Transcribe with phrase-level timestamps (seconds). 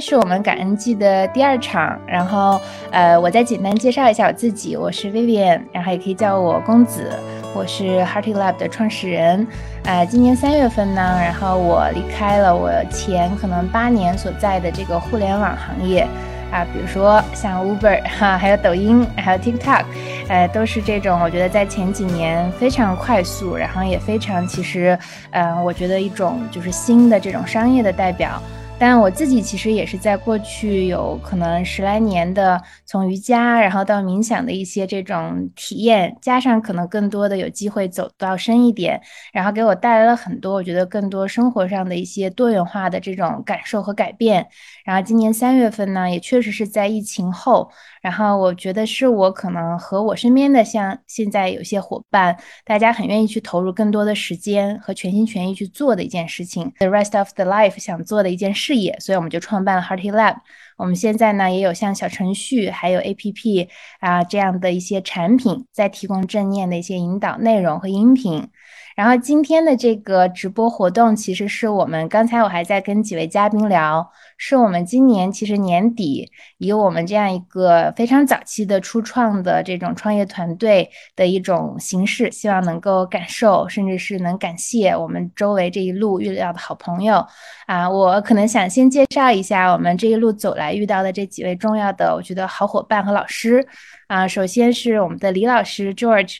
[0.00, 7.10] 是我们感恩季的第二场，然后呃，我再简单介绍一下我自己，我是 Vivian，然后也可以叫我公子，
[7.54, 9.46] 我是 Hearty Lab 的创始人。
[9.84, 16.06] 呃，今年三月份呢，然后我离开了我前可能八年所在的这个互联网行业
[16.52, 19.84] 啊，比如说像 Uber 哈，还有抖音，还有 TikTok，
[20.28, 24.98] 呃，都是这种我觉得在前几年非常快速，然后也非常其实，
[25.30, 28.40] 嗯，我觉得一种就是新的这种商业的代表。
[28.80, 39.00] 但我自己其实也是在过去有可能十来年的从瑜伽，然后到冥想的一些这种体验，加上可能更多的有机会走到深一点，
[39.32, 44.46] 然后给我带来了很多我觉得更多生活上的一些多元化的这种感受和改变。
[44.88, 47.70] 然后今年三月份呢，也确实是在疫情后。
[48.00, 60.36] 然后我觉得是我可能和我身边的像现在有些伙伴，大家很愿意去投入更多的时间和全心全意去做的一件事情，the rest of the life 想做的一件事业，所以我们就创办了 Hearty Lab。
[60.78, 63.68] 我们现在呢也有像小程序，还有 APP
[64.00, 68.48] 啊这样的一些产品，在提供正念的一些引导内容和音频。
[68.96, 74.08] 然后今天的这个直播活动，其实是我们刚才我还在跟几位嘉宾聊，
[74.40, 87.26] 是我们今年其实年底以我们这样一个非常早期的初创的这种创业团队的一种形式，希望能够感受，甚至是能感谢我们周围这一路遇到的好朋友
[87.66, 87.90] 啊。
[87.90, 93.66] 我可能想先介绍一下我们这一路走来遇到的这几位重要的，我觉得好伙伴和老师
[94.06, 94.28] 啊。
[94.28, 96.36] 首先是我们的李老师 George。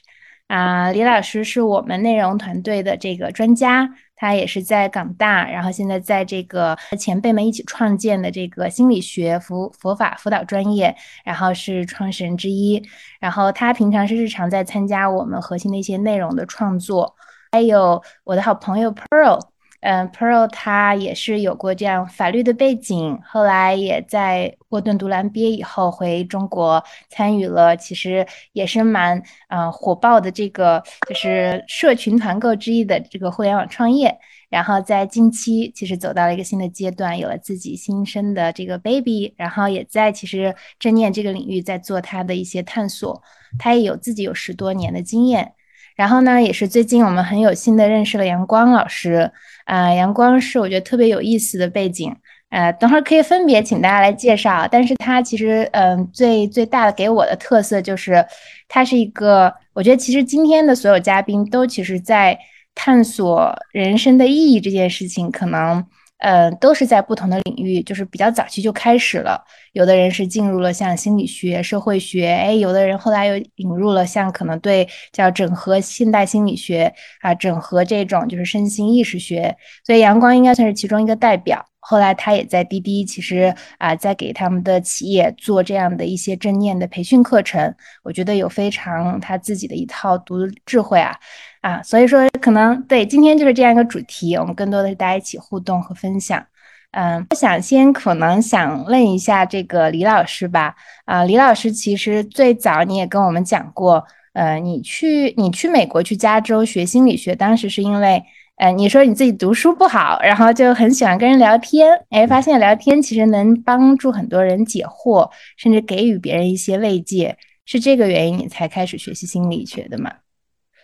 [0.47, 3.87] 啊，李老师是我们内容团队的这个专家，
[4.19, 12.83] 他也是在港大，然后现在在这个前辈们一起创建的这个心理学佛佛法辅导专业，然后是创始人之一。
[13.21, 17.15] 然后他平常是日常在参加我们核心的一些内容的创作，
[17.53, 19.48] 还有我的好朋友 Pearl。
[19.81, 34.19] 嗯，Pro 他也是有过这样法律的背景，后来也在沃顿读完毕业以后回中国参与了，其实也是蛮嗯火爆的这个就是社群团购之一的这个互联网创业，
[34.51, 43.23] 然后在近期其实走到了一个新的阶段，有了自己新生的这个 baby，然后也在其实正念这个领域在做他的一些探索，
[43.61, 45.53] 他也有自己有十多年的经验。
[45.99, 49.33] 然后呢，也是最近我们很有幸的认识了阳光老师，
[49.65, 52.15] 啊，阳光是我觉得特别有意思的背景，
[52.51, 54.69] 呃，等会儿可以分别请大家来介绍。
[54.71, 58.25] 但是他其实，嗯，最最大的给我的特色就是，
[58.69, 62.39] 他是一个，我觉得其实今天的所有嘉宾都其实在
[62.77, 65.85] 探索人生的意义这件事情，可能。
[66.19, 69.45] 呃，都是在不同的领域，就是比较早期就开始了。
[69.73, 79.57] 有的人是进入了像心理学、社会学，哎，有的人后来又引入了像可能对叫整合现代心理学啊，整合这种就是身心意识学。
[79.85, 81.65] 所以阳光应该算是其中一个代表。
[81.81, 87.75] 后来他也在滴滴，其实啊，在给他们的企业做这样的一些正念的培训课程。
[88.03, 91.17] 我觉得有非常他自己的一套独智慧啊。
[91.61, 96.45] 啊，所以说可能对今天就是这样一个主题，我们更多的是大家一起互动和分享。
[96.93, 100.75] 嗯，我想先可能想问一下这个李老师吧。
[101.05, 104.03] 啊，李老师其实最早你也跟我们讲过，
[104.33, 108.23] 呃，你去你去美国去加州学心理学，当时是因为，
[108.57, 117.37] 呃，你说你自己读书不好，然后就很喜欢跟人聊天，哎，发现聊天其实能帮助很多人解惑，甚至给予别人一些慰藉，
[117.67, 120.11] 是这个原因你才开始学习心理学的吗？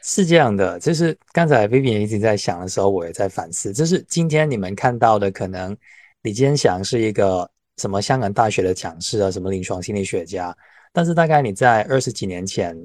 [0.06, 3.72] 是这样的，就是刚才 Vivian 一直在想的时候，我也在反思。
[3.72, 5.74] 就是今天你们看到的，可能
[6.20, 10.54] 李坚祥是一个什么香港大学的讲师啊，什么临床心理学家。
[10.92, 12.78] 但是大概你在二十几年前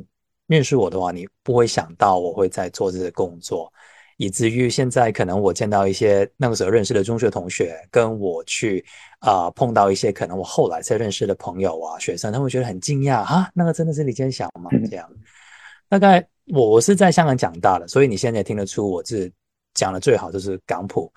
[0.48, 3.70] 认识我的话，你不会想到我会在做这个工作，
[4.16, 8.84] 以至于现在可能我见到一些那个时候认识的中学同学，跟我去
[9.20, 14.70] 啊碰到一些可能我后来才认识的朋友啊学生，他们会觉得很惊讶啊，那个真的是李坚祥吗？
[14.90, 15.06] 这样，
[15.90, 16.26] 大概。
[16.50, 19.32] 我我是在香港长大的，所以你现在听得出我是
[19.74, 21.12] 讲的最好就是港普，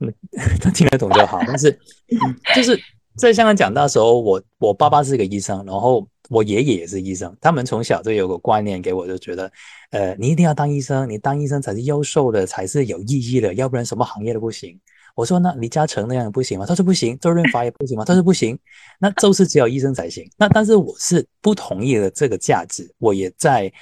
[0.00, 0.12] 嗯，
[0.60, 1.40] 他听得懂就好。
[1.46, 1.78] 但是
[2.54, 2.78] 就是
[3.16, 9.50] 在香港长大的时候，我我爸爸是一个医生，然后我爷爷也是医生，他们从小就有个观念给我，就觉得，
[9.90, 14.78] 呃，你一定要当医生，你当医生才是优秀的，才是有意义的，要不然什么行业都不行。
[15.14, 16.64] 我说那李嘉诚那样不行吗？
[16.66, 17.18] 他说不行。
[17.18, 18.04] 周润发也不行吗？
[18.04, 18.56] 他说不行。
[19.00, 20.28] 那就是只有医生才行。
[20.36, 23.72] 那但是我是不同意的这个价值，我也在。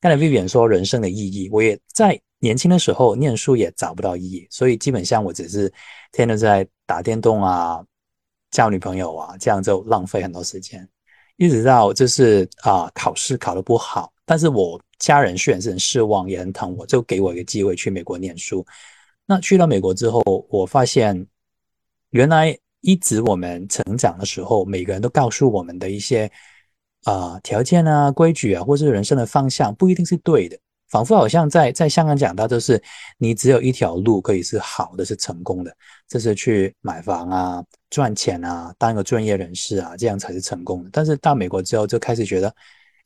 [0.00, 5.72] 刚才 Vivian 说人生的意义，我也在年轻的时候念书也找不到意义，所以基本上我只是
[6.12, 7.84] 天天在打电动啊、
[8.50, 10.88] 交女朋友啊，这样就浪费很多时间。
[11.36, 18.64] 一直到就是啊考试考得不好，但是我家人虽然是很失望也很疼我，就给我一个机会去美国念书。
[19.26, 21.26] 那去了美国之后，我发现
[22.10, 22.56] 原来。
[22.82, 26.30] 一直我们成长的时候，每个人都告诉我们的一些
[27.06, 30.58] 啊条件啊、规矩啊，或是人生的方向，不一定是对的。
[30.88, 32.80] 仿佛好像在在香港讲到，就是
[33.18, 35.76] 你只有一条路可以是好的、是成功的，
[36.06, 40.90] 这是去买房啊、赚钱啊、当一个专业人士啊，这样才是成功的。
[40.92, 42.54] 但是到美国之后，就开始觉得，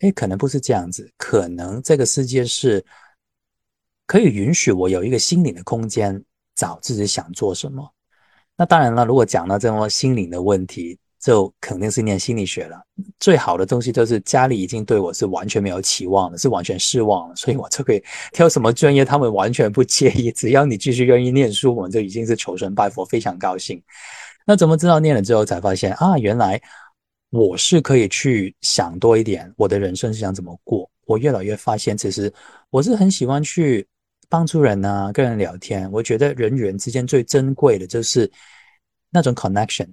[0.00, 2.84] 哎，可能不是这样子，可能这个世界是
[4.06, 6.22] 可以允许我有一个心灵的空间，
[6.54, 7.90] 找自己想做什么。
[8.58, 12.82] 那当然了，如果讲到这么心灵的问题，就肯定是念心理学了。
[13.18, 18.02] 最好的东西就是家里已经对我是完全没有期望了，是完全失望了，所以我就可以
[18.32, 23.82] 挑什么专业，他们完全不介意，只要你继续愿意念书，我们就已经是求神拜佛，非常高兴。
[24.46, 26.60] 那怎么知道念了之后才发现啊，原来
[27.28, 30.90] 我是可以去想多一点，我的人生是想怎么过？
[31.06, 32.32] 我越来越发现，其实
[32.70, 33.86] 我是很喜欢去
[34.28, 35.90] 帮助人啊，跟人聊天。
[35.92, 38.30] 我觉得人与人之间最珍贵的就是
[39.10, 39.88] 那种 connection。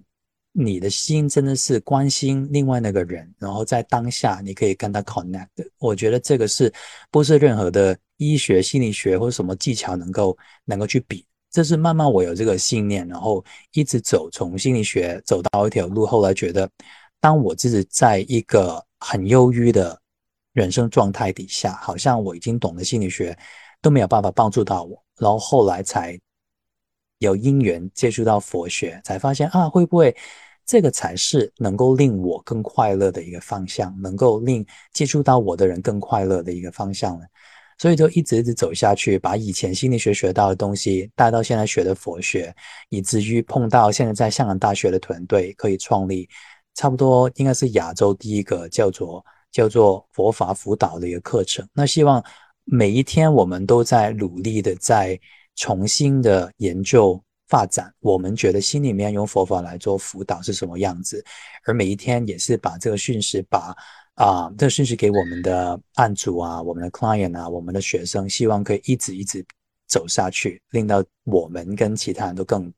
[0.59, 5.47] 你的心真的是关心另外那个人，然后在当下你可以跟他 connect。
[5.77, 6.73] 我觉得这个是
[7.11, 11.23] 不是任何的医学、心理学或者什么技巧能够能够去比？
[11.51, 16.07] 这是慢慢我有这个信念，然后一直走，从心理学走到一条路。
[16.07, 16.67] 后来觉得，
[17.19, 19.95] 当我自己在一个很忧郁的
[20.53, 23.37] 人生状态底下，好像我已经懂得心理学
[23.79, 26.19] 都没有办法帮助到我，然后后来才
[27.19, 30.15] 有因缘接触到佛学，才发现啊，会不会？
[30.67, 37.25] 这个才是能够令我更快乐的一个方向，能够令接触到我的人更快乐的一个方向呢。
[37.79, 42.53] 所以就一直一直走下去，把以前心理学学到的东西带到现在学的佛学，
[42.89, 46.27] 以至于碰到现在在香港大学的团队，可以创立
[46.73, 51.67] 差不多应该是亚洲第一个叫做叫做佛法辅导的一个课程。
[51.71, 52.21] 那希望
[52.65, 55.17] 每一天我们都在努力的在
[55.55, 57.23] 重新的研究。
[57.47, 61.23] 发展，我们觉得心里面用佛法来做辅导是什么样子，
[61.65, 63.73] 而每一天也是把这个讯息，把
[64.15, 69.45] 啊这个讯息给我们的案主啊，我们的 client 啊，我们的学生，希望可以一直一直
[69.87, 72.71] 走下去，令到我们跟其他人都更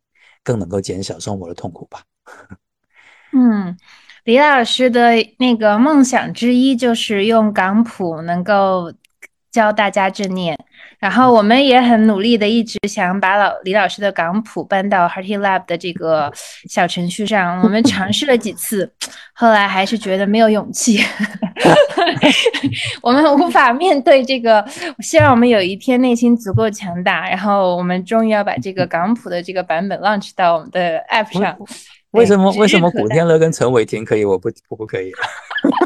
[0.44, 2.04] 更能够减少生活的痛苦吧。
[3.33, 3.75] 嗯，
[4.25, 8.94] 李老师的那个梦想之一就是用港普能够
[9.50, 10.56] 教大家正念。
[10.99, 16.31] 然后我们也很努力的，一直想把老李老师的港普搬到 Hearty Lab 的这个
[16.69, 17.61] 小程序上。
[17.63, 18.91] 我们尝试了几次，
[19.33, 20.99] 后来还是觉得没有勇气。
[23.01, 24.65] 我们无法面对这个。
[24.99, 31.57] 希望我们有一天内心足够强大，然后我们终于要把这个港普的这个版本 launch 到我们的 App 上。
[32.11, 32.51] 为什么？
[32.57, 35.11] 为什么古天乐跟陈伟霆可以，我不我不可以？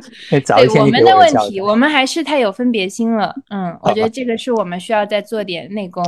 [0.30, 3.34] 对我们的问题，我们还是太有分别心了。
[3.50, 6.02] 嗯，我觉得这个是我们需要再做点内功。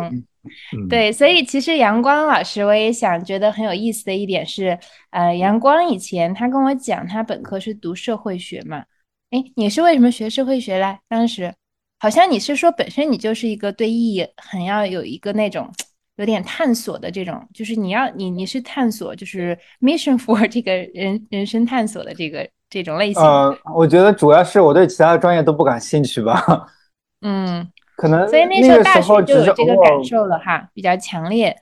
[0.91, 4.79] 对，所以其实阳光老师，我也想觉得很有意思的一点是，
[5.11, 8.85] 呃，阳光以前他跟我讲，他本科是读社会学嘛。
[9.31, 10.99] 哎，你是为什么学社会学嘞？
[11.09, 11.55] 当时
[11.99, 15.73] 好像你是说本身你就是一个对意义很要有一个那种
[16.17, 22.47] 有点探索的这种，就是你要你你是探索，就是 mission for 这个人人生探索的这个。
[22.75, 26.67] 这种类型，呃，我觉得主要是我对其他的专业都不感兴趣吧。
[27.23, 27.65] 嗯，
[27.97, 31.57] 可能所以那时候大学就有这个感受了哈，比较强烈，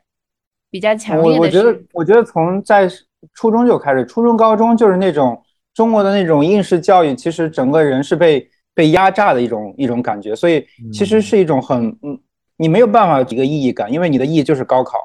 [0.70, 1.38] 比较强烈的。
[1.38, 2.88] 我我觉得，我觉得从在
[3.34, 5.38] 初中就开始，初中、高中就是那种
[5.74, 12.18] 中国的那种应试教育，其实整个人是被被压榨的一种一种感觉，所以其实是一种很嗯，
[12.56, 14.96] 你没有办法一个意义感，因为你的意义就是高考，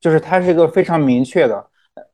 [0.00, 1.64] 就是它是一个非常明确的。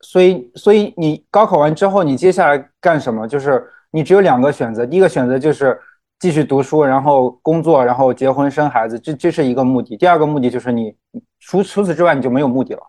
[0.01, 3.27] 所以，所以你高考完之后，你接下来干什么？
[3.27, 5.79] 就是你只有两个选择，第一个选择就是
[6.19, 9.97] 继续读书，然后工作，然后结婚生孩子，这这是一个目的。
[9.97, 10.95] 第二个目的就是你
[11.41, 12.83] 除除此之外你就没有目的了。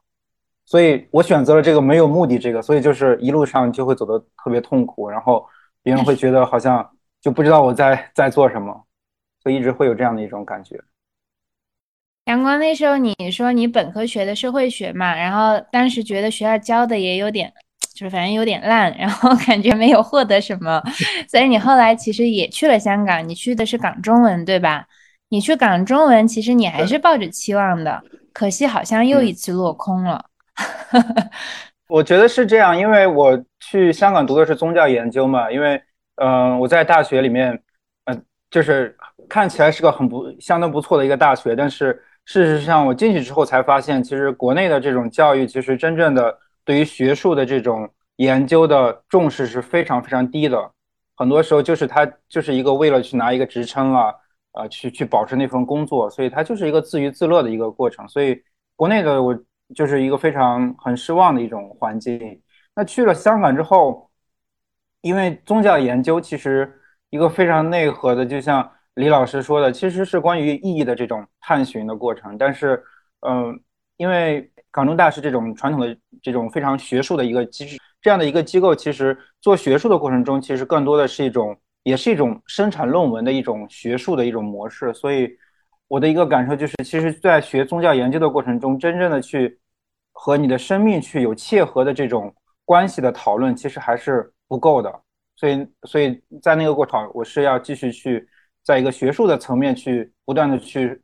[0.65, 5.45] 所以我选择了这个没有目的这个，所以就是一路上就会走得特别痛苦，然后
[5.81, 6.87] 别人会觉得好像
[7.21, 8.85] 就不知道我在在做什么，
[9.41, 10.79] 所以一直会有这样的一种感觉。
[12.29, 17.51] 阳光，那时候你说你本科学的社会学嘛，然后当时觉得学校教的也有点，
[17.95, 20.79] 就是反正有点烂，然后 感觉没有获得什么，
[21.27, 24.85] 所以你后来其实也去了香港，你去的是港中文对吧？
[25.29, 27.99] 你去港中文，其实你还是抱着期望的，
[28.31, 30.23] 可惜好像又一次落空了。
[31.89, 35.81] 我觉得是这样，因为我去香港读的是宗教研究嘛，因为
[36.17, 37.59] 嗯，我在大学里面，
[38.05, 38.95] 嗯，就是
[39.27, 41.99] 看起来是个很不相当不错的一个大学，但是。
[42.31, 50.71] 事实上，我进去之后才发现，其实国内的这种教育，其实真正的对于学术的这种研究的重视是非常非常低的。
[51.15, 54.13] 很多时候就是他就是一个为了去拿一个职称啊，
[54.51, 58.07] 呃，去去保持那份工作，所以他就是一个自娱自乐的一个过程。
[58.07, 58.39] 所以
[58.75, 59.35] 国内的我
[59.73, 62.39] 就是一个非常很失望的一种环境。
[62.75, 64.07] 那去了香港之后，
[65.01, 72.37] 因为宗教研究其实一个非常内核的，就像李老师说的，其实是关于意义的这种探寻的过程。
[72.37, 72.83] 但是，
[73.21, 73.57] 嗯，
[73.97, 84.93] 因为港中大是这种传统的这种非常学术的一个机制，这样的一个机构，其实做学术的过程中，其实更多的是一种，也是一种生产论文的一种学术的一种模式。
[84.93, 85.29] 所以，
[85.87, 89.57] 我的一个感受就是，其实，在学宗教研究的过程中，真正的去
[90.11, 92.33] 和你的生命去有切合的这种
[92.65, 95.01] 关系的讨论，其实还是不够的。
[95.35, 98.27] 所以，所以在那个过程，我是要继续去，
[98.63, 101.01] 在一个学术的层面去不断的去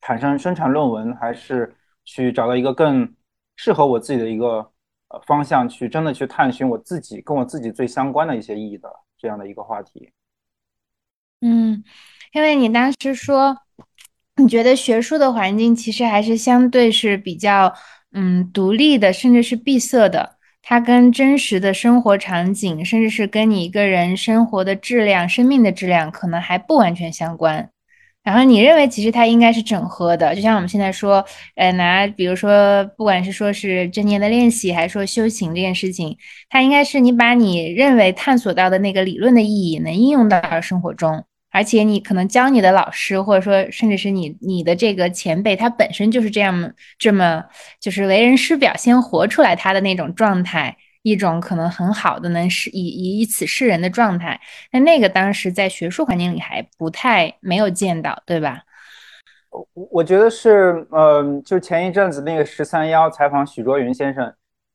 [0.00, 1.74] 产生生产论文，还是
[2.04, 3.14] 去找到一个更
[3.56, 4.70] 适合我自己的一个
[5.08, 10.12] 呃方向，去真的去探寻我自己跟我自己最相关的一些意义的这样的一个话题。
[11.40, 11.84] 嗯，
[12.32, 13.58] 因为你当时说。
[14.38, 17.74] 你觉得学术的环境其实还是相对是比较，
[18.12, 20.35] 嗯，独立的，甚至是闭塞的。
[20.68, 27.70] 它跟真实的生活场景，甚至是跟你一个人生活的质量、生命的质量，可能还不完全相关。
[28.24, 36.18] 然后你认为其实它应该是整合的，就像我们现在说，呃，拿比如说，不管是说是正念的练习，还是说修行这件事情，
[36.50, 41.24] 它应该是你把你认为探索到的那个理论的意义，能应用到生活中。
[41.56, 47.42] 而且你可能教你的老师，或者说甚至是你你的这个前辈，他本身就是这样这么
[47.80, 54.38] 就是为人师表，先活出来他的那种状态，一种可能很好的能是以以以此示人的状态。
[54.70, 58.60] 那那个当时在学术环境里还不太没有见到，对吧？
[59.50, 64.30] 我我觉得是，呃，就前一阵子那个十三幺采访许卓云先生，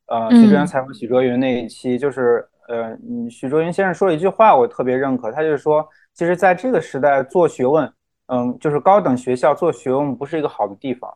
[0.07, 2.97] 呃，许卓云采访许卓云那一期，就是呃，
[3.29, 5.88] 许卓云先生说了一句话，我特别认可，他就是说。
[6.13, 7.91] 其实，在这个时代做学问，
[8.27, 11.11] 嗯，就是高等学校做学问不是一个好的地方。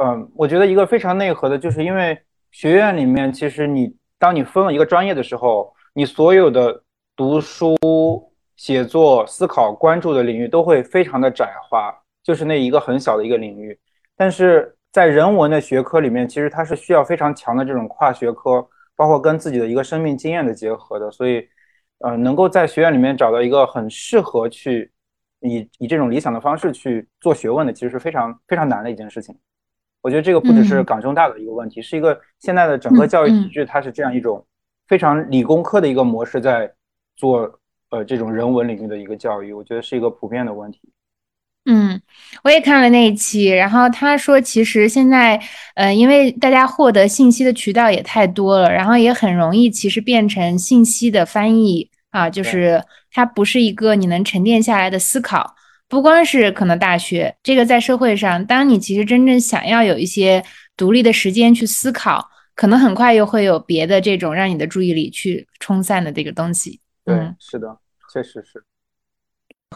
[0.00, 2.18] 嗯，我觉得一个非常内核的，就是因为
[2.50, 6.82] 学院里面，其实你当你分了一个专业的时候，你所有的
[7.14, 7.78] 读书、
[8.56, 13.78] 写作、思考、关注的领域都会非常的窄化，就是那一个很小的一个领域。
[14.16, 21.46] 但是在人文的学科里面，其实它是需要非常强的这种跨学科，包括跟自己的一个生命经验的结合的，所以。
[21.98, 24.90] 呃，能够在学院里面找到一个很适合去
[25.40, 29.34] 以以这种理想的方式去做学问的，其实是非常非常难的一件事情。
[30.02, 34.46] 我觉得这个不只是港中大的一个问题，是一个现在的整个教育体制，它是这样一种
[34.86, 36.72] 非常理工科的一个模式在
[37.16, 37.60] 做
[37.90, 40.80] 呃这种人文领域的一个教育，我觉得是一个普遍的问题。
[41.68, 42.00] 嗯，
[42.44, 45.40] 我也看了那一期，然后他说，其实现在，
[45.74, 52.80] 呃，因为大家获得信息的渠道也太多了，然后也很容易，其实变成信息的翻译啊，就是
[53.10, 55.56] 它不是一个你能沉淀下来的思考。
[55.88, 60.44] 不光是可能大学这个在社会上，当你其实真正想要有一些
[60.76, 66.80] 独立的时间去思考，可能很快又会有别的这种让你的注意力去冲散的这个东西。
[67.04, 67.76] 对，是的，
[68.12, 68.62] 确实是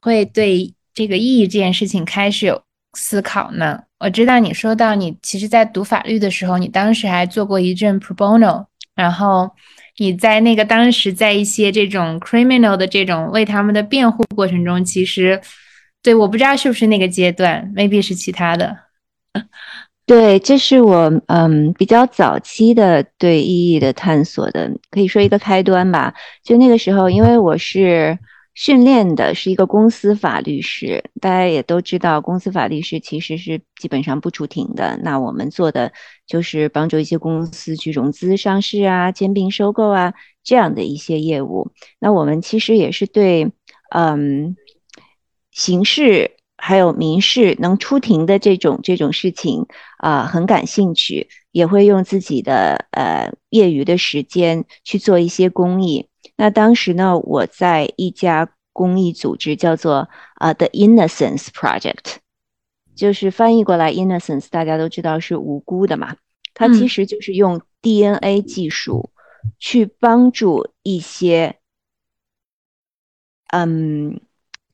[0.00, 0.72] 会对。
[0.92, 2.62] 这个意义这件事情开始有
[2.94, 3.82] 思考呢。
[4.00, 9.50] 我知道你说到你其实，在读法律的时候，你当时还做过一阵 pro bono，然后
[9.98, 15.40] 你在那个当时在一些这种 criminal 的这种为他们的辩护过程中，其实
[16.02, 18.74] 对我不知道是不是那个阶段，maybe 是其他的。
[20.06, 26.14] 对，这是我嗯比较早期的对意义的探索的，可以说一个开端吧。
[26.42, 28.18] 就那个时候，因为我是。
[28.60, 35.00] 训练的是一个公司法律师，大家也都知道，公司法律师其实是基本上不出庭的。
[35.02, 35.90] 那我们做的
[36.26, 40.12] 就是帮助一些公司去融资、上市啊、兼并、收购啊
[40.44, 41.72] 这样的一些业务。
[41.98, 43.50] 那我们其实也是对，
[43.94, 44.54] 嗯，
[45.50, 49.64] 刑事还有民事能出庭的这种这种事情
[49.96, 56.09] 啊很感兴趣，也会用自己的呃业余的时间去做一些公益。
[56.40, 62.16] 那当时呢，我在一家公益组织叫做啊 The Innocence Project，
[62.96, 66.16] 就是翻译过来 Innocence，大家都知道是无辜的嘛。
[66.54, 69.10] 它其实就是用 DNA 技术
[69.58, 71.56] 去帮助一些
[73.48, 74.22] 嗯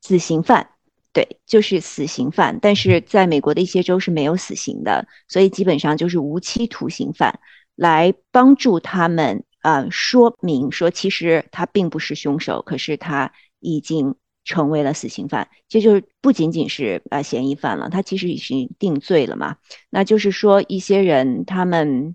[0.00, 0.70] 死刑犯，
[1.12, 7.40] 对，就是死刑犯，但是在美国的一些州是没有死刑的，所以基本上就是无期徒刑犯，
[7.75, 9.42] 来帮助他们。
[9.66, 19.56] 啊，说明说其实他并不是凶手，可是他已经成为了死刑犯，这就是不仅仅是啊嫌疑犯了，他其实已经定罪了嘛。
[19.90, 22.14] 那就是说一些人他们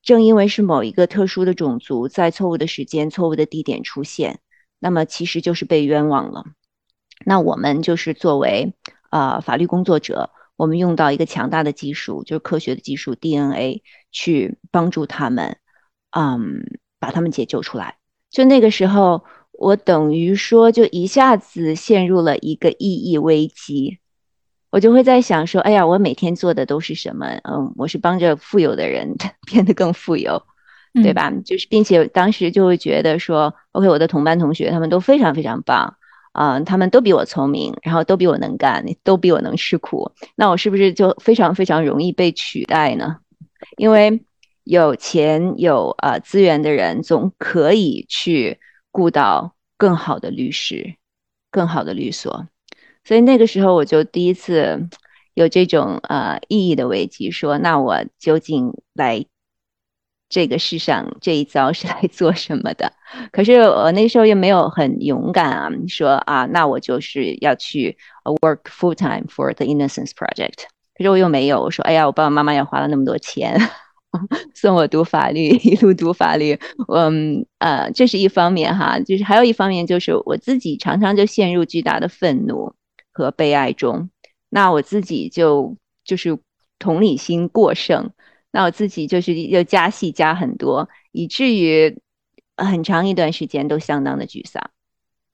[0.00, 4.38] 正因为是某一个特殊的种族，在错误的时间、错误的地点出现，
[4.78, 6.44] 那么其实就是被冤枉了。
[7.26, 8.74] 那我们就是作为
[9.10, 10.30] 啊法律工作者。
[10.56, 15.56] 我们用到一个强大的技术，就是科学的技术 DNA，去帮助他们，
[16.16, 16.62] 嗯，
[16.98, 17.96] 把他们解救出来。
[18.30, 23.98] 就那个时候，我等于说就一下子陷入了一个意义危机。
[24.70, 27.26] 我就会在想说，哎呀，我每天做的都是什么？
[27.44, 29.16] 嗯，我是帮着富有的人
[29.50, 30.42] 变得更富有，
[30.94, 31.30] 对吧？
[31.44, 35.96] 就是并且当时就会觉得说，OK，我的同班同学他们都非常非常棒。
[36.32, 43.16] 啊，他们都比我聪明，然后都比我能干，都比我能吃苦，那我是不是就非常非常容易被取代呢？
[43.76, 44.22] 因为
[44.70, 48.60] 有钱有呃资源的人总可以去
[48.92, 50.94] 雇到更好的律师、
[51.50, 52.46] 更好的律所，
[53.02, 54.88] 所以那个时候我就第一次
[55.34, 59.26] 有这种呃意义的危机，说那我究竟来。
[60.32, 62.92] 这个世上这一遭是来做什么的？
[63.32, 67.98] 可是我那时候又没有很勇敢啊，说啊，那我就是要去
[68.40, 70.68] work full time for the Innocence Project。
[70.94, 73.60] 可是我又没有，我说，哎呀，我爸爸妈妈要花了那么多钱
[74.54, 76.58] 送我读法律，一路读法律，
[76.92, 82.74] 嗯呃，这是一方面哈，就是还有一方面就是我自己常常就陷入巨大的愤怒
[83.12, 84.10] 和悲哀中，
[84.48, 86.38] 那我自己就就是
[86.78, 88.10] 同理心过剩。
[88.52, 92.00] 那我自己就是又加戏加很多，以至于
[92.56, 94.70] 很长一段时间都相当的沮丧。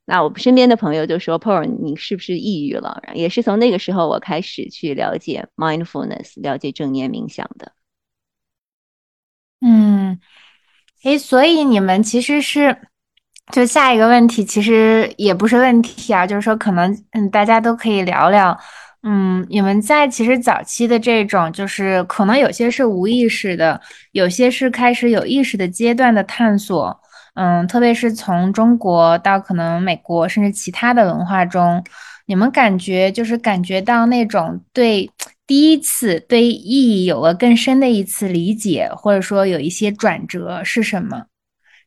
[0.05, 7.71] 那我身边的朋友就说：“Paul，你是不是抑郁了？”也是从那个时候我开始去了解 mindfulness，了解正念冥想的。
[9.61, 10.19] 嗯，
[11.03, 12.77] 诶，所以你们其实是
[13.51, 18.57] 就下一个问题，其实也不是问题啊，就是说可能嗯，大家都可以聊聊。
[19.03, 23.79] 嗯，你们在其实早期的这种，就是可能有些是无意识的，
[24.11, 26.99] 有些是开始有意识的阶段的探索。
[27.35, 31.83] 嗯，特别是从中国到可能美国，甚至其他的文化中，
[32.25, 35.09] 你们感觉就是感觉到那种对
[35.47, 41.27] 第一次对意义有了更深的一次理解，或者说有一些转折是什么？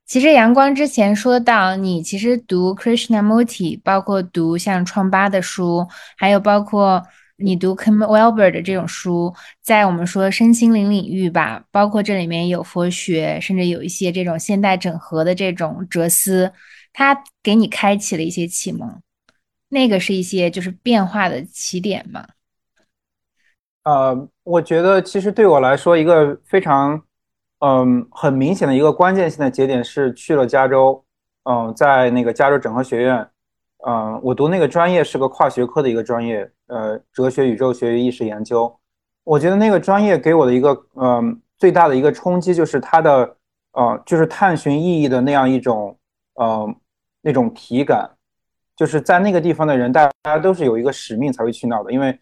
[0.06, 16.52] 其实阳光之前说到，你其实读 Krishnamurti，包括读像创八的书，还有包括你读 Kim Welber 的这种书，在我们说身心灵领域吧，包括这里面有佛学，甚至有一些这种现代整合的这种哲思，
[16.94, 19.00] 它给你开启了一些启蒙，
[19.68, 22.26] 那个是一些就是变化的起点嘛？
[23.84, 27.02] 呃，我觉得其实对我来说，一个非常。
[27.62, 31.04] 嗯，很明显的一个关键性的节点是去了加州，
[31.44, 33.28] 嗯，在那个加州整合学院，
[33.86, 38.74] 嗯，我读那个专业是个跨学科的一个专业，呃，哲学、宇宙学与意识研究。
[39.24, 43.36] 我觉得那个专业给我的一个，嗯，最大的一个冲击就是它的，
[43.72, 45.94] 呃，就是探寻意义的那样一种，
[46.36, 46.74] 呃，
[47.20, 48.10] 那种体感，
[48.74, 52.18] 就是在那个地方的人，大家都是有一个使命才会去那的，因为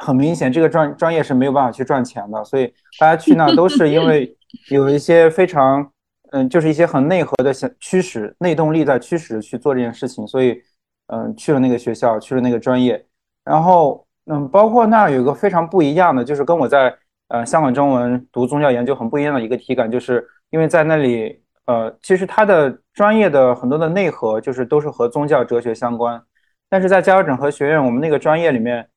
[0.00, 4.36] 很明显这个专专业是没有办法去赚钱的，所以大家去那都是因为。
[4.68, 5.92] 有一些非常，
[6.32, 10.60] 嗯，就是一些很内核的想驱使，内动力在驱使去做这件事情，所以，
[11.06, 13.06] 嗯，去了那个学校，去了那个专业，
[13.44, 16.92] 然后，嗯，包括那儿有一个非常不一样的，就是跟我在
[17.28, 26.20] 呃香港中文读宗教研究很不一样的一个体感，就是因为在那里，呃，其实它的专业的很多的内核就是都是和宗教哲学相关，
[26.68, 28.88] 但是在加州整合学院，我们那个专业里面，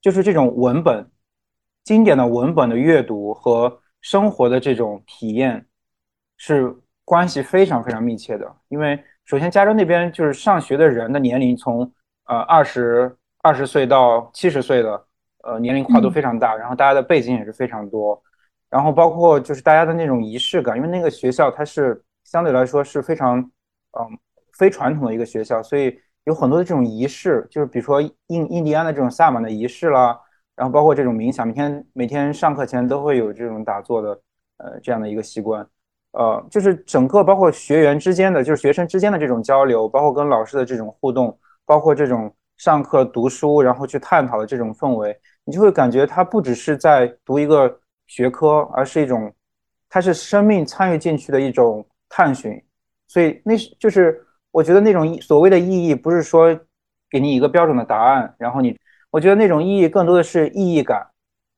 [0.00, 1.10] 就是这种文本，
[1.84, 3.80] 经典的文本的阅读和。
[4.02, 5.66] 生活的这种体验
[6.38, 11.80] 是关系非常非常密切的，因为首先加州那边就是上学的人的年龄从
[12.24, 15.04] 呃二十二十岁到七十岁的
[15.42, 18.18] 呃年龄跨度非常大，然后大家的背景也是非常多，
[18.70, 24.18] 然后包括就是大家的那种仪式感，因为那个学校它是相对来说是非常嗯
[24.54, 30.18] 非传统的一个学校，所以有很多的这种仪式，就是比如说印印第安的这种萨满的仪式啦。
[30.56, 34.08] 然后包括这种冥想，每天每天上课前都会有这种打坐的，
[34.58, 35.66] 呃，这样的一个习惯，
[36.12, 49.32] 呃，就是整个包括学员之间的，就是学生之间的这种交流，包括跟老师的这种互动，包括这种上课读书然后去探讨的这种氛围，你就会感觉他不只是在读一个学科，而是一种，
[49.88, 52.62] 它是生命参与进去的一种探寻。
[53.08, 56.58] 所以那是就是我觉得那种所谓的意义，不是说
[57.08, 58.78] 给你一个标准的答案，然后你。
[59.12, 61.04] 我觉得那种意义更多的是意义感，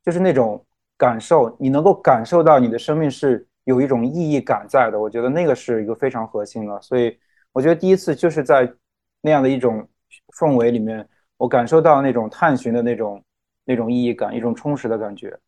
[0.02, 0.64] 就是那种
[0.96, 4.98] 感受，你能够感受到你的生命是有一种意义感在的。
[4.98, 6.80] 我觉得那个是一个非常核心的。
[6.80, 7.14] 所以
[7.52, 8.72] 我觉得第一次就是在
[9.20, 9.86] 那样的一种
[10.34, 13.22] 氛围里面，我感受到那种探寻的那种
[13.66, 15.38] 那种意义感，一种充实的感觉。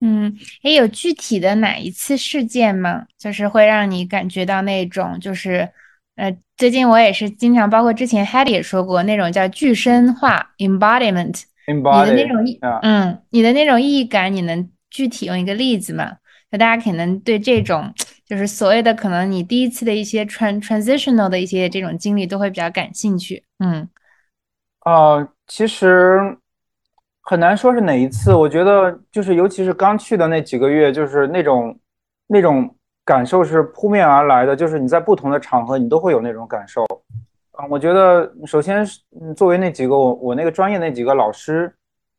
[0.00, 3.06] 嗯，也有具体的哪一次事件吗？
[3.16, 5.70] 就是会让你感觉到那种就是。
[6.18, 16.16] 呃，最近我也是经常，包括之前 Hattie 也说过，那种叫具身化 embodiment，你的那种意，嗯，你的那种意义感，你能具体用一个例子吗？
[16.50, 17.94] 那大家可能对这种
[18.26, 23.44] 就是所谓的可能你第一次的一些 tran transitional 的一些这种经历都会比较感兴趣。
[23.58, 23.88] 嗯，
[24.80, 26.36] 啊，其实
[27.22, 31.78] 很难说是哪一次，我觉得就是尤其是刚去的那几个月，就是那种
[32.26, 32.74] 那种
[33.08, 36.84] 感受是扑面而来的，就是你在不同的场合你都会有那种感受。
[37.52, 39.00] 嗯，我觉得首先是
[39.34, 41.74] 作为那几个我我那个专业那几个老师，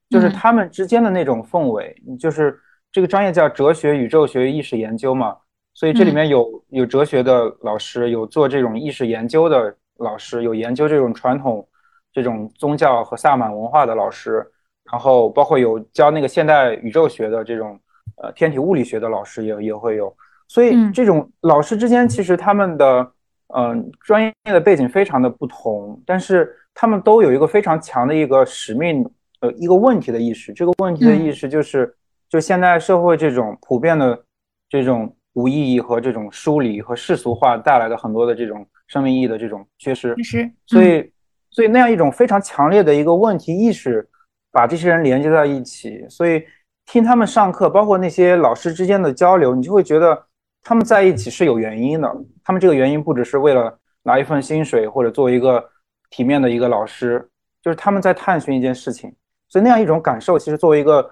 [0.10, 2.60] 就是他们之间的那种氛围，就是
[2.92, 5.38] 这个专业叫哲学、宇宙学、意识研究嘛，
[5.76, 11.64] 所以这里面有有哲学的老师，有做这种意识研究的老师，有研究这种传统
[12.12, 14.44] 这种宗教和萨满文化的老师，
[14.92, 17.80] 然后包括有教那个现代宇宙学的这种
[18.24, 20.12] 呃天体物理学的老师也也会有，
[20.50, 23.14] 所以这种老师之间其实他们的。
[23.52, 29.04] 嗯，专业的背景非常的不同，但是他们都有一个非常强的一个使命，
[29.40, 30.54] 呃，一个问题的意识。
[30.54, 31.92] 这个问题的意识就是，
[32.30, 34.24] 就现在社会这种普遍的
[34.70, 40.14] 这种无意义和这种疏离和世俗化带来的很多的这种生命意义的这种缺失。
[40.18, 40.52] 缺失。
[40.68, 41.12] 所以，
[41.50, 44.08] 所以那样一种非常强烈的一个问题意识，
[44.52, 46.06] 把这些人连接在一起。
[46.08, 46.44] 所以
[46.86, 50.29] 听他们上课，包括那些老师之间的交流，你就会觉得。
[50.64, 55.68] 他们在一起是有原因的，他们这个原因不只是为了拿一份薪水或者做一个
[56.10, 57.30] 体面的一个老师，
[57.62, 59.14] 就是他们在探寻一件事情。
[59.48, 61.10] 所以那样一种感受，其实作为一个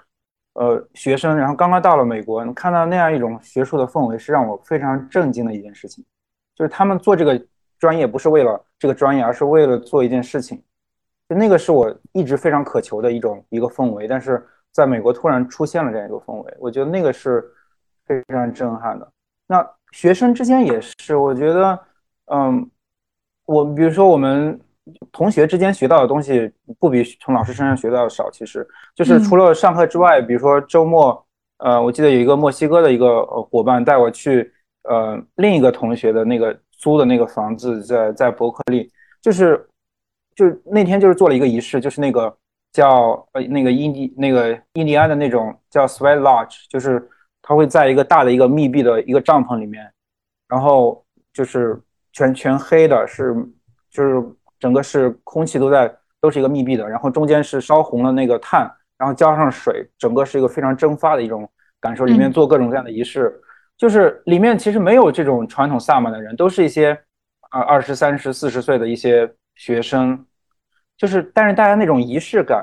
[0.53, 6.05] 呃学生，然后刚刚到了美国，看到那样一种学术的氛围，是让我非常震惊的一件事情。
[6.55, 7.41] 就是他们做这个
[7.79, 10.61] 专业不是为了这个专业，而是为了做一件事情。
[11.27, 17.43] 就那个是我一直非常渴求的一种一个氛围，但是在美国突然出现了这样一个氛围，我觉得那个是
[18.05, 19.11] 非常震撼的。
[19.47, 21.79] 那学生之间也是，我觉得，
[22.25, 22.69] 嗯，
[23.45, 24.59] 我比如说我们
[25.11, 28.29] 同学之间学到的东西，不比从老师身上学到的少。
[28.29, 31.25] 其实就是除了上课之外，比如说周末，
[31.59, 34.51] 呃，我记得有一个墨西哥的一个伙伴带我去，
[34.83, 39.65] 呃，另一个同学的那个租的那个房子，在在伯克利，就是
[40.35, 42.37] 就那天就是做了一个仪式，就是那个
[42.73, 47.09] 叫呃那个印第那个印第安的那种叫 Sweat Lodge，就是。
[47.47, 49.89] 他会在一个大的一个密闭的一个帐篷里面，
[50.49, 51.81] 然后就是
[52.11, 53.33] 全全黑的，是
[53.89, 54.21] 就是
[54.59, 62.03] 整个是空气都在都是一个密闭的，然后中间是烧红了那个炭，然后浇上水，整个是一个非常蒸发的一种感受。
[62.03, 63.33] 里面做各种各样的仪式，
[63.77, 66.91] 就是里面其实没有这种传统萨满的人，都是一些
[67.49, 70.25] 啊二十三十四十岁的一些学生，
[70.97, 72.61] 就是但是大家那种仪式感，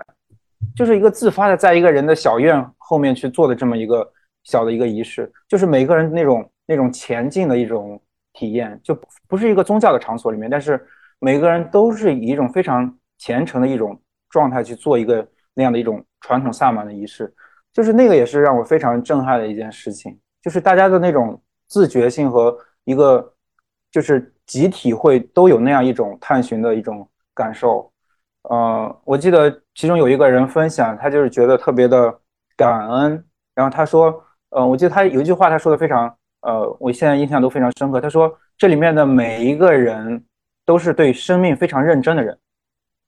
[0.76, 4.12] 就是一个自发的在一个人的小院后面去做的这么一个。
[4.44, 8.00] 小的一个仪式，就是每个人那种那种前进的一种
[8.32, 10.80] 体验，就不是一个宗教的场所里面，但是
[11.18, 17.32] 每个人都是以一种非常虔诚的一种状态去做一个那样的一种传统萨满的仪式，
[17.72, 22.54] 就是那个也是让我非常震撼的一件事情，就是大家的那种自觉性和
[22.84, 23.34] 一个
[23.90, 27.90] 就是集体会都有那样一种探寻的一种感受。
[28.42, 32.20] 呃，我记得其中有一个人分享，他就是觉得特别的
[32.56, 34.22] 感恩，然后他说。
[34.56, 38.00] 嗯，我记得他有一句话，他说的非常，呃，我现在印象都非常深刻。
[38.00, 40.24] 他说，这里面的每一个人
[40.64, 42.38] 都是对生命非常认真的人，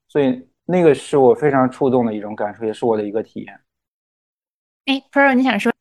[0.08, 3.60] 所以那个是我非常触动的一种感受，也是我的一个体验。
[4.86, 5.72] 哎，Pro，你想说？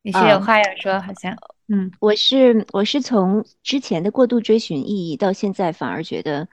[0.00, 0.98] 你是有话要说？
[1.00, 1.36] 好像，
[1.68, 6.48] 嗯，我是我是从之前的过度追寻意义，到现在反而觉得，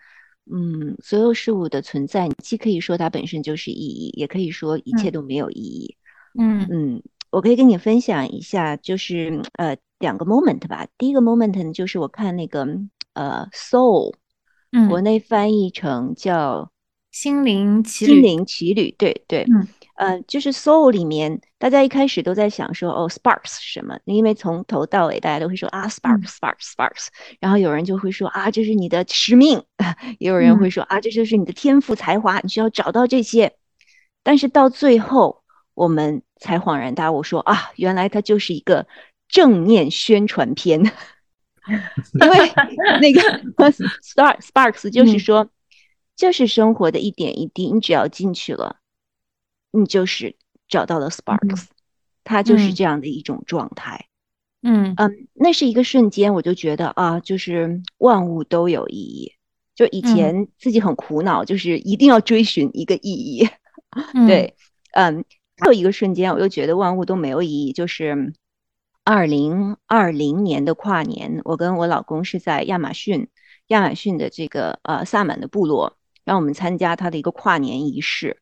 [0.51, 5.95] 嗯，所有事物的存在，你既可以说它本身就是意义，也可以说一切都没有意义。
[6.37, 7.03] 嗯嗯。
[7.31, 10.87] 我可以跟你分享一下，就是呃两个 moment 吧。
[10.97, 12.67] 第一个 moment 呢，就是我看那个
[13.13, 14.13] 呃 soul，
[14.71, 16.71] 嗯，国内翻译成叫
[17.11, 23.99] 心灵奇旅，心灵奇旅，对对，嗯，呃，就是 soul 里面，大家一开始都在想说，哦，sparks 什么？
[24.05, 27.07] 因为从头到尾大家都会说啊，sparks，sparks，sparks，
[27.39, 29.61] 然后有人就会说啊，这是你的使命，
[30.19, 33.53] 也有人会说啊，这就是你的天赋才华，你需要找到这些。
[34.21, 35.41] 但是到最后，
[35.73, 38.87] 我们才恍然大悟，说啊，原来它就是一个
[39.27, 40.81] 正念宣传片，
[42.21, 42.37] 因为
[43.01, 43.21] 那个
[44.01, 45.49] star sparks 就是说，
[46.15, 48.77] 就是生活的一点一滴，你只要进去了，
[49.71, 51.65] 你就是找到了 sparks，
[52.23, 54.05] 它就是这样的一种状态。
[54.61, 59.33] 嗯嗯，那是一个瞬间，我就觉得啊，就是万物都有意义。
[59.75, 63.47] 就以前自己很苦恼，就是一定要追寻一个意义。
[64.27, 64.55] 对，
[64.91, 65.23] 嗯。
[65.59, 67.73] 还有一个瞬间，我又觉得万物都没有意义。
[67.73, 68.33] 就是
[69.03, 73.27] 二零二零年的跨年，我跟我老公是在亚马逊，
[73.67, 78.37] 亚马逊的这个呃萨满的部落，让我们参加他的一个跨年仪式。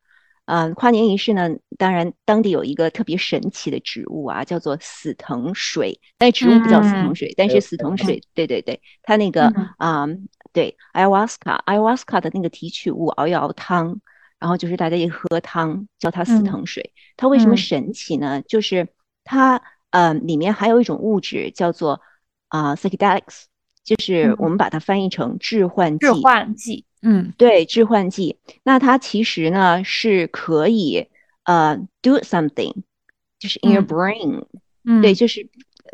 [0.46, 10.08] 嗯，跨年仪式呢，当然当地有一个特别神奇的植物啊，叫做死藤水，但植物不叫死藤水，但是死藤水，对对对，它那个啊，
[10.54, 14.00] 对，ayahuasca，ayahuasca 的那个提取物熬一熬汤，
[14.40, 16.92] 然后就是大家一喝汤，叫它四藤水。
[17.16, 18.42] 它为什么神奇呢？
[18.48, 18.88] 就是
[19.24, 22.02] 它呃里面还有一种物质叫做
[22.48, 23.44] 啊 psychedelics，
[23.84, 26.06] 就是我们把它翻译成致幻剂。
[26.06, 26.86] 致幻剂。
[27.04, 31.08] 嗯，对，致幻剂，那它其实呢是可以
[31.44, 32.74] 呃 do something，
[33.38, 34.44] 就是 in your brain，
[34.84, 35.48] 嗯，对，就是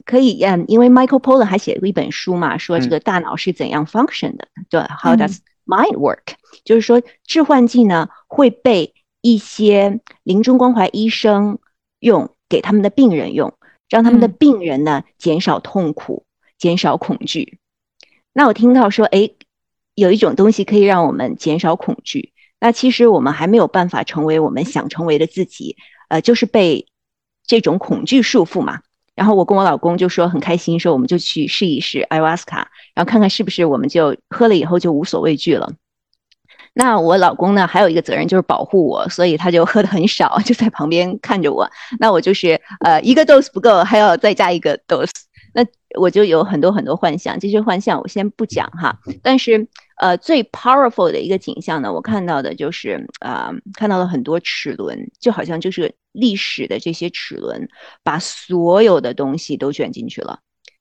[0.05, 6.35] 可以，嗯，因为 Michael Pollan 还写过一本书嘛，说这个大脑是怎样 function 的，对，How does mind work？
[6.63, 11.59] 就是说致幻剂呢会被一些临终关怀医生
[11.99, 13.53] 用给他们的病人用，
[13.89, 16.25] 让他们的病人呢减少痛苦，
[16.57, 17.59] 减少恐惧。
[18.33, 19.29] 那我听到说，哎。
[19.95, 25.77] 有一种东西可以让我们减少恐惧，那其实我们还没有办法成为我们想成为的自己，
[26.09, 26.87] 呃，就是被
[27.45, 28.81] 这种恐惧束缚嘛。
[29.15, 35.71] 然后我跟我老公就说很开心，说我们就去试一试艾瓦斯卡，然后看看是不是我们就喝了以后就无所畏惧了。
[36.73, 41.69] 那我老公呢，还有一个责任就是保护我，所以他就喝的很少，就在旁边看着我。
[41.99, 45.11] 那我就是呃一个 dose 不够，还要再加一个 dose。
[45.53, 45.63] 那
[45.99, 48.97] 我就有很多很多幻想，这些幻想我先不讲哈。
[49.21, 57.67] 但是，呃，最 powerful 的一个景象呢，我看到的就是，啊，看到了很多齿轮，就好像就是历史的这些齿轮，
[58.03, 60.39] 把所有的东西都卷进去了，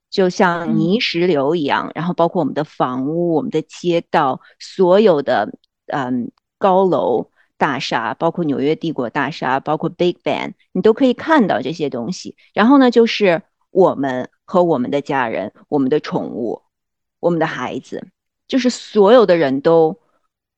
[0.09, 1.91] 就像泥石流一样。
[1.93, 12.37] 然后，包括我们的房屋、我们的街道、所有的嗯高楼大厦，包括纽约帝国大厦，包括 Big Ben，你都可以看到这些东西。
[12.53, 13.41] 然后呢，就是
[13.71, 14.29] 我们。
[14.45, 16.61] 和我们的家人、我们的宠物、
[17.21, 18.09] 我们的孩子，
[18.45, 19.97] 就是所有的人都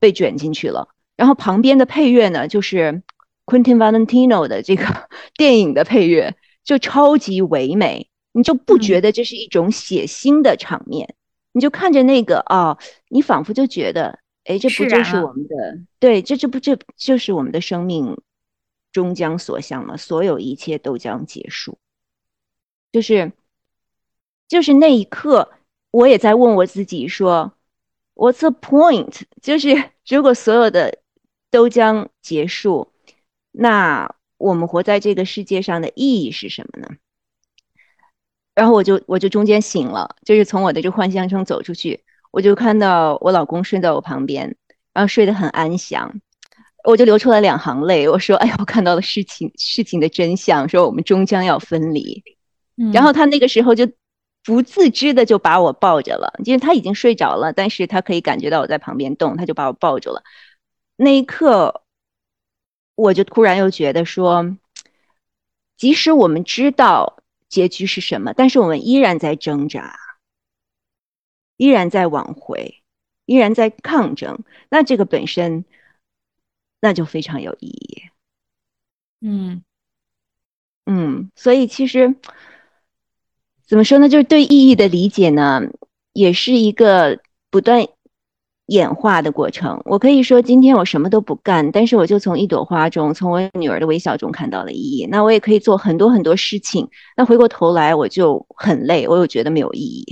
[0.00, 0.88] 被卷进去了。
[1.16, 3.04] 然后旁边的配乐呢，就是
[3.46, 8.10] Quentin Valentino 的这个 电影的配乐，就超级唯美。
[8.32, 11.14] 你就不觉得这是一种血腥的场面？
[11.52, 12.76] 你就看着那个啊，
[13.08, 15.78] 你仿佛就觉得，哎，这不就是我们的？
[15.98, 18.20] 对，这这不这就是我们的生命
[18.92, 19.96] 终将所向吗？
[19.96, 21.78] 所有一切都将结束，
[22.92, 23.32] 就是。
[24.48, 25.50] 就是那一刻，
[25.90, 27.52] 我也在问我自己说
[28.14, 30.98] ：“What's the point？” 就是如果所有的
[31.50, 32.92] 都将结束，
[33.58, 36.88] 那我们活在这个世界上的意义是什么呢？
[38.54, 44.56] 然后我就我就中间醒了，就是从我的这幻象中走出去，我就看到我老公睡在我旁边，
[44.92, 46.20] 然后睡得很安详，
[46.84, 48.08] 我就流出了两行泪。
[48.08, 52.22] 我说：“哎呀，我看到了事情事情的真相，说我们终将要分离。”
[52.92, 53.88] 然后他那个时候就。
[54.48, 60.22] 不自知的就把我抱着了，因为他已经睡着了，但是他可以感觉到我在旁边动，他就把我抱住了。
[60.94, 61.82] 那一刻，
[62.96, 64.56] 我就突然又觉得说，
[65.76, 69.96] 即使我们知道结局是什么，但是我们依然在挣扎，
[71.56, 72.82] 依然在挽回，
[73.24, 75.64] 依然在抗争，那这个本身，
[76.80, 78.02] 那就非常有意义。
[79.20, 79.62] 嗯
[80.86, 82.16] 嗯，所以其实。
[83.68, 84.08] 怎么说呢？
[84.08, 85.60] 就是对意义的理解呢，
[86.12, 87.88] 也是一个不断
[88.66, 89.80] 演化的过程。
[89.84, 95.06] 我可以说，今天我什么都不干，但是我就从一朵花中，从我女儿的微笑中看到了意义。
[95.06, 100.04] 那我也可以做很多很多事情，那回过头来我就很累，我又觉得没有意义。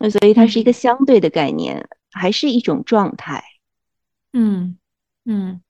[0.00, 3.44] 那所以它是一个相对的概念，还是一种状态。
[4.32, 4.76] 嗯
[5.24, 5.60] 嗯。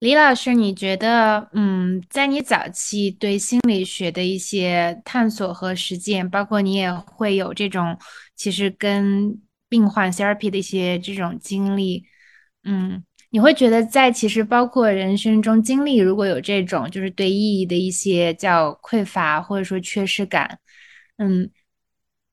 [0.00, 7.98] 李老师，你觉得，嗯，在你早期对心理学的一些探索和实践，包括你也会有这种，
[8.36, 12.04] 其实跟病患 therapy 的一些这种经历，
[12.64, 20.58] 嗯，你会觉得在其实包括人生中经历，如果有这种就是对意义的一些叫匮乏或者说缺失感，
[21.18, 21.50] 嗯，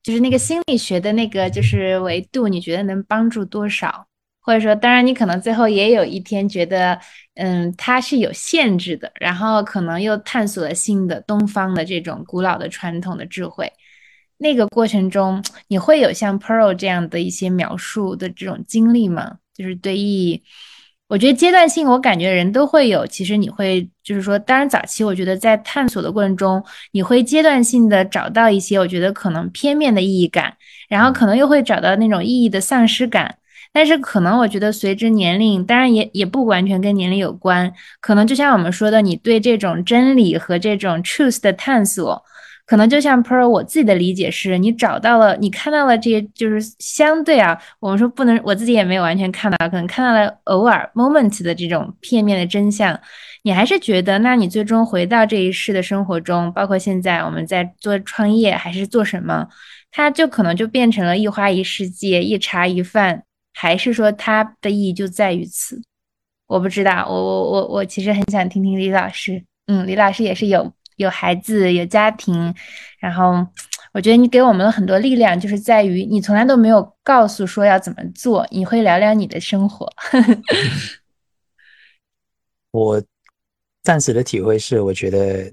[0.02, 4.06] 就是那个心理学的那个就是维度，你觉得能帮助多少？
[4.40, 6.96] 或者说，当然，你可能最后也有一天觉得，
[7.34, 13.72] 嗯，它是有限制的，然后可能又探索了新的东方的这种古老的传统的智慧。
[14.38, 19.36] 那个过程中，你会有像 Pearl 这样的一些描述的这种经历吗？
[19.54, 20.42] 就是对意义，
[21.08, 23.06] 我觉得阶段性，我感觉人都会有。
[23.06, 30.54] 其实你会，就是说，当然早期，我觉得在探索的过程中，你会阶段性的找到一些我觉得可能片面的意义感，
[30.88, 33.38] 然后可能又会找到那种意义的丧失感。
[33.72, 37.72] 但是可能我觉得随着年龄，当然也也不完全跟年龄有关。
[38.00, 42.22] 可能就像我们说的，你对这种真理和这种 truth 的探索，
[42.66, 53.00] 可能就像 Pearl，我自己的理解是，你找到了，你看到了这些，就是相对啊，我们说不能，我自己也没有完全看到，可能看到了偶尔 moment 的这种片面的真相，
[53.44, 59.46] 你还是觉得，那你最终回到这一世的生活中，包括现在我们在做创业还是做什么，
[59.92, 63.22] 它就可能就变成了一花一世界，一茶一饭，
[63.54, 65.80] 还是说它的意义就在于此？
[66.48, 70.72] 我不知道，我我我我其实很想听听李老师，嗯，李老师也是有。
[70.96, 72.54] 有孩子，有家庭，
[72.98, 73.46] 然后
[73.92, 79.90] 我觉得你给我们了很多力量，就是在于你从来都没有告诉说要怎么做，你会聊聊你的生活。
[82.72, 83.02] 我
[83.82, 85.52] 暂时的体会是，我觉得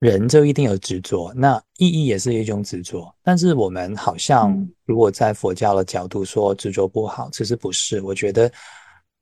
[0.00, 3.14] 人就一定有执着，那意义也是一种执着。
[3.22, 8.00] 但是我们好像如果在佛教的角度说执着不好，其实不是。
[8.00, 8.50] 我觉得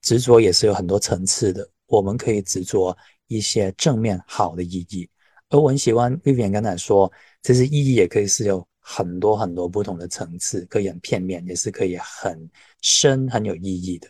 [0.01, 2.97] 执着也是有很多层次的，我们可以执着。
[3.33, 5.09] 一些正面好的意义，
[5.49, 7.11] 而我很喜欢 Vivian 刚才说，
[7.43, 12.49] 其实意义也可以是有很多很多不同的层次，可以很片面，也是可以很
[12.81, 14.09] 深很有意义的，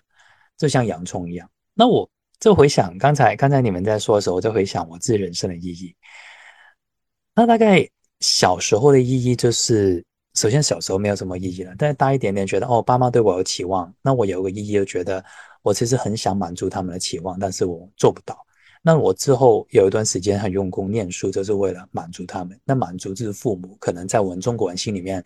[0.57, 1.49] 就像洋葱一样。
[1.75, 2.09] 那我
[2.41, 5.95] 就回想刚才刚才你们在说的时候，我就回想我自己人生的意义。
[7.35, 7.89] 那大概
[8.21, 10.05] 小时候的意义就是，
[10.35, 15.25] 首先小时候没有什么意义了，但是大一点点觉得哦，爸妈对我有期望，那我有个意义，就觉得
[15.63, 18.37] 我其实很想满足他们的期望，但是我做不到。
[18.85, 22.61] 那我之后有一段时间很用功念书，就是为了满足他们。
[22.65, 25.23] 那满足就是父母，可能在我们中国人心里面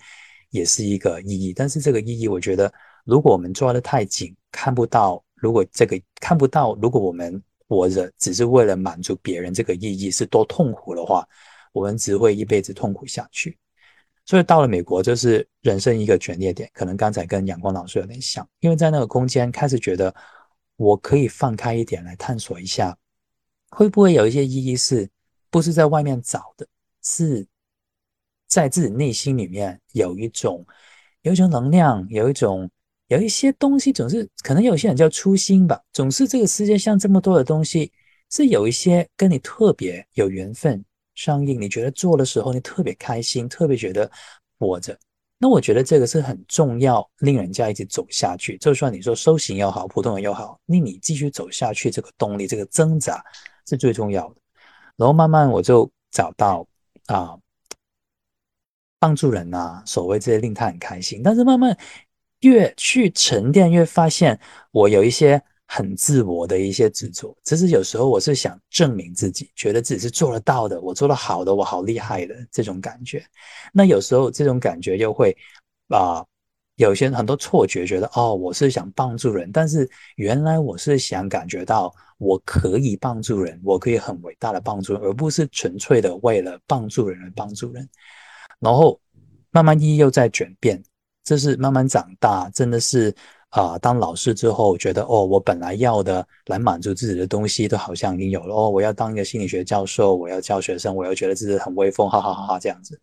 [0.51, 1.55] 也是一个意义。
[1.55, 2.71] 但是这个意义，我觉得
[3.05, 11.27] 如果我们抓得太紧，看不到；如果这个看不到，如果我们活着只是为了满足别人，这个意义是多痛苦的话，
[11.73, 13.59] 我们只会一辈子痛苦下去。
[14.27, 16.69] 所以到了美国，就是人生一个转捩点。
[16.75, 20.15] 可能刚才跟阳光老师有点像，因为在那个空间开始觉得
[20.77, 22.95] 我可以放开一点来探索一下。
[23.71, 25.09] 会不会有一些意义是，
[25.51, 26.67] 不是在外面找的，
[27.03, 27.47] 是
[28.47, 30.65] 在自己内心里面有一种，
[31.23, 32.71] 有一种能量，有一种，
[33.09, 35.81] 有一些东西，总是可能有些人叫初心吧。
[35.93, 37.93] 总是这个世界上这么多的东西，
[38.31, 40.83] 是有一些跟你特别有缘分
[41.15, 44.11] 上映，你觉得做的时候你特别开心，特别觉得
[44.59, 44.97] 活着。
[45.39, 48.57] 那我觉得这个是很重要，令人家一直走下去。
[48.57, 53.23] 就算你说修行又好，普通人又好，令你继续走下去，这个动力，这个挣扎。
[53.69, 54.37] 是最重要的，
[54.97, 56.67] 然后慢慢我就找到
[57.07, 57.37] 啊，
[58.99, 61.23] 帮助人啊，所谓这些令他很开心。
[61.23, 61.77] 但是慢慢
[62.41, 64.39] 越去沉淀，越发现
[64.71, 67.37] 我有一些很自我的一些执着。
[67.43, 73.25] 其实有时候我是想证明自己，觉得自己是做得到的，我做得好的，我好厉害的这种感觉。
[73.73, 75.37] 那有时候这种感觉又会
[75.89, 76.25] 啊。
[76.77, 87.89] 有些很多错觉，觉得哦，我是想帮助人，但是原来我是想感觉到我可以帮助人，我可以很伟大的帮助人，而不是纯粹的为了帮助人而帮助人。
[88.61, 89.01] 然后
[89.51, 90.83] 慢慢意义又在转变，
[91.25, 93.15] 这是慢慢长大，真的是
[93.49, 103.01] 啊，当老师之后，觉得哦，我本来要的来满足自己的东西，都好像已经有了哦，我要当一个心理学教授，我要教学生，我要觉得自己很威风，哈哈哈哈这样子。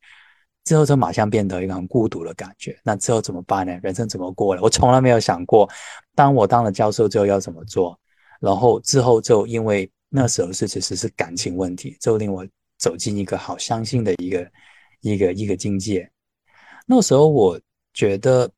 [0.64, 2.80] 之后就马上变得一个很孤独的感觉。
[2.84, 3.78] 那之后怎么办呢？
[3.84, 4.62] 人生怎么过了？
[4.62, 5.70] 我从来没有想过，
[6.16, 8.00] 当我当了教授之后要怎么做。
[8.40, 12.46] 然后之后就因为那时候是其实是感情问题，就令我
[12.78, 14.52] 走进一个好伤心的一个
[15.02, 16.10] 一个一个境界。
[16.86, 17.60] 那时候我
[17.94, 18.50] 觉得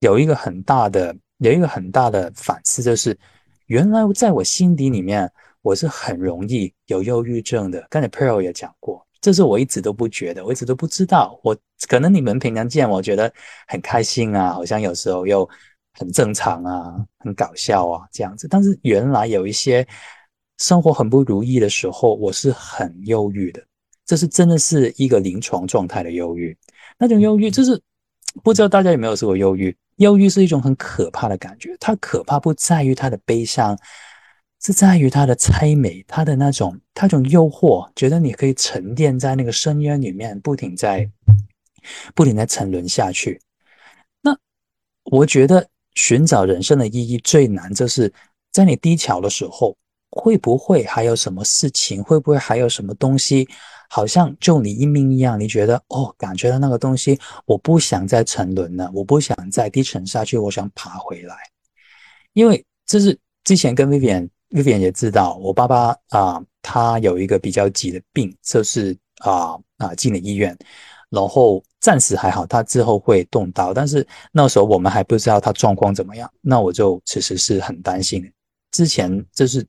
[0.00, 3.18] 有一个很大的有一个很大的反思，就是
[3.66, 5.30] 原来在我心底里面，
[5.62, 7.86] 我是很容易有忧郁症的。
[7.88, 9.06] 刚才 Pearl 也讲过。
[9.24, 11.40] 这是我一直都不觉得，我一直都不知道。
[11.42, 11.56] 我
[11.88, 13.32] 可能你们平常见我觉得
[13.66, 15.48] 很开心啊，好像有时候又
[15.94, 18.46] 很正常啊，很搞笑啊这样子。
[18.46, 19.86] 但是原来有一些
[20.58, 23.64] 生活很不如意的时候，我是很忧郁的。
[24.04, 26.54] 这是真的是一个临床状态的忧郁。
[26.98, 27.80] 那种忧郁就是
[28.42, 29.74] 不知道大家有没有受过忧郁？
[29.96, 31.74] 忧郁是一种很可怕的感觉。
[31.80, 33.74] 它可怕不在于它的悲伤。
[34.64, 41.06] 是在于他的猜美，他的那种，他种诱惑，觉得你可以沉淀在那个深渊里面，不停在，
[42.14, 43.38] 不停在沉沦下去。
[44.22, 44.34] 那
[45.04, 48.10] 我觉得寻找人生的意义最难，就是
[48.52, 49.76] 在你低潮的时候，
[50.10, 52.02] 会不会还有什么事情？
[52.02, 53.46] 会不会还有什么东西？
[53.90, 55.38] 好像救你一命一样？
[55.38, 61.36] 你觉得哦，感觉到那个东西，我不想再沉沦了，我不想再低沉下去，我想爬回来。
[62.32, 64.30] 因为这是之前跟 Vivian。
[64.56, 70.56] 这边也知道，我爸爸啊，他有一个比较急的病，就是啊啊进了医院，
[71.10, 78.24] 然后暂时还好，他之后会动刀，但是那时候我们还不知道他状况怎么样，那我就其实是很担心。
[78.70, 79.66] 之前就是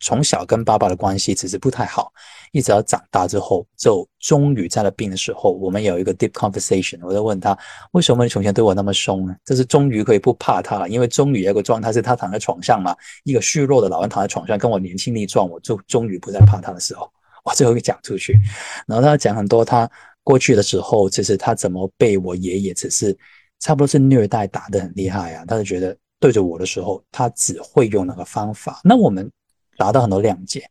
[0.00, 2.12] 从小跟爸爸的关系其实不太好，
[2.52, 6.98] 一直到长大之后，就终于在了病的时候，我们有一个 deep conversation。
[7.02, 7.58] 我就问他，
[7.92, 9.34] 为什么你从前对我那么凶呢？
[9.42, 12.94] 这是终于可以不怕他了，因为终于有个状态是他躺在床上嘛，
[13.24, 17.10] 一个虚弱的老人躺在床上，跟我年轻力壮，我就终于不再怕他的时候，
[17.44, 18.38] 我最后一个讲出去。
[18.86, 19.90] 然后他讲很多他
[20.22, 23.16] 过去的时候，其实他怎么被我爷爷只是
[23.60, 28.82] 差不多是虐待打得很厉害啊，他就觉得对着我的时候，他只会用那个方法。
[28.84, 29.28] 那我们。
[29.76, 30.68] 达到很多谅解，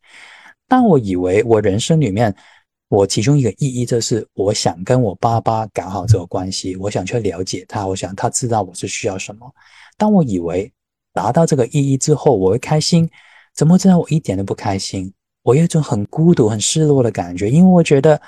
[0.67, 2.35] 但我以为我人生里面，
[2.87, 9.51] 我其中一个意义就是我想跟我爸爸搞好这个关系，我想去了解他，我想他知道我是需要什么。
[9.97, 10.71] 当我以为
[11.13, 13.09] 达到这个意义之后，我会开心，
[13.55, 15.11] 怎么知道我一点都不开心？
[15.43, 18.19] 我有一种很孤独、很失落的感觉，因为我觉得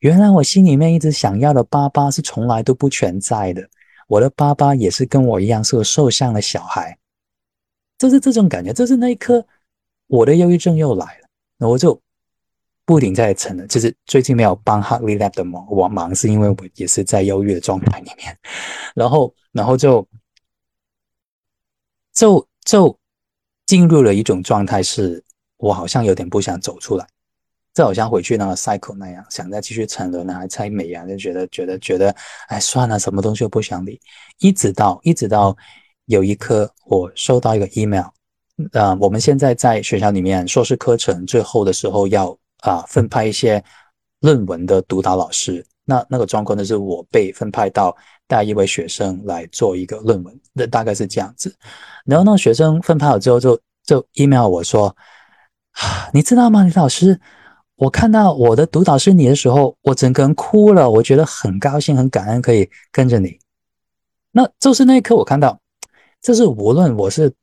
[0.00, 3.68] 原来我心里面一直想要的爸爸是从来都不存在的，
[4.08, 6.96] 我的爸爸也是跟我一样是个受伤的小孩，
[7.98, 9.44] 就是这种感觉，就是那一刻。
[10.14, 12.00] 我的忧郁症又来了，那我就
[12.84, 13.66] 不停在沉了。
[13.66, 18.38] 就是最近没有帮 Hartley Lab 的忙，我忙是因为我也是在忧郁的状态里面，
[18.94, 20.06] 然后，然后就
[22.12, 22.96] 就就
[23.66, 25.20] 进入了一种状态，是
[25.56, 27.04] 我好像有点不想走出来，
[27.74, 32.14] 就好像回去那个 cycle 那样，想再继续沉沦还猜美啊，就觉得觉得觉得，
[32.46, 34.00] 哎，算了，什么东西都不想理。
[34.38, 35.56] 一直到一直到
[36.04, 38.06] 有一刻，我收到一个 email。
[38.72, 43.62] 呃，我们现在在学校里面硕士课程最后的时候要啊分派一些
[44.20, 45.66] 论文的督导老师。
[45.84, 47.94] 那那个状况呢，是我被分派到
[48.28, 51.52] 带一位学生来做一个论文，那大概是这样子。
[52.04, 54.96] 然后那学生分派好之后，就就 email 我说
[56.14, 57.20] ：“你知道吗，李老师？
[57.74, 60.88] 我看到我的督导是你的时候，我整个人哭了。
[60.88, 63.36] 我觉得很高兴，很感恩可以跟着你。
[64.30, 65.58] 那就是那一刻，我看到，
[66.22, 67.34] 就是无论我是。”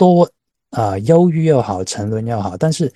[0.00, 0.26] 多
[0.70, 2.90] 啊，忧郁又好，沉沦又好，但是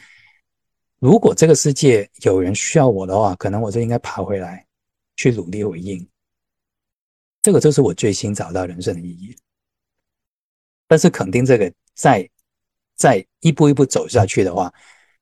[1.01, 4.67] 如果这个世界有人需要我的话，可能我就应该爬回来，
[5.15, 6.09] 去努力回应。
[7.43, 9.37] 这个就是我最新找到人生的意义。
[10.89, 12.27] 但是肯定这个再
[12.97, 14.73] 再一步一步走下去的话，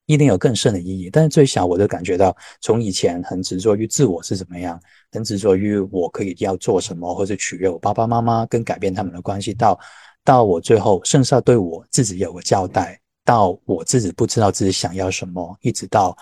[0.06, 1.10] 一定有更深的意义。
[1.10, 4.80] 但是最小我就感觉到，从以前很执着于自我是怎么样，
[5.10, 9.76] 很执着于我可以要做什么，或者取悦我爸爸妈妈，跟改变他们的关系到。
[10.24, 16.16] 到我最后，剩下对我自己有个交代；到我自己不知道自己想要什么，一直到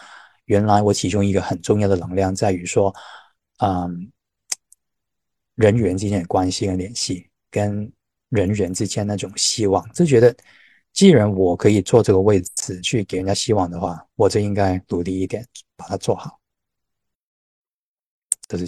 [0.47, 2.95] 原来我其中一个很重要的能量在于说，
[3.59, 4.11] 嗯，
[5.55, 7.93] 人与人之间的关系跟联系，跟
[8.31, 10.35] 人与人之间那种希望，就觉得
[10.93, 15.47] 既然我可以坐这个位置去给人家希望的话，我就应该努力一点
[15.77, 16.39] 把它做好。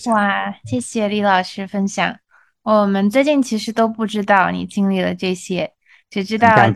[0.07, 2.17] 哇，谢谢李老师分享。
[2.63, 5.73] 我们最近其实都不知道你经历了这些，
[6.09, 6.73] 只知道你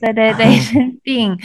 [0.00, 1.38] 对对对 生 病，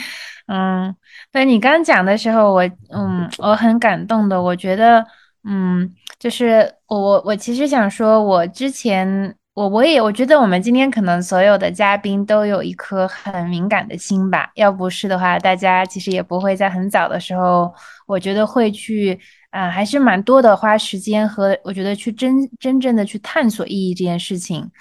[0.48, 0.96] 嗯，
[1.34, 5.06] 对你刚讲的时候，我嗯我很感动的，我觉得
[5.44, 17.74] 嗯就是我我我其实想说，我之前我我也我觉得我们今天可能所有的嘉宾都有一颗很敏感的心吧，要不是的话，大家其实也不会在很早的时候，
[18.08, 19.20] 我觉得会去。
[19.52, 24.72] 啊，还是蛮多的，花时间和我觉得去真真正的去探索意义这件事情，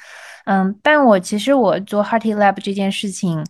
[0.46, 3.44] 嗯，但我其实我做 Hearty Lab 这件事情，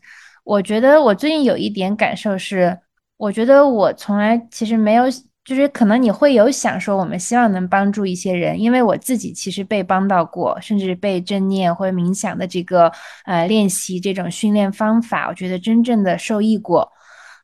[0.45, 2.79] 我觉得我最近有一点感受是，
[3.19, 5.05] 我觉得我从来其实没有，
[5.45, 12.91] 就是可能你会有想说，我们希望能帮助一些人，因为我自己其实被帮到过，甚至被正念或者冥想的这个
[13.27, 16.91] 呃练习这种训练方法，我觉得真正的受益过。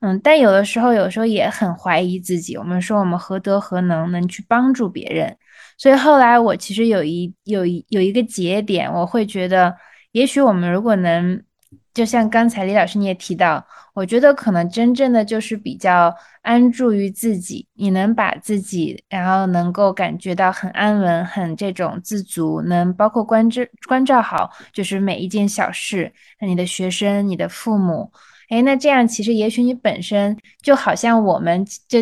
[0.01, 2.57] 嗯，但有的时候，有时候也很怀疑自己。
[2.57, 5.37] 我们说我们何德何能能去帮助别人？
[5.79, 9.75] 所以后来我其实有一有一有一个节点，我会觉得，
[10.13, 11.43] 也许我们如果能，
[11.95, 28.13] 就像刚才李老师你也提到，我觉得可能真正的就是比较安住于自己，你能把自己，然后能够感觉到很安稳、很这种自足，能包括关照关照好，就是每一件小事，你的学生、你的父母。
[28.49, 31.99] 哎，那这样其实也许你本身就好像我们就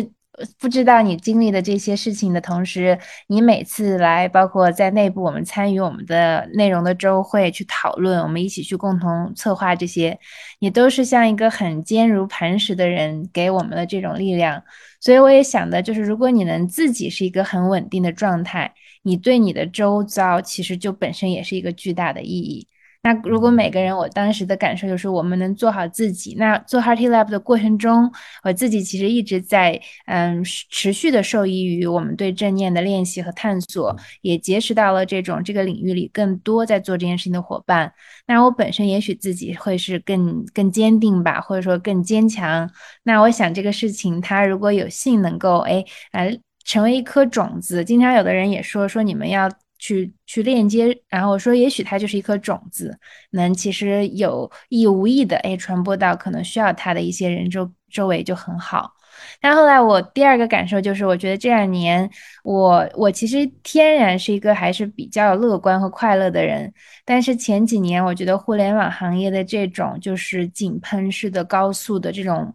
[0.59, 10.19] 不知道你经历的这些事情的同时，你每次来，包括在内部我们参与我们的内容的周会去讨论，我们一起去共同策划这些，
[10.59, 14.61] 你都是像一个很坚如磐石的人给我们的这种力量。
[14.99, 18.73] 所以我也想的就是，如果你能自己是一个很稳定的状态，
[19.03, 22.67] 你对你的周遭其实就本身也是一个巨大的意义。
[23.05, 26.33] 那如果每个人，我当时的感受就是我们能做好自己。
[26.39, 28.11] 那做 Hearty Lab 的过程中，
[28.43, 37.93] 我自己其实一直在嗯持续的受益于我们对正念的练习和探索，也结识到了这种这个领域里更多在做这件事情的伙伴。
[38.25, 42.67] 那我本身也许自己会是更更坚定吧，或者说更坚强。
[43.03, 49.47] 那我想这个事情，它如果有幸能够哎来成为一颗种子，经常有的人也说说你们要。
[49.85, 52.97] 去去链接，然后我说，也许它就是一颗种子，
[53.31, 58.91] 能其实有意无意的哎传播到可能需要它的一些人周周围就很好。
[59.39, 62.09] 但后来我第二个感受就是，我觉得这两年
[62.43, 66.73] 我我其实天然是一个还是比较乐观和快乐的人，
[67.05, 72.51] 但是前几年我觉得互联网行业的这种就是井喷式的高速的这种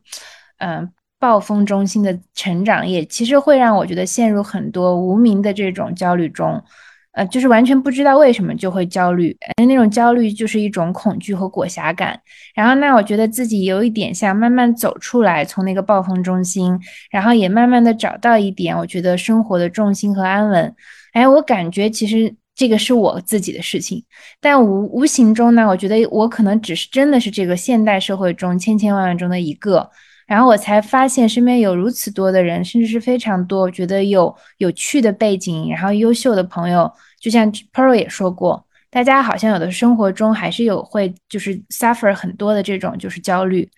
[0.58, 6.62] 嗯暴风中心的成长，也其实会让我觉得陷入很多无名的这种焦虑中。
[7.12, 9.36] 呃，就是完全不知道为什么就会焦虑，
[9.66, 12.20] 那种焦虑就是一种恐惧和裹挟感。
[12.54, 16.78] 然后，那我觉得自己有一点像慢慢走出来，从那个暴风中心，
[17.10, 20.74] 然后也慢慢的找到一点我觉得生活的重心和安稳。
[21.12, 24.04] 哎，我感觉其实这个是我自己的事情，
[24.40, 29.90] 但无无形中呢，我觉得我可能只是真的是这个现代社会中千千万万中的一个。
[30.30, 43.68] 然后我才发现身边有如此多的人，甚至是非常多，觉得有有趣的背景，然后优秀的朋友，就像 Pearl 也说过，大家好像有的生活中还是有会就是 suffer 很多的这种就是焦虑。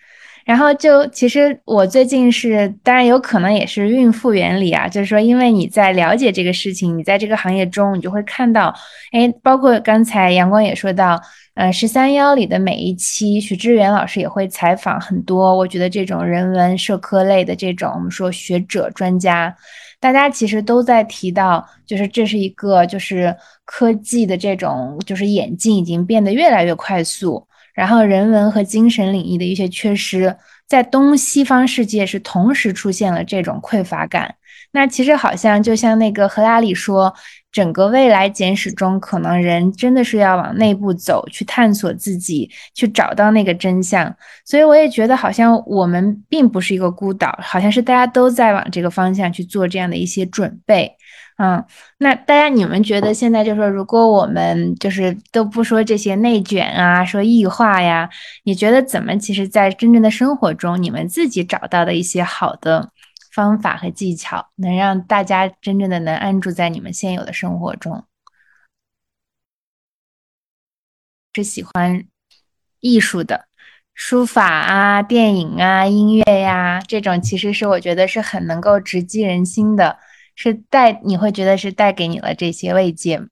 [0.44, 8.74] 然后就其实我最近是，当然有可能也是孕妇原理啊，就是说因为你在了解这个事情，你在这个行业中，你就会看到，
[9.12, 11.18] 哎，包括刚才阳光也说到。
[11.54, 15.54] 呃，十三幺里的每一期，许志远老师也会采访很多。
[15.54, 19.54] 我觉得这种人文社科类的这种，我们说学者专家，
[20.00, 23.36] 大家其实都在提到，就是这是一个，就是
[23.66, 30.34] 科技的这种，就是演进已经变得越来越快速，然后人文和精神领域的一些缺失，
[30.66, 34.34] 在东西方世界是同时出现了这种匮乏感。
[34.72, 37.14] 那其实好像就像那个赫拉里说。
[37.52, 44.16] 整个未来简史中，可能人真的是要往内部走，去探索自己，去找到那个真相。
[44.44, 50.96] 所以我也觉得，好像我们并不是一个孤岛，好像是大家都在往这个方向去做这样的一些准备。
[51.38, 51.62] 嗯，
[51.98, 58.08] 那大家你们觉得现在就说，如果我们就是都不说这些内卷啊，说异化呀，
[58.44, 59.16] 你觉得怎么？
[59.18, 62.90] 其实，在真正的生活中，你们自己找到的一些好的。
[63.32, 68.04] 方法和技巧能让大家真正的能安住在你们现有的生活中。
[71.34, 72.04] 是喜欢
[72.80, 73.46] 艺术的，
[73.94, 79.98] 书法啊、电影啊、音乐呀，这种其实是我觉得是很能够直击人心的，
[80.36, 83.22] 是带你会觉得是带给你了这些慰藉。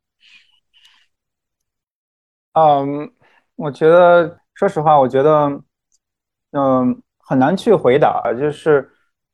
[2.54, 3.12] 嗯，
[3.56, 5.62] 我觉得，说实话，我觉得，
[6.52, 8.90] 嗯，很难去回答，就是。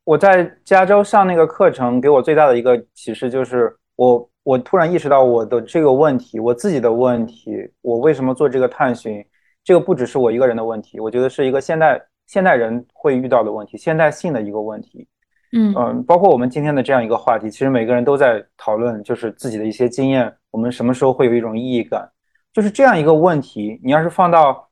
[0.06, 7.50] 我在加州上那个课程，给我最大的一个启示就是，我我突然意识到我的这个问题，我自己的问题，
[7.82, 9.20] 我为什么做这个探寻，
[9.64, 15.08] 这个不只是我一个人的问题，我觉得是一个现代现代人会遇到的问题，现代性的一个问题。
[15.52, 22.08] 嗯嗯，包括我们今天的这样一个话题，其实每个人都在讨论，就是自己的一些经验，我们什么时候会有一种意义感，
[22.52, 23.80] 就是这样一个问题。
[23.82, 24.68] 你要是放到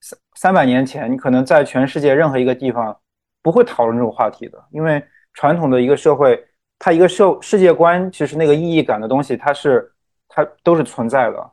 [0.00, 2.96] 三三百年前，你可能在全世界任何一个地方。
[3.42, 5.02] 不会讨论这种话题的，因为
[5.34, 6.42] 传统的一个社会，
[6.78, 9.92] 它一个社世界观，其实那个意义感的东西，它是
[10.28, 11.50] 它都是存在的。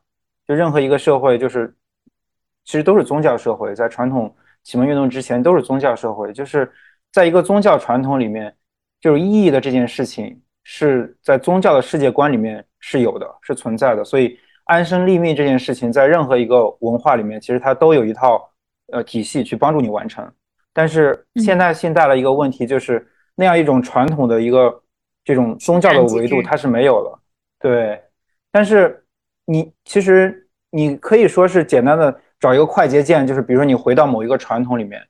[0.48, 1.76] 就任何一个社会，就是
[2.64, 6.32] 其实都是宗教社会，在传统启蒙运动之前都是宗教社会。
[6.34, 6.72] 就是
[7.12, 8.56] 在一个宗教传统里面，
[9.00, 14.04] 就是意义的这件事情是在宗教的世界观里面是有的，是存在的。
[14.04, 18.52] 所以安身立命这件事情，在任何一个文化里面，其实它都有一套
[18.92, 20.32] 呃体系去帮助你完成。
[20.76, 24.82] 但是现在现在的一个问题，就是那样一种传统的一个
[25.24, 27.18] 这种宗教的维度，它是没有了。
[27.62, 28.02] 对，
[28.52, 29.06] 但是
[29.46, 35.02] 你其实你可以说是简单的找一个快捷键，就是比如说你回到某一个传统里面。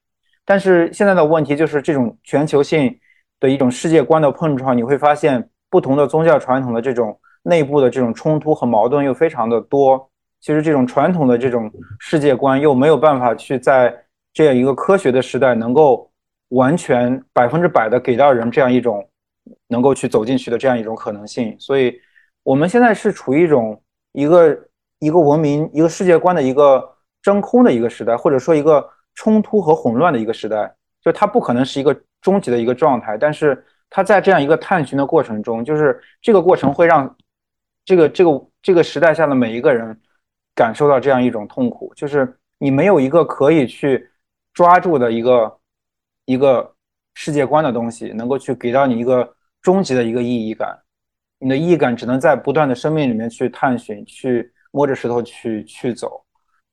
[0.45, 2.95] 但是现在的问题就是这种全球性
[3.39, 10.07] 的一种世界观的碰撞，你会发现不同的宗教传统的这种内部的这种冲突和矛盾又非常的多。
[10.39, 14.04] 其实这种传统的这种世界观又没有办法去在
[14.35, 16.11] 这样一个科学的时代，能够
[16.49, 19.09] 完全百分之百的给到人这样一种
[19.69, 21.99] 能够去走进去的这样一种可能性，所以
[22.43, 23.81] 我们现在是处于一种
[24.11, 24.67] 一个
[24.99, 30.75] 一个文明、一个世界观的一个真空的一个时代，或者说一个冲突和混乱的一个时代。
[31.01, 37.15] 就它不可能是一个终极的一个状态，但是它在这样一个探寻的过程中，就是这个过程会让
[37.85, 40.01] 这个这个这个时代下的每一个人
[40.55, 44.09] 感受到这样一种痛苦，就是你没有一个可以去
[44.55, 45.59] 抓住的一个
[46.25, 46.73] 一个
[47.13, 50.75] 世界观的东西，能够去给到你一个终极的一个意义感。
[51.37, 56.23] 你的意义感只能在不断的生命里面去探寻，去摸着石头去去走。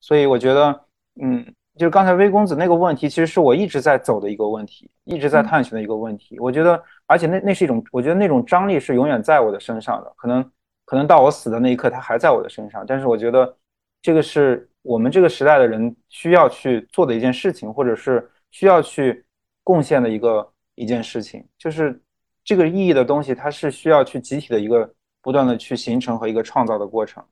[0.00, 0.80] 所以我觉得，
[1.20, 1.44] 嗯，
[1.76, 6.38] 就是刚才魏公子那个问题，其实是我一直在走的一个问题，一直在探寻的一个问题。
[6.38, 10.48] 我觉得，而且那那是一种，我觉得那种张力是永远在我的身上的，可能
[10.84, 12.84] 可能到我死的那一刻，它还在我的身上。
[12.86, 13.56] 但是我觉得，
[14.03, 19.24] 这个是我们这个时代的人需要去做的一件事情，或者是需要去
[19.62, 21.98] 贡献的一个一件事情，就是。
[22.44, 27.24] 这个意义的东西，它是需要去集体的一个不断的去形成和一个创造的过程。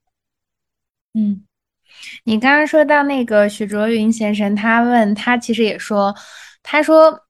[1.14, 1.42] 嗯，
[2.22, 6.14] 你刚刚说到那个许卓云先生，他问他其实也说，
[6.62, 7.20] 他说，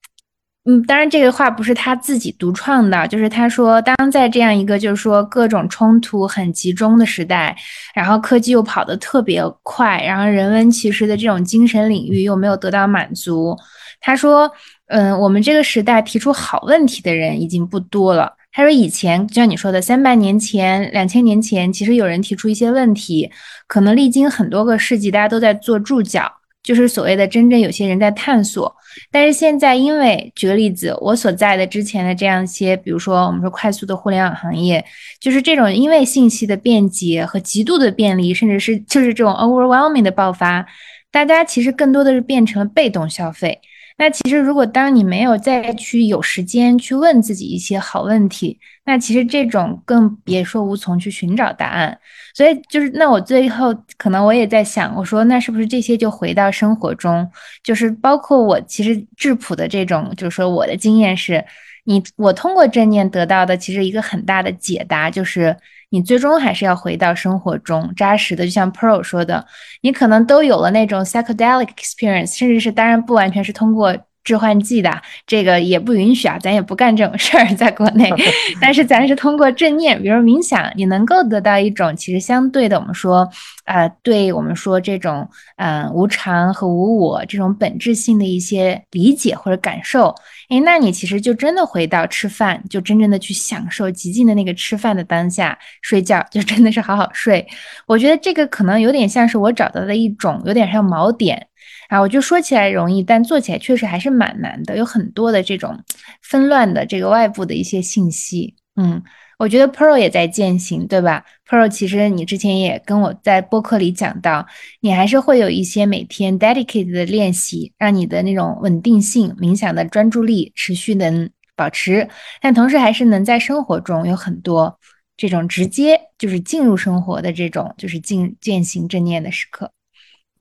[0.71, 7.57] 嗯，当然这个话不是他自己独创的，就是他说，当在这样一个就是说各种冲突很集中的时代，
[7.95, 13.57] 然后科技又跑得特别快，然后人文其实的这种精神领域又没有得到满足，
[14.01, 14.51] 他说。
[14.93, 18.33] 嗯，我们这个时代提出好问题的人已经不多了。
[18.51, 23.31] 他说，以前就像你说的，三百年前、两千年前，其实有人提出一些问题，
[23.69, 26.29] 可能历经很多个世纪，大家都在做注脚，
[26.63, 28.75] 就是所谓的真正有些人在探索。
[29.11, 34.85] 但是现在，因为举个例子，我所在的之前的这样一些，比如说我们说快速的互联网行业，
[35.21, 40.67] 就是这种因为信息的便捷和极度的便利，甚至是就是这种 overwhelming 的爆发，
[41.13, 43.61] 大家其实更多的是变成了被动消费。
[44.01, 51.99] 那其实，如果当你没有再去有时间去问自己一些好问题，那其实这种更别说无从去寻找答案。
[52.35, 57.31] 所以就是，那我最后可能我也在想，我说那是不是这些就回到生活中，
[57.63, 61.45] 就是包括我其实质朴的这种，就是说我的经验是，
[61.85, 65.55] 你我通过正念得到的其实一个很大的解答就是。
[65.91, 69.45] 你最终还是要回到生活中扎实的，就像 Pro 说的，
[69.83, 78.11] 你可能都有了那种 psychedelic experience，甚至是当然不完全是通过致幻剂的，这个也不允许啊，咱也不干这种事儿， 在国内。
[78.61, 83.29] 但是咱是通过正念，比如冥想，你能够得到一种其实相对的，我们说，
[83.65, 90.15] 呃，对我们说这种，嗯，无常和无我这种本质性的一些理解或者感受。
[90.51, 97.47] 诶，那你其实就真的回到吃饭，就真正的去享受极尽的那个吃饭的当下，睡觉就真的是好好睡。
[97.87, 101.47] 我觉得这个可能有点像是我找到的一种，有点像锚点
[101.91, 102.01] 啊。
[102.01, 105.79] 我就说起来容易，但做起来确实还是蛮难的，有很多的这种
[106.23, 109.03] 纷乱的这个外部的一些信息，嗯。
[109.41, 114.47] 我觉得 Pro 也在践行，对吧？Pro 其实你之前也跟我在播客里讲到，
[114.81, 122.07] 你还是会有一些每天 dedicated 的练习，让你的那种稳定性、冥想的专注力持续能保持，
[122.43, 124.79] 但同时还是能在生活中有很多
[125.17, 129.73] 这种直接就是进入生活的这种就是进践行正念的时刻。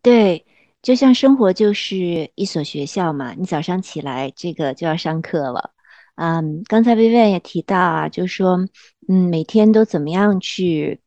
[0.01, 0.45] 对，
[0.81, 5.71] 就像生活就是一所学校嘛，你早上起来这个就要上课了。
[6.15, 8.67] 嗯，刚才薇薇也提到啊，就说，
[9.07, 11.01] 嗯，每天都怎么样去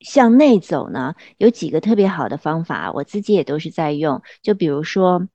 [0.00, 1.14] 向内走呢？
[1.36, 4.22] 有几个特别好的方法，我自己也都是在用。
[4.42, 5.28] 就比如说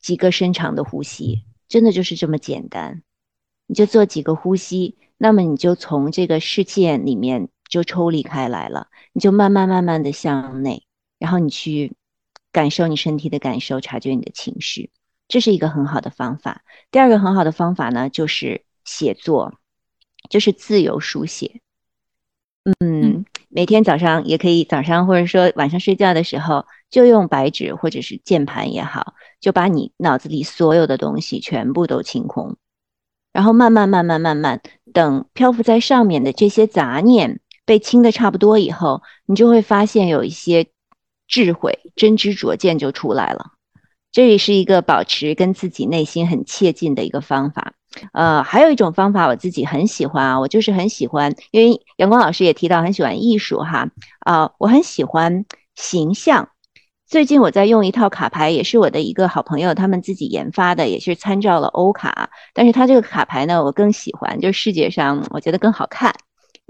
[0.00, 3.02] 几个深长的呼吸，真的就是这么简单，
[3.66, 10.82] 你就做几个呼吸，那么你就从这个事件里面就抽离开来了，你就慢慢慢慢的向内，
[11.18, 11.94] 然后你去
[12.52, 14.90] 感受你身体的感受，察觉你的情绪。
[15.28, 16.62] 这是一个很好的方法。
[16.90, 19.54] 第二个很好的方法呢，就是写作，
[20.28, 21.60] 就是自由书写。
[22.80, 32.56] 嗯，每天早上也可以，早上或者说晚上睡觉的时候，就用白纸或者是键盘也好，就把你脑子里所有的东西全部都清空，
[33.32, 34.60] 然后慢慢慢慢慢慢，
[34.92, 40.66] 等漂浮在上面的这些杂念被清的差不多以后，你就会发现有一些
[41.30, 43.52] 智慧、真知灼见就出来了。
[44.12, 47.74] 这也是一个保持跟自己内心很切近的一个方法。
[48.12, 53.88] 呃，还有一种方法，我自己很喜欢啊，我就是很喜欢，因为阳光老师也提到很喜欢艺术哈
[54.20, 55.44] 啊，我很喜欢
[55.76, 56.48] 形象。
[57.06, 66.12] 最近我在用一套卡牌，也是我的一个好朋友他们自己研发的，也是参照了欧卡，但是它这个卡牌呢，我更喜欢，就视觉上我觉得更好看。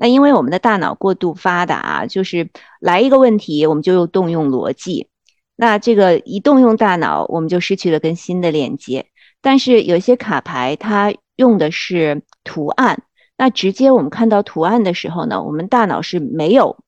[0.00, 2.48] 那因为我们的大脑过度发达，就是
[2.80, 5.08] 来一个问题，我们就又动用逻辑。
[5.56, 9.08] 那这个一动用大脑，我们就失去了跟新的连接。
[9.42, 13.02] 但是有些卡牌它用的是图案，
[13.36, 16.78] 那直接我们看到图案的时候呢，我们大脑是没有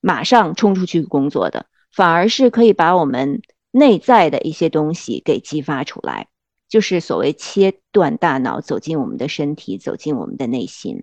[0.00, 3.42] 马上冲出去工作的，反而是可以把我们
[3.72, 6.28] 内在的一些东西给激发出来，
[6.68, 11.02] 就是所谓切断大脑，走进我们的身体，走进我们的内心。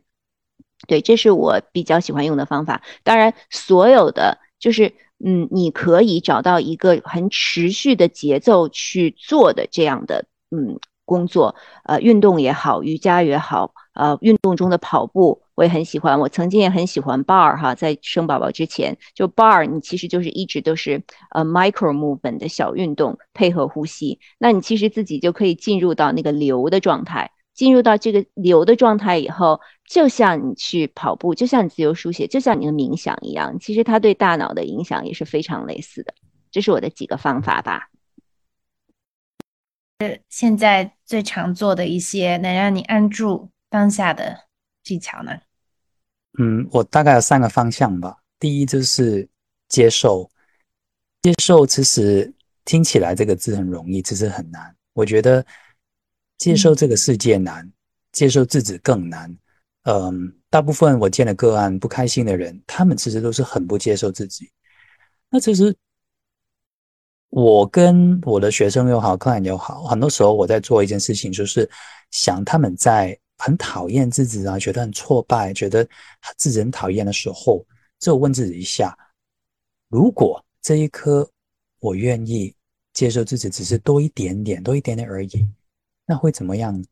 [0.88, 2.82] 对，这是我比较喜欢用的方法。
[3.03, 4.93] 当然，所有的就是。
[5.23, 11.53] 嗯，你可以找到一个很持续的节奏去做的这样的嗯工作，
[11.84, 16.19] 呃，运动也好，瑜伽也好，呃，运动中的跑步我也很喜欢。
[16.19, 27.29] 我曾经也很喜欢 bar 哈，在生宝宝之前，就 bar 你其实就是一直都是呃 micro movement 的小运动，配合呼吸，那你其实自己就可以进入到那个流的状态。
[27.62, 36.12] 进入到这个流的状态以后，就像你去跑步，就像你自由书写，就像你的冥想一样，其实它对大脑的影响也是非常类似的。
[36.49, 37.88] 这是我的几个方法吧。
[40.28, 44.36] 现在最常做的一些能让你按住当下的
[44.82, 45.32] 技巧呢？
[46.39, 48.18] 嗯，我大概有三个方向吧。
[48.39, 49.30] 第一就是
[49.68, 50.28] 接受，
[51.22, 52.34] 接受其实
[52.66, 54.76] 听起来这个字很容易，其实很难。
[54.93, 55.45] 我觉得。
[56.42, 57.72] 接受这个世界难，
[58.14, 59.32] 接受自己更难。
[59.84, 64.50] 嗯，大部分我见的个案不开心的人，他们其实都是很不接受自己。
[65.30, 65.72] 那其实
[67.30, 71.70] 我跟我的学生又好，客人又好，很多时候我在做一件事情，就是
[72.10, 75.88] 想他们在很讨厌自己啊，觉得很挫败，觉得
[76.38, 77.64] 自己很讨厌的时候，
[78.00, 78.98] 就问自己一下：
[79.89, 81.30] 如果这一刻
[81.80, 82.52] 我愿意
[82.94, 85.48] 接受自己，只是多一点点，多一点点而已。
[86.06, 86.84] 那会怎么样？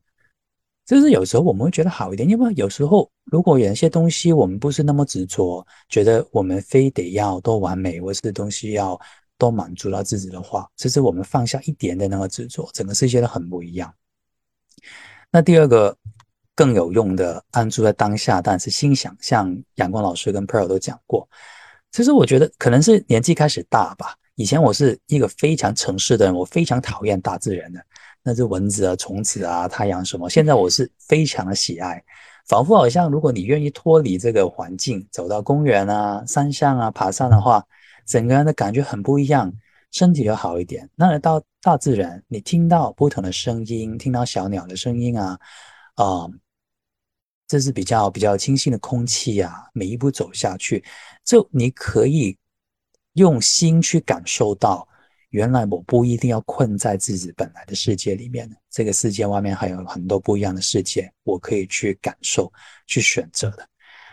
[0.86, 8.98] 就是有时候我们会觉得好一点，因为有时候如果有一些东西我们不是那么执着，觉得我们非得要多完美，或是东西要
[9.38, 13.94] 多满足到自己的话，其实我们放下一点的那个执着，整个世界都很不一样。
[15.30, 15.96] 那第二个
[16.56, 21.28] 更有用的，安住在当下，但是心想，像阳光老师跟 Pearl 都讲过，
[21.92, 24.16] 其实我觉得可能是年纪开始大吧。
[24.34, 27.80] 以前我是一个非常城市的人，我非常讨厌大自然的。
[28.22, 30.28] 那只蚊子啊、虫子啊、太阳什么？
[30.28, 32.02] 现在我是非常的喜爱，
[32.46, 37.64] 仿佛好像如果你愿意脱离这个环境，走到公园啊、山上啊、爬山的话，
[38.06, 39.50] 整个人的感觉很不一样，
[39.90, 40.88] 身体又好一点。
[40.94, 45.38] 那到大自然，你听到不同的声音，听到小鸟的声音啊，
[45.94, 46.28] 啊，
[47.48, 49.64] 这是比较比较清新的空气啊。
[49.72, 50.84] 每一步走下去，
[51.24, 52.36] 就你可以
[53.14, 54.86] 用心去感受到。
[55.30, 62.52] 原来我不一定要困在自己本来的世界里面这个世界外面还有很多不一样的世界，我可以去感受、
[62.86, 63.66] 去选择的。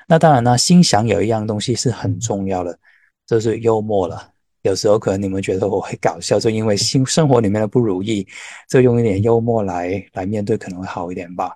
[0.07, 2.77] 那当然呢，心想有一样东西是很重要的，
[3.25, 4.31] 就是幽默了。
[4.61, 8.25] 有时候可能你们觉得我会搞笑，就因为新生活里面的不如意，
[8.69, 11.55] 就用一点幽默来来面对，可能会好一点吧。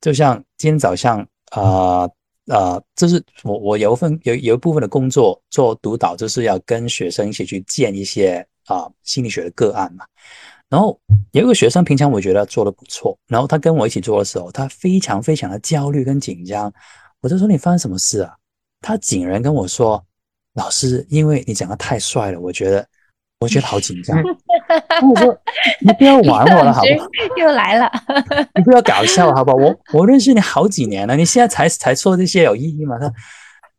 [0.00, 1.20] 就像今天早上，
[1.50, 2.08] 啊
[2.46, 8.46] 啊，就是我我有一份有有一部分的工作做督导，就是要跟学生一起去见一些。
[8.68, 10.04] 啊，心理学的个案嘛，
[10.68, 11.00] 然后
[11.32, 16.70] 有一个学生，平常我觉得做的不错，然后他跟我一起做的时候，他非常非常的焦虑跟紧张，
[17.22, 18.34] 我就说你发生什么事啊？
[18.82, 20.04] 他竟然跟我说，
[20.52, 22.86] 老师，因为你长得太帅了，我觉得
[23.40, 24.22] 我觉得好紧张。
[25.10, 25.34] 我说
[25.80, 27.08] 你不要玩我了，好不好？
[27.38, 27.90] 又来了，
[28.54, 29.56] 你不要搞笑，好不好？
[29.56, 32.98] 我我认识你好几年了，你现在才才说这些有意义吗？
[32.98, 33.10] 他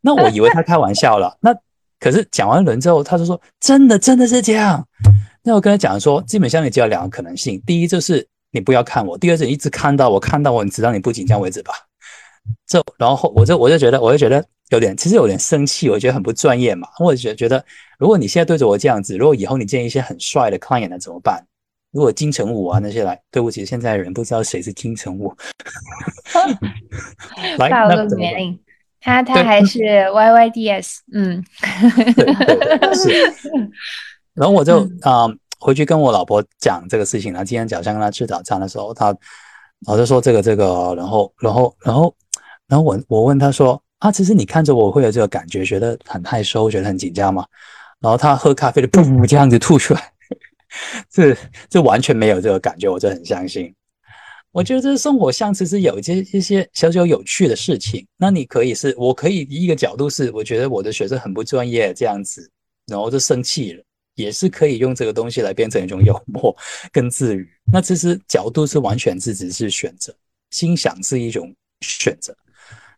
[0.00, 1.54] 那我以为他开玩笑了，那。
[2.00, 4.84] 可是讲完轮之后，他就说：“真的，真的是这样。”
[5.44, 11.74] 那我跟他讲说，基本上你只有两个可能性：第一就是你不要看我；第二是你一直看到我，看到我，你直到你不紧张为止吧。
[12.66, 16.88] 这然后我就我就觉得，我就觉得有点，其实有点生气，我觉得很不专业嘛。
[16.98, 17.62] 我觉觉得，
[17.98, 21.44] 如果你现在对着我这样子，如果以后你见一些很帅的 client 怎么办？
[21.92, 25.34] 如果金城武啊那些来，对不起，现在人不知道谁是金城武。
[27.58, 28.24] 来，那怎么？
[29.00, 29.78] 他他还是
[30.10, 31.42] Y Y D S，嗯，
[32.94, 33.10] 是。
[34.34, 35.26] 然后我就啊
[35.58, 37.44] 回去跟我老婆讲这个事情了。
[37.44, 39.14] 今天早上跟她吃早餐的时候，她
[39.86, 42.14] 我就说这个这个，然后然后然后
[42.68, 47.44] 然后我我问她说啊，其实你看着我会有这个感觉，觉得很害羞，觉得很紧张吗？
[48.00, 50.12] 然后她喝咖啡的噗这样子吐出来，
[51.10, 51.36] 这
[51.68, 53.74] 这完全没有这个感觉，我就很相信。
[54.52, 58.04] 我觉得这生活上其实有一些一些小小有趣的事情。
[58.16, 62.50] 那你可以是，我可以一个角度是，我觉得我的学生很不专业这样子，
[62.86, 63.84] 然后就生气了，
[64.16, 66.54] 也是可以用这个东西来变成一种幽默
[66.90, 67.48] 跟自愈。
[67.72, 70.12] 那其实角度是完全自己是选择，
[70.50, 72.36] 心想是一种选择。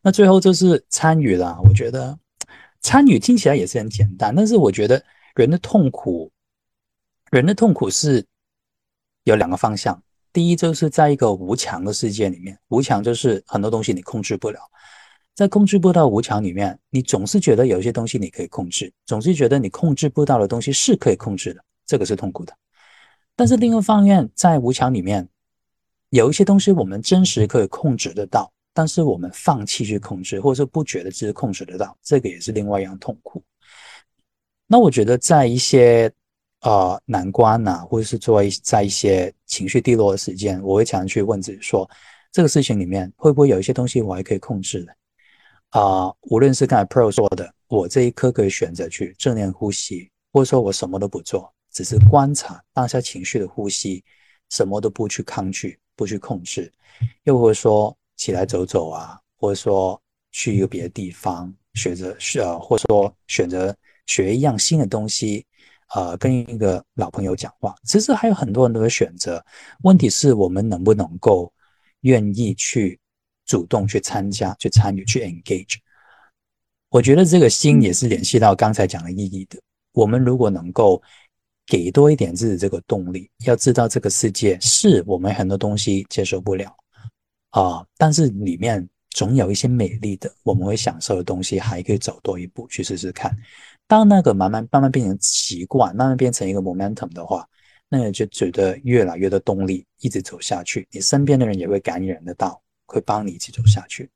[0.01, 1.59] 那最后就是参与啦。
[1.63, 2.19] 我觉得
[2.81, 6.33] 参与听起来也是很简单，但是我觉得人的痛苦，
[7.31, 8.25] 人的痛苦是
[9.25, 10.03] 有两个方向。
[10.33, 14.59] 第一，就是在一个无墙的世界里面，无墙就是很多东西你控制不了。
[15.35, 22.55] 在控制不到无墙里面，你总是觉得有些东西你可以控制，总是觉得你控制不到的东西是可以控制的，这个是痛苦的。
[23.35, 25.27] 但是另一方面，在无墙里面，
[26.11, 33.43] 有一些东西我们真实可以控制得到，但是我们放弃去控制，或者说不觉得自己控制得到，这个也是另外一样痛苦。
[34.67, 36.13] 那我觉得在一些
[36.63, 41.89] 呃难关呐、或者是作为在一些情绪低落的时间，我会常去问自己说，
[42.33, 44.97] 这个事情里面会不会有一些东西我还可以控制的？
[45.71, 54.05] 啊、无论是刚才 Pro 说的，我这一刻可以选择去正念呼吸，或者说我什么都不做，只是观察当下情绪的呼吸，
[54.51, 56.71] 什么都不去抗拒，不去控制，
[57.25, 59.99] 又或者说起来走走啊，或者说
[60.31, 65.47] 去一个别的地方，选择呃，或者说选择学一样新的东西，
[65.95, 69.45] 呃，跟一个老朋友讲话，其实还有很多很多的选择。
[69.83, 71.53] 问题是我们能不能够
[72.01, 72.99] 愿意去
[73.45, 75.77] 主动去参加、去参与、去 engage。
[76.89, 79.59] 我觉得这个心也是联系到刚才讲的意义的。
[79.93, 81.03] 我们如果能够
[81.67, 86.75] 给多一点自己这个动力，要知道这个世界是我们很多东西接受不了
[87.51, 93.31] 啊、但是里面总有一些美丽的，我们会享受的东西，还可以走多一步去试试看。
[93.87, 97.47] 当那个慢慢慢慢变成习惯，慢慢变成一个 momentum 的话，
[97.89, 104.11] 那你就觉得越来越多动力一直走下去，你身边的人也会感染得到，会帮你一起走下去。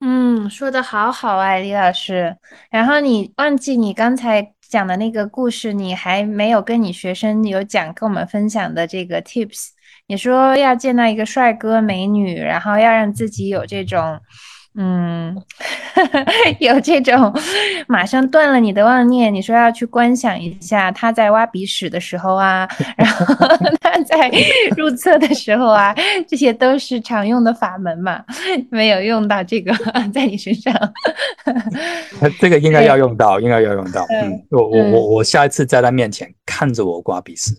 [0.00, 2.36] 嗯，说的好好啊，李老师。
[2.70, 9.68] 然后你忘记你刚才讲的那个故事，你还没有跟你学生有讲跟我们分享的这个 tips。
[10.08, 14.20] 你说要见到一个帅哥美女，然后要让自己有这种，
[14.78, 15.36] 嗯，
[16.60, 17.34] 有这种
[17.88, 19.34] 马上断了你的妄念。
[19.34, 23.34] 你说要去观想一下他在挖鼻屎的时候啊， 然后
[23.82, 24.30] 他在
[24.76, 25.92] 入厕的时候啊，
[26.28, 28.22] 这些都是常用的法门嘛。
[28.70, 29.74] 没有用到这个
[30.14, 30.72] 在你身上。
[32.38, 34.02] 这个应该要用到，应该要用到。
[34.10, 37.50] 嗯嗯，我我嗯我我下一次在他面前看着我刮鼻屎。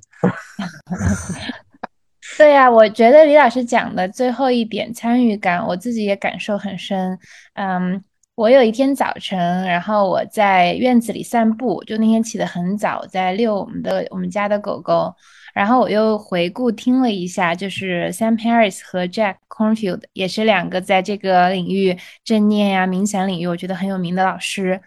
[2.37, 7.17] 对呀，我觉得李老师讲的最后一点参与感，我自己也感受很深。
[7.55, 8.03] 嗯，
[8.35, 15.11] 我有一天早晨，然后我在院子里散步，就那天起得很早，在遛我们的我们家的狗狗。
[15.55, 24.79] 然后我又回顾听了一下，就是 Sam Harris 和 Jack Cornfield，也是两个在这个领域正念呀、冥想领域，我觉得很有名的老师。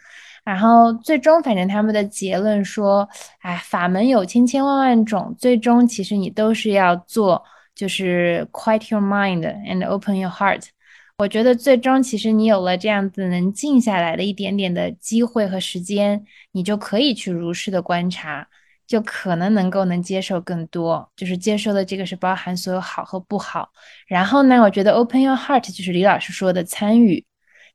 [0.44, 3.08] 然后最终，反正他们的结论说，
[3.40, 7.42] 哎，法门有千千万万种，最终其实你都是要做，
[7.74, 10.64] 就是 quiet your mind and open your heart。
[11.18, 18.48] 我觉得最终其实你有了这样子能静下来的一点点的机会和时间，你就可以去如实的观察，
[18.86, 23.68] 就可能能够能接受更多，就是接受的这个是包含所有好和不好。
[24.06, 27.22] 然后呢，我觉得 open your heart 就是李老师说的参与。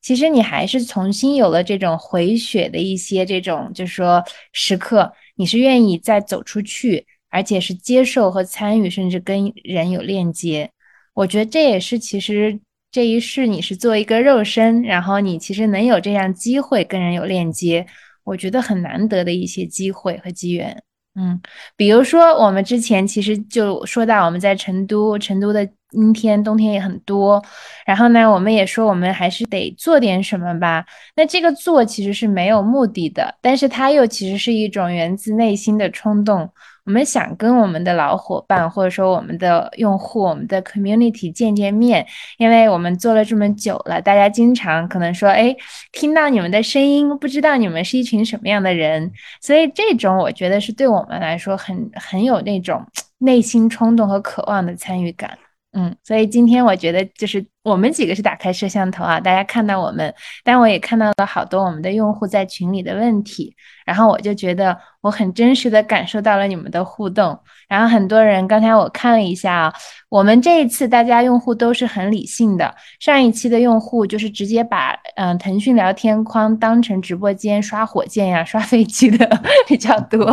[0.06, 10.70] 其实你还是重新有了这种回血的一些这种，就是说时刻，你是愿意再走出去，而且是接受和参与，甚至跟人有链接。
[11.16, 12.60] 我觉得这也是其实
[12.92, 17.88] 这一世你是做一个肉身，然后你其实能有这样机会跟人有链接，
[18.26, 20.84] 我觉得很难得的一些机会和机缘。
[21.16, 21.42] 嗯，
[21.76, 27.44] 比如说我们之前其实就说到我们在成都，成都的阴天，冬天也很多。
[27.86, 30.86] 然后呢，我们也说我们还是得做点什么吧。
[31.16, 36.50] 那这个做其实是没有目的的，但是它又其实是一种源自内心的冲动。
[36.86, 42.06] 我们想跟我们的老伙伴，或者说我们的用户、我们的 community 见见面，
[42.38, 45.56] 因为我们做了这么久了，大家经常可能说，哎，
[45.92, 52.86] 听到你们的声音，不知道你们是一群什么样的人，所以这种我觉得是对我们来说很很有那种
[53.18, 55.36] 内心冲动和渴望的参与感。
[55.76, 60.14] 嗯，所以今天我觉得就是我们几个是打开摄像头啊，大家看到我们，
[60.44, 63.56] 但我也看到了好多我们的用户在群里的问题，
[63.86, 67.38] 然后我就觉得我很真实的感受到了你们的互动，
[67.68, 69.74] 然后很多人刚才我看了一下啊，
[70.10, 79.28] 我们这一次大家用户都是很理性的，上一期的用户就是直接把嗯、腾讯聊天框当成直播间刷火箭呀、刷飞机的
[79.66, 80.26] 比较多，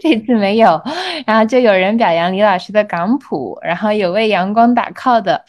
[0.00, 0.82] 这次没有，
[1.24, 5.40] 然后就有人表扬李老师的港普，然后有为阳光打 call 的，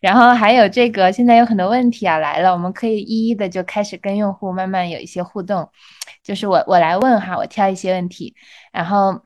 [0.00, 5.70] 然后还有这个现在有很多问题啊来了，我们可以一一的就开始跟用户慢慢有一些互动，
[6.22, 8.34] 就是我我来问哈，我挑一些问题，
[8.72, 9.22] 然后。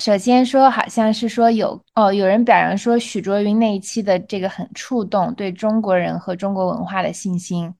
[0.00, 7.72] 首先说，好像是说有哦，有人表扬说许卓云那一期的这个很触动，对中国人和中国文化的信心。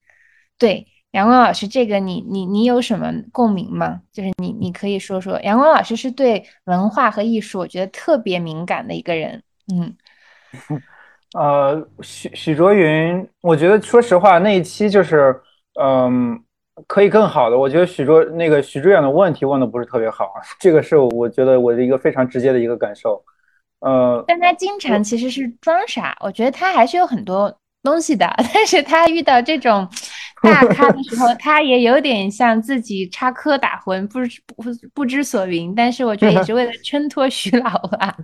[0.57, 4.01] 对，阳光老师，这个你你你有什么共鸣吗？
[4.13, 9.43] 就是你你可以说说，阳光老师是对文化和艺术，我觉得特别敏感的一个人。
[9.73, 9.93] 嗯
[11.35, 15.37] 呃，许许卓云，我觉得说实话，那一期就是，
[15.81, 16.41] 嗯，
[16.87, 17.57] 可以更好的。
[17.57, 20.31] 我觉得许卓那个许志远的问题问的不是特别好，
[20.61, 23.21] 这个是我觉得我的一个非常直接的一个感受。
[23.81, 29.85] 呃，但他经常其实是装傻，我觉得他还是有很多东西的， 但是他遇到这种
[30.41, 34.19] 大咖的时候， 他也有点像自己插科打诨，不
[34.55, 35.75] 不不知所云。
[35.75, 38.15] 但是我觉得也是为了衬托徐老吧。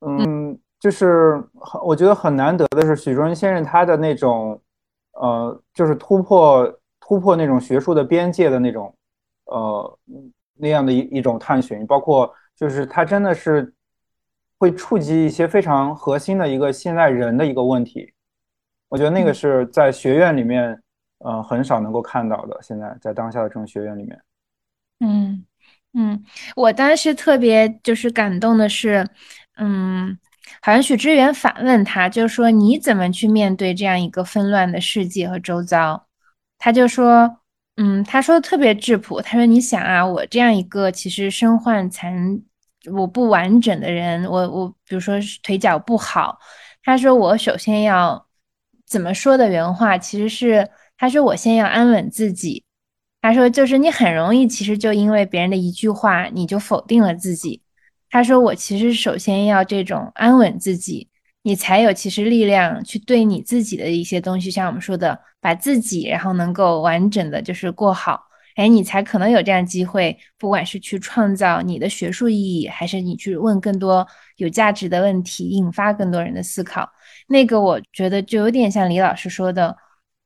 [0.06, 1.42] 嗯，就是
[1.84, 4.60] 我觉得很难得的是许忠先生他的那种，
[5.12, 8.94] 呃，就是突破突破那种学术的边界的那种，
[9.46, 9.98] 呃，
[10.54, 13.74] 那样的一一种探寻，包括就是他真的是
[14.58, 18.12] 会触及一些非常核心的一个现代人的一个问题。
[18.88, 20.80] 我觉得那个是在学院里面，
[21.18, 22.58] 呃，很少能够看到的。
[22.62, 24.22] 现在在当下的这种学院里面，
[25.00, 25.44] 嗯
[25.92, 26.24] 嗯，
[26.56, 29.06] 我当时特别就是感动的是，
[29.56, 30.18] 嗯，
[30.60, 36.06] 好像许知远反问他，就说你怎么去面对这样一个纷乱的世界和周遭？
[36.58, 37.38] 他就说，
[37.76, 42.42] 嗯，他说特别质朴，他说你想啊，我这样一个其实身患残，
[42.92, 46.38] 我不完整的人，我我比如说腿脚不好，
[46.82, 48.26] 他说我首先要。
[48.90, 52.64] 怎么说的原话其实是，他说我先要安稳自己。
[53.20, 57.60] 他说就是你很容易，其实就因为别人的一句话，你就否定了自己。
[58.10, 61.08] 他说我其实首先要这种安稳自己，
[61.42, 68.20] 你才有其实力量去对你自己的一些东西，像我们说的，把自己然后能够完整的就是过好，
[68.56, 74.06] 哎，你才可能有这样机会，不管是去创造你的学术意义，还是你去问更多
[74.36, 76.90] 有价值的问题，引发更多人的思考。
[77.28, 79.76] 那个我觉得就有点像李老师说的，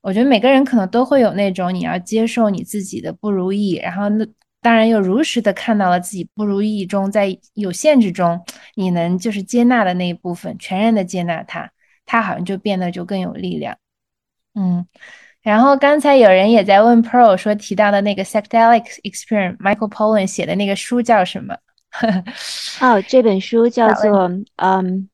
[0.01, 4.27] 我觉得每个人可能都会有那种你要接受你自己的不如意，然后那
[4.63, 8.43] 当然又如实的看到了自己不如意中，在有限制中
[8.77, 11.71] 你能就是接纳的那一部分，全然的接纳它，
[12.07, 13.77] 它好像就变得就更有力量。
[14.55, 14.87] 嗯，
[15.43, 21.57] 然后刚才有人也在问 Pearl 说提到的那个 Psychedelic Experience，Michael Pollan 写的那个书叫什么？
[22.81, 25.09] 哦，这本书叫做嗯。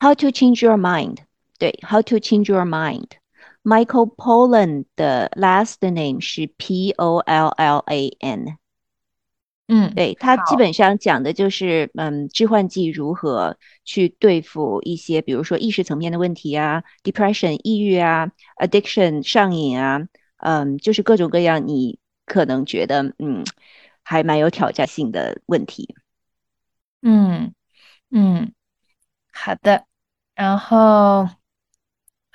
[0.00, 1.18] How to change your mind？
[1.58, 3.06] 对，How to change your mind。
[3.64, 8.58] Michael Pollan 的 last name 是 P O L L A N。
[9.66, 20.06] 嗯，对他基本上讲的就是，嗯，致幻剂如何去对付一些，比如说意识层面的问题啊，depression 抑郁啊，addiction 上瘾啊，
[20.36, 23.42] 嗯，就是各种各样你可能觉得，嗯，
[24.02, 25.94] 还蛮有挑战性的问题。
[27.00, 27.54] 嗯
[28.10, 28.52] 嗯，
[29.32, 29.86] 好的。
[30.34, 31.26] 然后，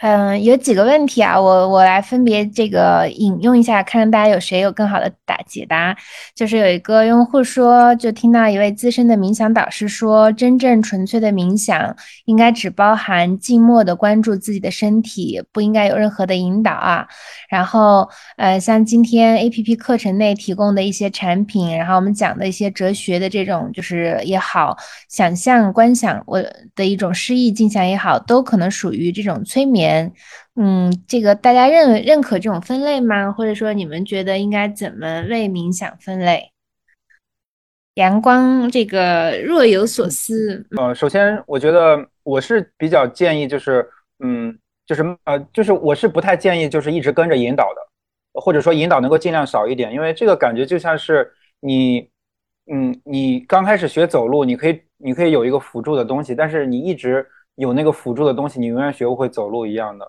[0.02, 5.94] 嗯，有几个问题啊，我我来分别这个引用一下，看看大家有谁有更好的答解答。
[6.34, 11.94] 就是有一个用户说，就听到一位资深的冥想导师说，真正纯粹的冥想
[12.24, 17.06] 应该只包含静默的关注自己的身体，不应该有任何的引导啊。
[17.50, 24.78] 然后，呃，像今天 A P P 课程内提供的一些产品，然后我们讲的一些哲学的这种，就是也好，
[25.10, 26.42] 想象、观想我
[26.74, 29.89] 的一种诗意镜像也好，都可能属于这种催眠。
[30.56, 33.32] 嗯，这个大家认认可这种分类吗？
[33.32, 36.52] 或者说你们觉得应该怎么为冥想分类？
[37.96, 40.66] 阳光这个若有所思。
[40.78, 43.86] 呃，首先我觉得我是比较建议，就是
[44.24, 51.30] 嗯，就是呃，就是我是不太建议，就是一直跟着引导的，或者说引导能够尽量少一点，因为这个感觉就像是
[51.60, 52.10] 你，
[52.72, 57.28] 嗯，你刚开始学走路，你可以你可以有一个辅助的东西，但是你一直
[57.60, 60.08] 有那个辅助的东西，你永远学不会走路一样的。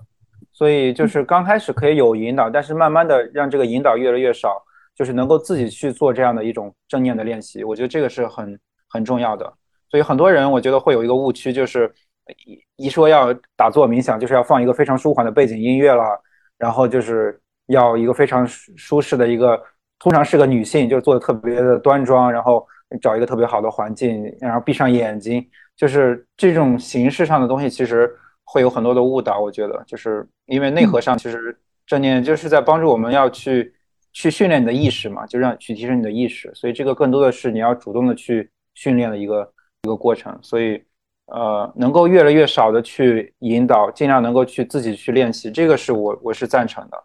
[0.52, 4.62] 所以就是刚开始可以有引导，但是慢慢的让这个引导越来越少，
[4.94, 7.64] 就是能够自己去做这样的一种正念的练习。
[7.64, 9.52] 我觉得这个是很很重要的。
[9.90, 11.92] 所以很多人我觉得会有一个误区，就是
[12.46, 16.04] 一一说要打坐冥想，就是要放一个非常舒缓的背景音乐了，
[16.56, 19.60] 然后就是要一个非常舒适的一个，
[19.98, 22.64] 通常是个女性，就是做的特别的端庄，然后
[23.00, 25.44] 找一个特别好的环境，然后闭上眼睛，
[25.80, 28.14] 就是这种形式上的东西，其实。
[28.52, 31.56] 会有很多的误导，我觉得就是因为内核上，其实
[31.86, 33.72] 正念就是在帮助我们要去
[34.12, 39.52] 去训练你的意识嘛，就让去提升你的意识，所以这个更多的是你要主动的去训练的一个
[39.84, 40.82] 一个过程，所以
[41.26, 47.04] 呃，能够越来越少的去引导，尽量能够去自己去练习，这个是我我是赞成的，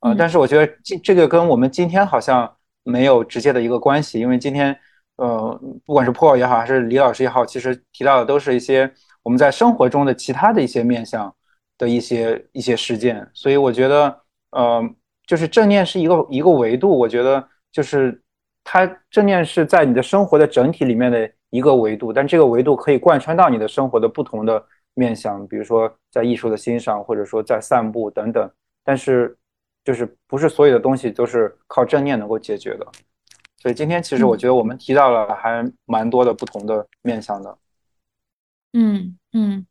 [0.00, 2.50] 呃，但是我觉得这这个跟我们今天好像
[2.82, 4.74] 没有直接的一个关系，因为今天
[5.18, 8.92] 呃，不管是 Paul 也好，还是李老师也好，其实提到的都是一些。
[9.24, 11.34] 我们在生活中的其他的一些面向
[11.76, 14.20] 的一些一些事件，所以我觉得，
[14.52, 14.82] 呃，
[15.26, 18.22] 就是正念是一个一个维度，我觉得就是
[18.64, 24.64] 它正念是在你的生活的整体里面的一个维度，但这个维度可以贯穿到你的生活的不同的
[24.94, 28.50] 面向，比如说在艺术的欣赏，或者说在散步等等。
[28.82, 29.36] 但是，
[29.84, 32.86] 就是不是所有的东西都是靠正念能够解决的。
[33.58, 37.58] 所以今天其实我觉得我们提到了还蛮多的不同的面向的。
[38.72, 39.66] 嗯嗯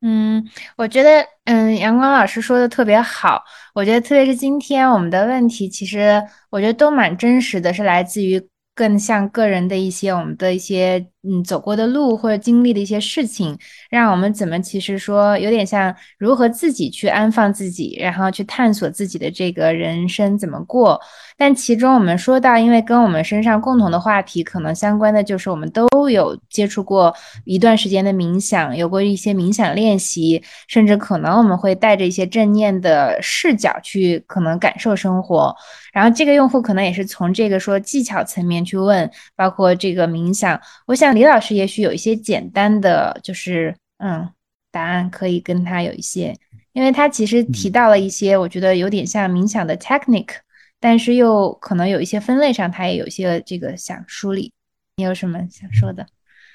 [0.00, 3.42] 嗯，我觉得，嗯，阳光老师说的特别好。
[3.74, 8.40] 我觉得，特别是今天我们的问题，其实我觉得都蛮真实的，是来自于
[8.78, 13.58] 更像个人的一些我们的一些嗯走过的路或者经历的一些事情，
[13.90, 21.00] 让我们怎么其实说有点像如何自己去安放自己，然后去探索自己的这个人生怎么过。
[21.36, 27.12] 但其中我们说到，因为跟我们身上共同的话题可能相关的，就是我们都有接触过
[27.44, 35.54] 一段时间的冥想，有过一些冥想练习，甚至可能我们会带着一些正念的视角去可能感受生活。
[35.98, 40.60] 然后这个用户可能也是从这个说技巧层面去问，包括这个冥想。
[40.86, 44.24] 我想李老师也许有一些简单的就是嗯
[44.70, 46.32] 答案可以跟他有一些，
[46.72, 50.36] 因为他其实提到了一些，我觉得有点像冥想的 technique。
[50.78, 54.52] 但是又可能有一些分类上，他也有一些这个想梳理。
[54.94, 56.06] 你有什么想说的？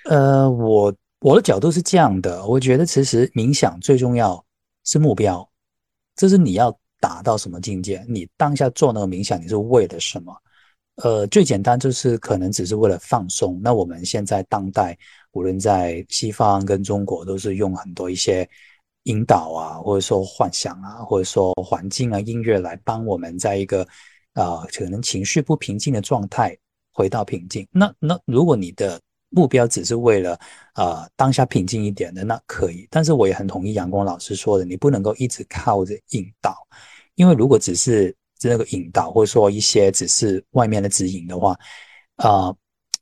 [0.10, 4.42] 呃，我我的角度是这样的，我觉得其实冥想最重要
[4.86, 5.50] 是目标，
[6.16, 6.74] 这是你要
[7.04, 8.02] 达到什么境界？
[8.08, 10.34] 你当下做那个冥想，你是为了什么？
[11.04, 13.60] 呃，最简单就是可能只是为了放松。
[13.62, 14.98] 那我们现在当代，
[15.34, 18.48] 无论在西方跟中国，都是用很多一些
[19.04, 23.86] 引导啊，或者说幻想啊，或者说环境啊、音乐来帮我们在一个。
[24.34, 26.58] 啊，可能情绪不平静的状态
[26.92, 27.68] 回到平静。
[27.72, 29.00] 那那如果你的
[29.30, 30.36] 目标只是为了
[30.74, 32.88] 啊当下平静一点的，那可以。
[32.90, 36.56] 但是我也很同意阳光老师说的，你不能够一直靠着引导，
[37.16, 41.58] 因为如果只是这个引导，或者说一些只是外面的指引的话，
[42.16, 42.56] 啊，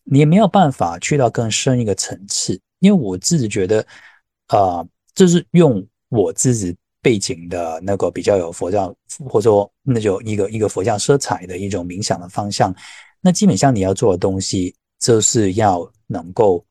[0.04, 2.60] 你也没有办法去到更深一个层次。
[2.80, 3.86] 因为我自己觉得，
[4.48, 6.76] 啊，就是用我自己。
[7.04, 8.96] 背景的那个比较有佛教，
[9.28, 12.72] 或者说那就一个一个佛教色彩的一种冥想的方向，
[13.22, 16.64] 那基本上你要做的东西就是要能够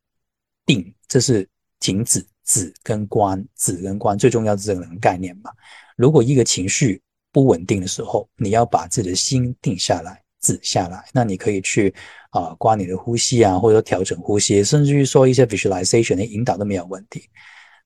[0.65, 1.45] 定，这是
[1.81, 5.51] 停止止跟观，止跟观最重要的这个概念嘛。
[5.97, 7.03] 如果一个情绪
[7.33, 11.95] 不稳定的时候，你要把自己的心定下来，止下来，那你可以去
[12.31, 17.25] 啊关你的呼吸啊，或者说调整呼吸，甚至于说一些 visualization 的引导都没有问题，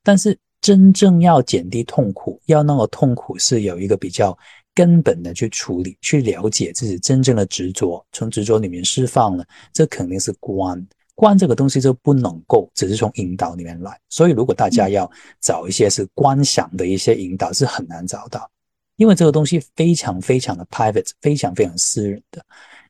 [0.03, 0.39] 但是。
[0.65, 4.35] 真正要减低痛苦，要那个痛苦是有一个比较
[4.75, 10.83] 根本的去处理，去了解自己真正的执着，从执着里面释放了，这肯定是观。
[11.15, 18.51] 观这个东西就不能够只是从引导里面来，所以如果大家要找一些是观想的一些引导，是很难找到，
[18.97, 22.45] 因为这个东西非常非常的 private，非常非常私人的，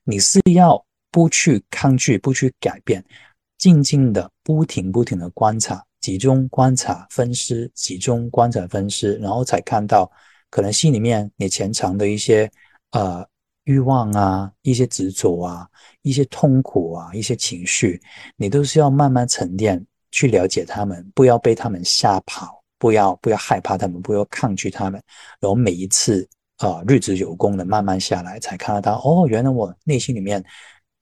[0.05, 3.05] 你是要不去抗拒，不去改变，
[3.59, 5.85] 静静的不停不停的观察。
[6.01, 10.11] 集中观察、分析，集中观察、分析，然后才看到
[10.51, 12.51] 可能心里面你潜藏的一些
[12.91, 13.27] 呃
[13.65, 15.67] 欲望啊、一些执着啊、
[16.03, 17.99] 一些痛苦啊、一些情绪，
[18.37, 22.54] 你都是要慢慢沉淀去了解他们，不要被他们吓跑，
[22.85, 25.03] 不要不要害怕他们，不要抗拒他们，
[25.41, 26.29] 然后每一次
[26.59, 30.45] 啊日子有功的慢慢下来，才看得到哦，原来我内心里面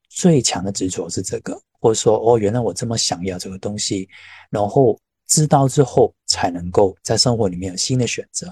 [0.08, 1.60] 最强的执着是这个。
[1.80, 4.08] 或者说，哦，原来我这么想要这个东西，
[4.48, 8.46] 然后知道之后，才能够在生活里面有新的选择。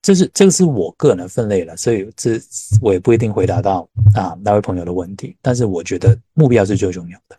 [0.00, 2.40] 这是这个是我个人的分类了，所以这
[2.80, 5.36] 我也不一定回答到啊那位朋友的问题。
[5.40, 7.38] 但是我觉得目标是最重要的。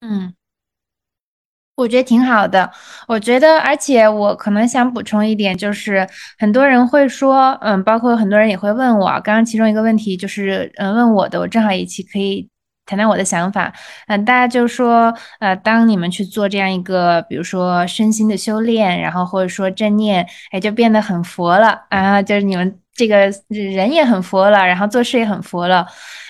[0.00, 0.32] 嗯，
[1.76, 2.68] 我觉得挺好的。
[3.06, 6.06] 我觉得，而且我可能想补充一点，就是
[6.38, 12.48] 很多人会说，嗯，包括很多人也会问我，刚刚其中一个问题就是，嗯，问我的，我正好一起可以。
[12.88, 13.72] 谈谈我的想法，
[14.06, 25.84] 嗯，大家就说，呃，当你们去做这样一个，比如说身心的修炼，然后或者说正念，哎，就变得很佛了啊，就是你们这个人也很佛了，然后做事也很佛了，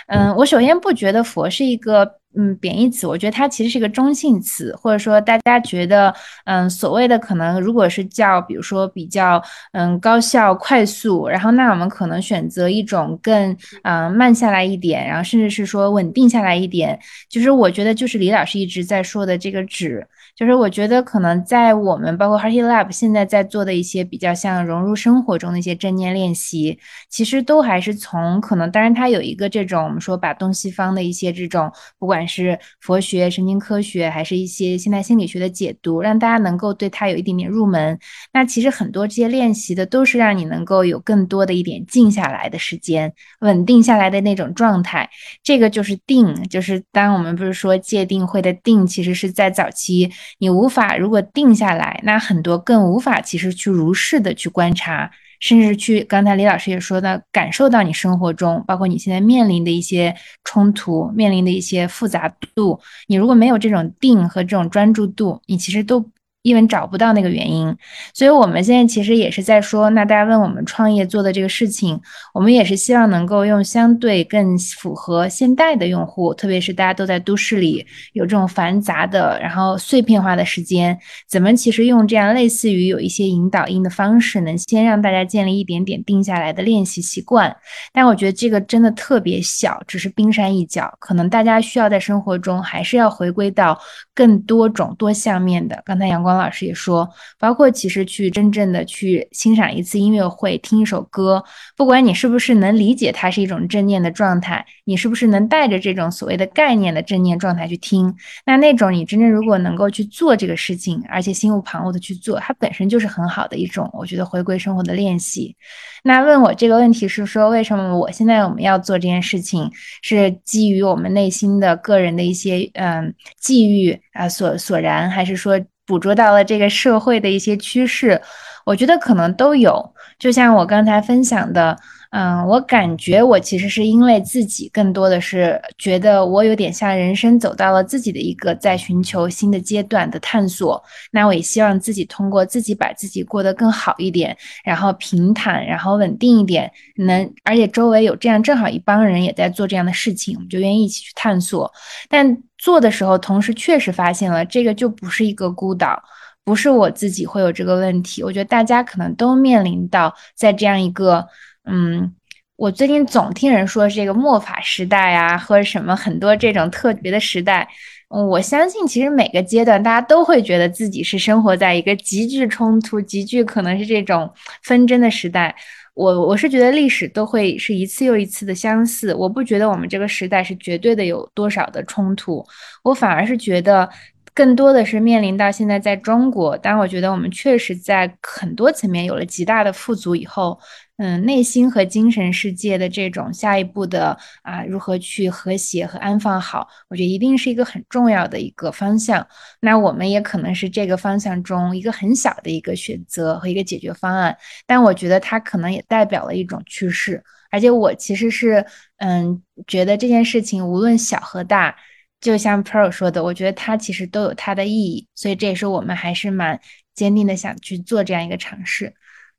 [0.07, 2.11] 嗯，我首先不觉得佛是一个。
[2.37, 6.15] 嗯，贬义词，我觉得它其实是一个中性词，或者说大家觉得，
[6.45, 9.43] 嗯，所谓的可能，如果是叫，比如说比较，
[9.73, 16.99] 嗯，高效、快速，然后那我们可能选择一种更，嗯，慢下来一点，然后甚至是说稳定下来一点，
[17.29, 20.07] 就是我觉得就是李老师一直在说的这个指。
[20.35, 37.99] 就是我觉得可能在我们包括 Hearty Lab 现在在做的一些比较像融入生活中的一些正念练习，其实都还是从可能，当然它有一个这种我们说把东西方的一些这种，不管是佛学、神经科学，还是一些现代心理学的解读，让大家能够对它有一点点入门。
[38.33, 45.09] 那其实很多这些练习的都是让你能够有更多的一点静下来的时间，稳定下来的那种状态。
[45.43, 50.11] 这个就是定，就是当我们不是说戒定会的定，其实是在早期。
[50.39, 60.15] 你无法如果定下来，那很多更无法其实去如是的去观察，甚至去刚才李老师也说的，感受到你生活中，包括你现在面临的一些
[60.45, 62.81] 冲突，面临的一些复杂度。
[63.07, 66.05] 你如果没有这种定和这种专注度，你其实都
[66.47, 67.77] 因为找不到那个原因，
[68.15, 72.01] 所以我们现在其实也是在说，那大家问我们创业做的这个事情，
[72.33, 80.97] 我们也是希望能够用相对更符合现代的用户，特别是大家都在都市里有这种繁杂的，然后碎片化的时间，
[81.29, 87.57] 怎么其实用这样类似于有一些引导音的方式，能先让大家建立一点点定下来的练习习惯。
[87.93, 93.77] 但我觉得这个真的特别小，只是冰山一角，可能大家需要在生活中还是要回归到
[94.15, 95.83] 更多种多项面的。
[95.85, 96.36] 刚才阳光。
[96.39, 97.09] 老师也说，
[97.39, 101.43] 包括其实去真正的去欣赏一次音乐会，听一首歌，
[101.77, 108.15] 不管你是不是能理解它是一种正念的状态，你是不是能带着这种所谓的概念的正念状态去听，
[108.45, 115.55] 那那种你真正如果能够去做这个事情，而且心无旁骛的去做，它本身就是很好的一种，我觉得回归生活的练习。
[116.03, 119.71] 那问我这个问题是说，为什么我现在我们要做这件事情，
[120.03, 125.61] 是基于我们内心的个人的一些嗯际遇啊所所然，还是说？
[125.87, 128.21] 捕捉到了这个社会的一些趋势，
[128.65, 129.95] 我觉得可能都有。
[130.19, 131.79] 就像我刚才分享的，
[132.17, 140.83] 嗯，我感觉我其实是因为自己更多的是觉得我有点像人生走到了自己的一个在寻求新的阶段的探索。
[141.11, 144.35] 那我也希望自己通过自己把自己过得更好一点，
[144.65, 151.71] 然后平坦，然后稳定一点，能而且周围有这样正好一帮人也在做这样的事情，我们就愿意一起去探索。
[152.09, 156.03] 但做的时候，同时确实发现了这个就不是一个孤岛，
[156.45, 158.23] 不是我自己会有这个问题。
[158.23, 161.27] 我觉得大家可能都面临到在这样一个，
[161.67, 162.15] 嗯，
[162.57, 167.69] 我最近总听人说这个末法时代啊，或者什么很多这种特别的时代。
[168.09, 174.33] 我相信其实每个阶段大家都会觉得自己是生活在一个极具冲突、极具可能是这种
[174.63, 175.53] 纷争的时代。
[175.93, 182.47] 我我是觉得历史都会是一次又一次的相似，我不觉得我们这个时代是绝对的有多少的冲突，
[182.85, 183.89] 我反而是觉得
[184.33, 190.57] 更多的是面临到现在在中国，当我觉得我们确实在很多层面有了极大的富足以后。
[190.99, 199.27] 嗯，内心和精神世界的这种下一步的啊，如何去和谐和安放好，我觉得一定是一个很重要的一个方向。
[199.61, 204.35] 那我们也可能是这个方向中一个很小的一个选择和一个解决方案，
[204.67, 207.23] 但我觉得它可能也代表了一种趋势。
[207.51, 208.65] 而且我其实是
[208.97, 211.77] 嗯，觉得这件事情无论小和大，
[212.23, 215.07] 就像 Pro 说的，我觉得它其实都有它的意义。
[215.15, 216.59] 所以这也是我们还是蛮
[216.95, 218.95] 坚定的想去做这样一个尝试。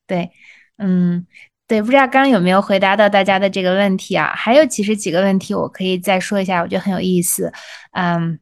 [0.06, 0.30] 对。
[0.78, 1.26] 嗯，
[1.68, 4.34] 对，不知道刚刚有没有回答到大家的这个问题啊？
[4.36, 7.52] 还有其实几个问题我可以再说一下，我觉得很有意思。
[7.94, 8.40] 嗯，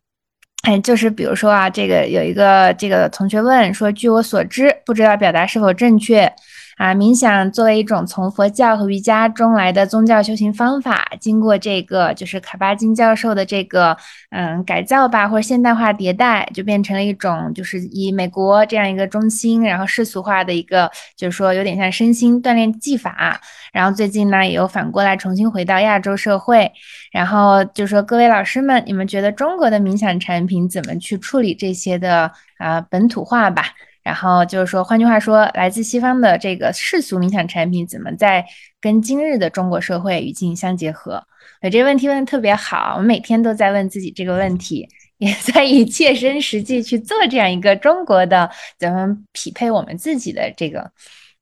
[0.64, 6.32] 哎，就是比如说啊，这个有一个这个同学问说，据我所知，不知道表达是否正确。
[6.78, 13.96] 啊，冥想作为一种从佛教和瑜伽中来的宗教修行方法，经过这个就是卡巴金教授的这个
[14.32, 23.40] 嗯改造吧，或者现代化迭代，就变成了一种就是以美国这样一个中心，然后世俗化的一个，就是说有点像身心锻炼技法。
[23.72, 26.72] 然后最近呢，也有反过来重新回到亚洲社会，
[27.12, 33.64] 然后就说各位老师们，你们觉得中国的冥想产品怎么去处理这些的啊本土化吧？
[34.06, 38.46] 然后就是说，换句话说，来自西方的这个世俗冥想产品怎么在
[38.80, 41.24] 跟今日的中国社会语境相结合？
[41.60, 44.88] 对这个问题问的特别好，我每天都在问自己这个问题，
[45.18, 50.92] 也在以切身实际去做这样一个中国的怎么匹配我们自己的这个，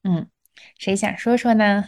[0.04, 0.26] 嗯，
[0.78, 1.84] 谁想说说呢？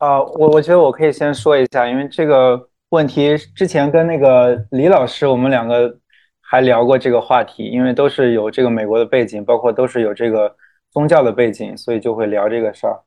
[0.00, 6.00] 啊，我我觉得我可以先说一下，因为这个问题之前跟那个李老师我们两个。
[6.46, 10.54] 还聊过这个话题，因为都是有这个美国的背景，包括都是有这个
[10.92, 13.00] 宗教的背景，所以就会聊这个事儿。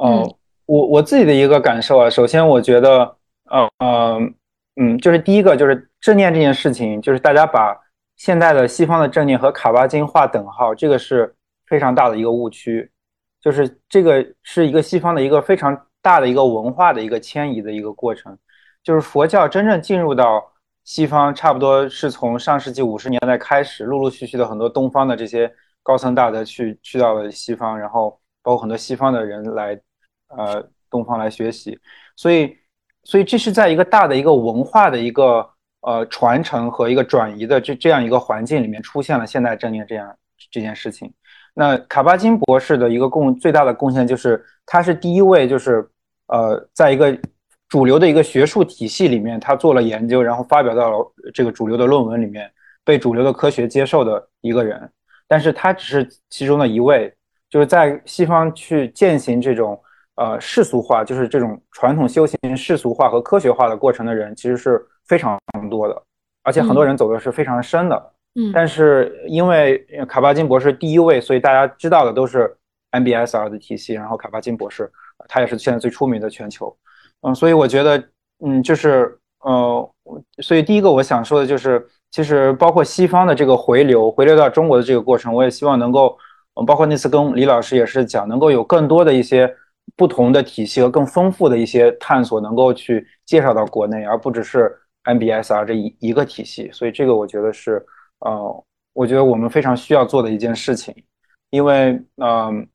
[0.00, 0.22] 嗯，
[0.66, 3.16] 我我自己的一个感受啊，首先我觉得，
[3.50, 4.20] 呃呃，
[4.76, 7.76] 嗯，就是第一个就是正念这件事情，就是大家把
[8.16, 11.34] 现在的西方的正念和卡巴金划等号，这个是
[11.66, 12.88] 非常大的一个误区，
[13.42, 18.38] 就是这个是一个西方的一个非常大的一个文化的一个迁移的一个过程，
[18.82, 20.50] 就是佛教真正进入到。
[20.84, 25.50] 西方差不多是从上世纪五十年代开始，陆陆续续的很多东方的这些
[25.82, 29.80] 高僧大德去去到了西方，然后包括很多西方的人来，
[30.28, 31.78] 呃，东方来学习，
[32.16, 32.54] 所以，
[33.02, 35.48] 所以这是在一个大的一个文化的一个
[35.80, 40.14] 呃传承和一个转移的这这样一个环境里面出现了现代正念这样
[40.50, 41.10] 这件事情。
[41.54, 45.88] 那卡巴金博士的一个贡最大的贡献就是他是第一位，就是
[46.26, 47.18] 呃，在一个。
[47.74, 52.48] 主流的一个学术体系里面，他做了研究，然后发表到了这个主流的论文里面，
[52.84, 54.88] 被主流的科学接受的一个人。
[55.26, 57.12] 但是他只是其中的一位，
[57.50, 59.76] 就是在西方去践行这种
[60.14, 65.36] 呃世俗化，就是这种传统修行世俗化和科学化的过程的人，其实是非常
[65.68, 66.00] 多的，
[66.44, 68.12] 而且很多人走的是非常深的。
[68.36, 72.56] 嗯，但是因为卡巴金博士第一位，所以大家知道的都是
[72.92, 74.88] MBSR 的体系，然后卡巴金博士
[75.26, 76.72] 他也是现在最出名的全球，
[77.24, 78.02] 嗯，所以我觉得，
[78.44, 79.90] 嗯，就是呃，
[80.42, 86.18] 所以第一个我想说的就是，其实包括西方的这个回流，回流到中国的这个过程，我也希望能够，
[86.60, 89.50] 嗯，包括那次跟李老师也是讲，能够有更多的一些
[89.96, 94.70] 不同的体系和更丰富的一些探索，能够去介绍到国内，而不只是
[95.04, 96.70] MBSR 这一一个体系。
[96.72, 97.82] 所以这个我觉得是，
[98.20, 100.94] 呃，我觉得我们非常需要做的一件事情，
[101.50, 102.66] 因为，嗯。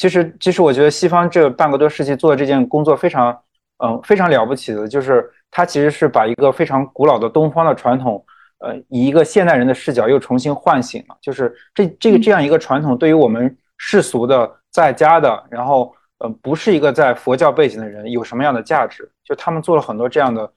[0.00, 3.36] 其实，其实我觉得西方这半个多世纪做的这件工作非常，
[3.78, 8.24] 嗯，非常了不起的，就是他其实是把一个非常古老的东方的传统，
[8.58, 11.16] 呃，以一个现代人的视角又重新唤醒了。
[11.20, 19.10] 就是这这个这样一个传统，对于我们世俗的在家的，然后，呃，不是一个在佛教背景的人，有什么样的价值？
[19.24, 20.50] 就他们做了很多这样的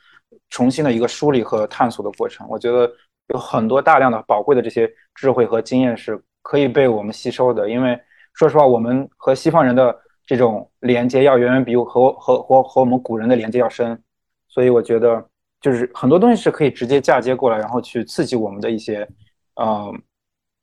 [0.49, 2.47] 重新的一个梳理和探索的过程。
[2.49, 2.91] 我觉得
[3.27, 7.99] 有很多大量的宝贵的这些智慧和经验是可以被我们吸收的，因为。
[8.33, 9.93] 说实话，我们和西方人的
[10.25, 14.01] 这种连接要远远比和和和和我们古人的连接要深，
[14.47, 15.25] 所以我觉得
[15.59, 19.07] 就是很多东西是可以直接嫁接过来，然后去刺激我们的一些，
[19.55, 19.93] 呃，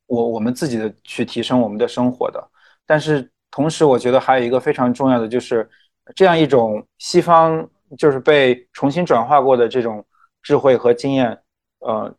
[0.06, 2.43] 我我们自己的去提升我们的生活的。
[2.86, 5.68] 但是同时，我觉得还有一个非常重要的就是
[6.14, 10.05] 这样一种西方就是被重新转化过的这种
[10.43, 11.39] 智慧和经验，
[11.80, 12.14] 呃。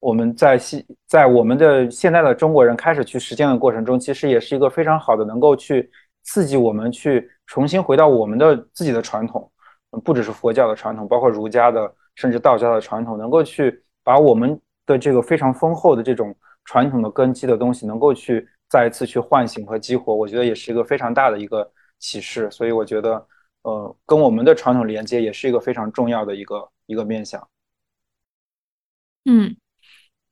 [0.00, 5.90] 我们在西，在我们的现在的中国人开始去实践的过程中，其实也是一个非常好的，能够去
[6.28, 9.50] 刺激我们去重新回到我们的自己的传统，
[10.04, 16.36] 不只是佛教的传统，包括儒家的，甚至道家的传统，能够去把我们的这个非常丰厚的这种
[16.66, 22.50] 传统的根基的东西，能够去再一次去唤醒和激活，我觉得也是一个非常大的一个启示。
[22.50, 23.26] 所以我觉得，
[23.62, 27.48] 呃，跟我们的传统连接也是一个非常重要的一个一个面向。
[29.24, 29.56] 嗯。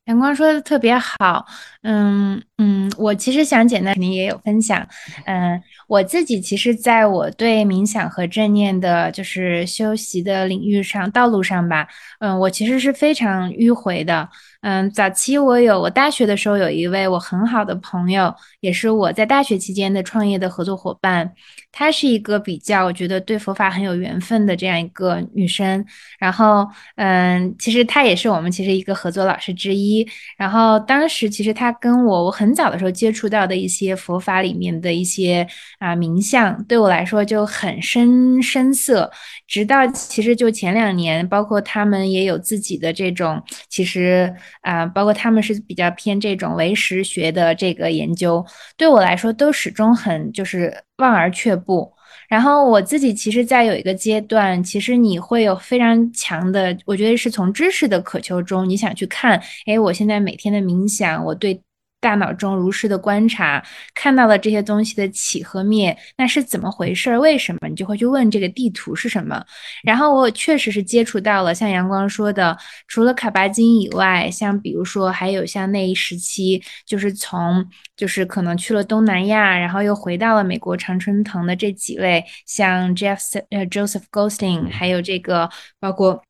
[0.07, 1.45] 阳光说的特别好，
[1.83, 4.87] 嗯嗯，我其实想简单肯定也有分享，
[5.25, 11.89] 嗯，我自己其实在我对冥想和正念的，就是修习的领域上道路上吧，
[12.21, 14.29] 嗯，我其实是非常迂回的。
[14.63, 21.33] 嗯，早期我有我大学的时候有一位我很好的朋友，也是我在大学期间的创业的合作伙伴。
[21.71, 25.85] 她是一个比较我觉得对佛法很有缘分的这样一个女生。
[26.19, 26.67] 然后，
[26.97, 30.07] 嗯，其实她也是我们其实一个合作老师之一。
[30.39, 35.47] 然后当时其实她跟我我很早的时候接触到的一些佛法里面的一些
[35.79, 39.11] 啊冥想，对我来说就很深深色。
[39.47, 44.35] 直到其实就前两年，包括他们也有自己的这种其实。
[44.63, 48.45] 啊，包括他们是比较偏这种唯识学的这个研究，
[48.77, 51.93] 对我来说都始终很就是望而却步。
[52.29, 61.61] 然后我自己其实，在有一个阶段，其实你会有非常强的，我觉得是从知识的渴求中，你想去看，哎，我现在每天的冥想，我对。
[62.07, 63.61] 大脑中如实的观察，
[63.93, 67.19] 看到了这些东西的起和灭，那是怎么回事？
[67.19, 67.67] 为什么？
[67.67, 69.45] 你就会去问这个地图是什么。
[69.83, 72.57] 然后我确实是接触到了，像阳光说的，
[72.87, 77.67] 除了卡巴金以外，像比如说还有像那一时期，就是从
[77.97, 83.19] 就是可能去了东南亚，然后又回到了美国常春藤的这几位，像 Jeff
[83.51, 85.51] 呃 Joseph Goldstein，还有这个
[85.81, 86.23] 包括。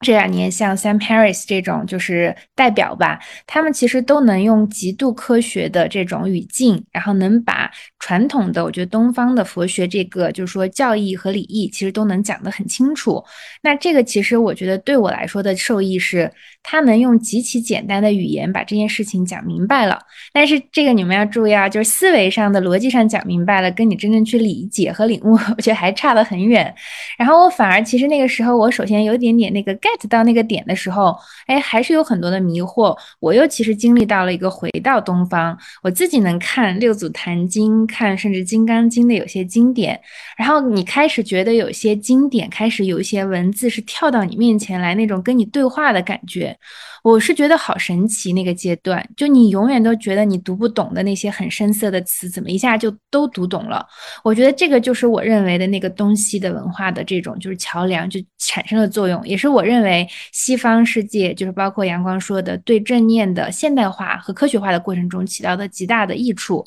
[0.00, 13.22] 这两年，像 Sam Harris 这种就是代表吧，他们其实都能用极度科学的这种语境，然后能把传统的，我觉得东方的佛学这个就是说教义和礼义，其实都能讲得很清楚。
[13.62, 16.32] 那这个其实我觉得对我来说的受益是，
[16.62, 19.98] 他能用极其简单的语言把这件事情讲明白了。
[20.32, 26.72] 但是这个你们要注意啊，就是思维上的逻辑上讲明白了，跟你真正去理解和领悟，我觉得还差得很远。
[27.18, 31.16] 然后我反而其实那个时候，我首先有点点那个 get 到那个点的时候，
[31.46, 32.96] 哎，还是有很多的迷惑。
[33.18, 40.00] 我又其实经历到了一个回到东方，我自己能看六祖坛经，看甚至金刚经的有些经典，
[40.36, 46.49] 然后你开始觉得有些经典开始有一些文字是跳到你面前来，那种跟你对话的感觉。
[46.50, 53.86] 음我是觉得好神奇，那个阶段，就你永远都觉得你读不懂的那些很深色的词，怎么一下就都读懂了？
[54.22, 66.66] 我觉得这个就是我认为的那个东西的文化的这种就是桥梁就产生了作用，也是我认为西方世界就是包括阳光说的对正念的现代化和科学化的过程中起到的极大的益处。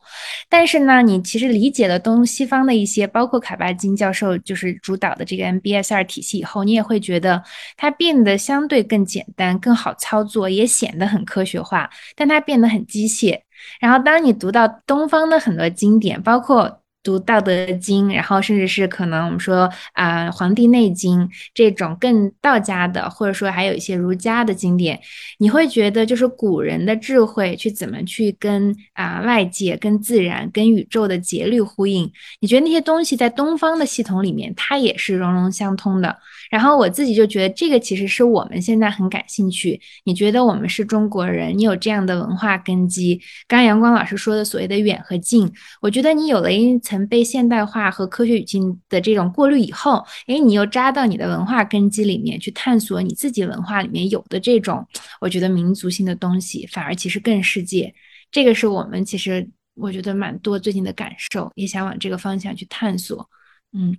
[0.49, 7.43] 但是呢，你其实理解了东西方的一些，包括卡巴金教授就是主导的这个 MBSR 体系以后，你也会觉得
[7.77, 10.23] 它变得相对更简单、更好操。
[10.24, 13.41] 作也显得很科学化，但它变得很机械。
[13.80, 21.19] 然后，当你读到东方的很多经典，包括读《道德经》，然后甚至是可能我们说啊《黄帝内经》
[21.53, 24.99] 这种更道家的，或者说还有一些儒家的经典，
[25.38, 32.09] 你会觉得就是古人的智慧去怎么去跟啊外界、跟自然、跟宇宙的节律呼应？
[32.39, 36.17] 你觉得那些东西在东方的系统里面，它也是融融相通的？
[36.49, 39.80] 然后我自己就觉得这个其实是我们现在很感兴趣。
[40.05, 43.19] 你觉得我们是中国人，你有这样的文化根基。
[43.47, 45.51] 刚刚阳光老师说的所谓的远和近，
[45.81, 54.86] 我觉得你有了一层被现代化和科学语境的这种过滤以后，哎，你又扎到你的文化根基里面去探索你自己文化里面有的这种，
[55.22, 57.94] 我觉得民族性的东西，反而其实更世界。
[58.32, 63.30] 这个是我们其实我觉得蛮多最近的感受，也想往这个方向去探索。
[63.74, 63.98] 嗯。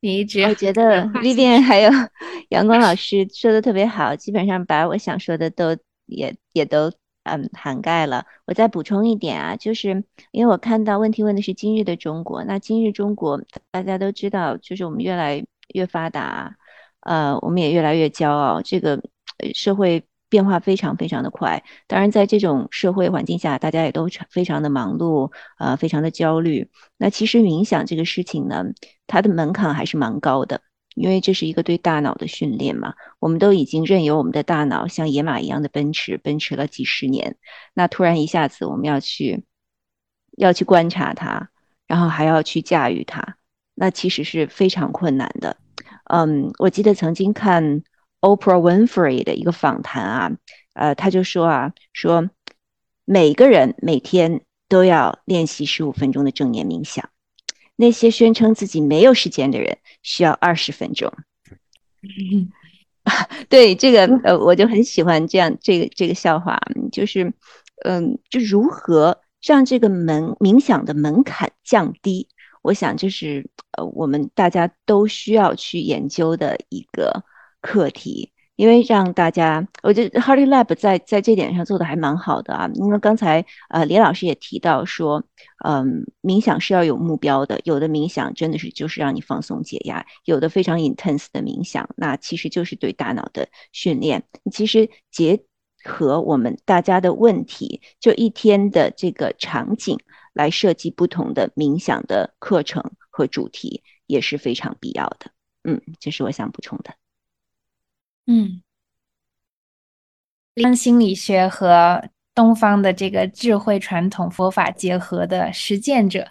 [0.00, 1.90] 你一直我觉得 Vivian 还有
[2.50, 5.74] 阳光老师说的特别好，基本上把我想说的都
[6.04, 6.92] 也也都
[7.24, 8.24] 嗯涵盖了。
[8.46, 15.44] 我再补充一点啊，就是因为我看到问题问的是今日的中国，那今日中国大家都知道，就是我们越来
[15.74, 16.56] 越发达，
[17.00, 19.02] 呃，我们也越来越骄傲，这个
[19.54, 20.04] 社会。
[20.30, 26.68] 变化非常非常的快，当然在这种社会环境下，大家也都非常的忙碌，呃，非常的焦虑。
[26.96, 28.64] 那其实冥想这个事情呢，
[29.06, 30.62] 它的门槛还是蛮高的，
[30.94, 32.94] 因为这是一个对大脑的训练嘛。
[33.18, 37.36] 我们都已经任由我们的大脑像野马一样的奔驰，奔驰了几十年，
[37.74, 39.44] 那突然一下子我们要去
[40.36, 41.50] 要去观察它，
[41.86, 43.36] 然后还要去驾驭它，
[43.74, 45.56] 那其实是非常困难的。
[46.04, 47.82] 嗯，我记得曾经看。
[48.24, 50.32] Oprah Winfrey 的一个访谈啊，
[50.72, 52.30] 呃，他就说啊，说
[53.04, 57.10] 每个人每天都要练习十五分钟的正念冥想，
[57.76, 61.12] 那些宣称自己没有时间的人需要二十分钟。
[63.48, 66.60] 对这个，呃，我就很喜欢这样这个这个笑话，
[66.90, 67.32] 就是，
[67.84, 72.28] 嗯，就如何让这个门冥想的门槛降低，
[72.62, 77.24] 我想就是呃，我们大家都需要去研究的一个。
[77.66, 82.70] 课题，因为让大家，我觉得 Hardy Lab 在在这点上做的还蛮好的啊。
[82.74, 85.24] 因为刚才呃李老师也提到说，
[85.64, 94.22] 嗯，冥想是要有目标的，有的冥想真的是就是让你放松解压，有的非常 intense 的冥想，那其实就是对大脑的训练。
[94.52, 95.42] 其实结
[95.82, 99.98] 合我们大家的问题，就一天的这个场景
[100.32, 105.30] 来设计不同的冥想的课程和主题也是非常必要的。
[105.64, 106.94] 嗯，这是我想补充的。
[108.26, 108.62] 嗯，
[110.54, 112.02] 将心理学和
[112.34, 116.26] 东方的这个智慧传统佛法结合的实践者，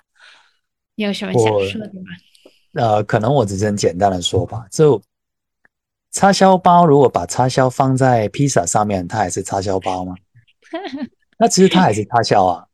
[0.95, 2.09] 你有什么想说的吗？
[2.73, 4.99] 呃，可能我只是很简单的说吧，就
[6.11, 10.15] 叉烧包，如果把叉烧放在披萨上面，它还是叉烧包吗？
[11.37, 12.67] 那其实它还是叉烧啊，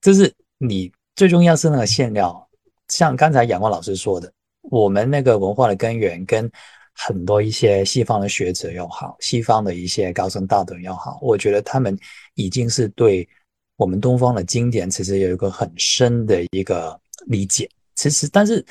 [0.00, 2.48] 就是你最重要是那个馅料，
[2.86, 6.48] 像刚才阳光老师说的，我们那个文化的根源跟。
[6.94, 11.98] 很多一些西方的学者又好，西方的一些高僧大德又好，我觉得他们
[12.34, 13.28] 已经是对
[13.76, 17.68] 我们东方的经典其实有一个很深的一个理解。
[17.94, 18.64] 其实，但是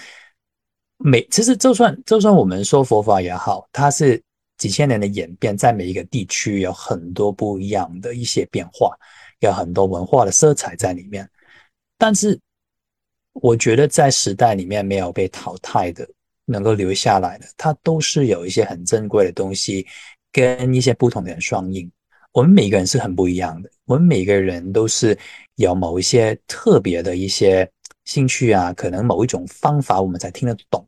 [0.98, 4.22] 每其实就算就算我们说佛法也好，它是
[4.58, 8.96] 几千年的演变，在每一个地区有很多不一样的一些变化，
[9.40, 11.30] 有很多文化的色彩在里面。
[11.98, 12.40] 但是，
[13.34, 16.08] 我觉得在时代里面没有被淘汰的。
[16.52, 19.88] 能够留下来的，它都是有一些很珍贵的东西，
[20.32, 21.90] 跟一些不同的人双印。
[22.34, 25.18] 我们每个人是很不一样的，我们每个人都是
[25.56, 27.70] 有某一些特别的一些
[28.06, 30.88] 兴趣啊，可能某一种方法我们才听得懂。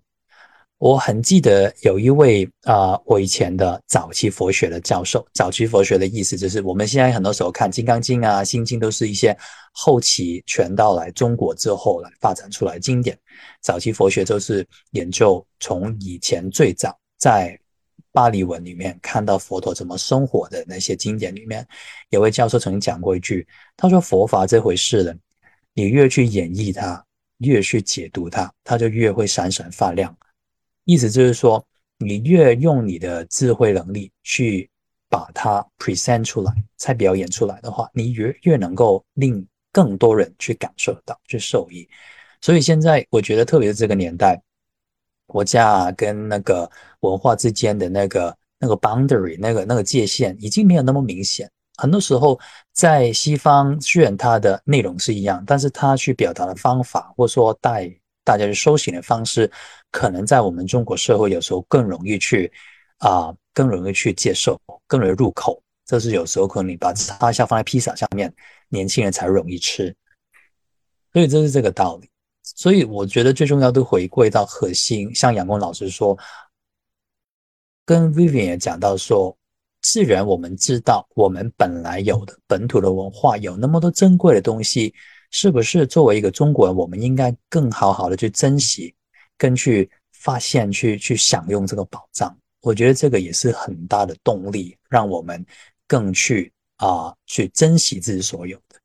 [0.83, 5.25] 我很记得有一位啊，我以前的早期佛学的教授。
[5.33, 9.33] 早期佛学的意思就是，我们现在很多时候看《金刚经》啊，《心经》都是一些
[9.71, 13.17] 后期传到来中国之后来发展出来经典。
[13.61, 17.57] 早期佛学就是研究从以前最早在
[18.11, 21.65] 巴黎文里面看到佛陀怎么生活的那些经典里面。
[22.09, 23.47] 有位教授曾经讲过一句，
[23.77, 25.13] 他说：“佛法这回事呢，
[25.73, 27.01] 你越去演绎它，
[27.37, 30.13] 越去解读它，它就越会闪闪发亮。”
[30.85, 31.65] 意思就是说，
[31.97, 34.69] 你越用你的智慧能力去
[35.09, 41.87] 把它 present 出来，再表演出来的话，你越越能够令更多人去感受到，去受益。
[42.41, 44.41] 所以现在我觉得，特别是这个年代，
[45.25, 46.69] 国家跟那个
[46.99, 51.49] 文化之间的那个那个 boundary，那个那个界限已经没有那么明显。
[51.77, 52.39] 很多时候，
[52.71, 57.89] 在西方虽然它的内容是一样，但是它去表达的方法，或说带
[58.23, 59.49] 大家去修行的方式。
[59.91, 62.51] 可能在我们中国社会，有时候更容易去
[62.97, 65.61] 啊，更容易去接受，更容易入口。
[65.85, 68.33] 这是有时候可能你把叉烧放在披萨上面，
[68.69, 69.95] 年轻人才容易吃。
[71.11, 72.09] 所以这是这个道理。
[72.41, 76.17] 所以我觉得最重要的回归到核心，像杨光老师说，
[77.85, 79.37] 跟 Vivian 也讲到说，
[79.81, 84.93] 既然我们知道我们本来有的本土的文化有那么多珍贵的东西，
[85.35, 88.93] 是不是作为一个中国人，我们应该更好好的去珍惜，
[89.35, 92.37] 跟去发现，去去享用这个宝藏？
[92.61, 95.43] 我觉得这个也是很大的动力，让我们
[95.87, 98.79] 更去啊去珍惜自己所有的。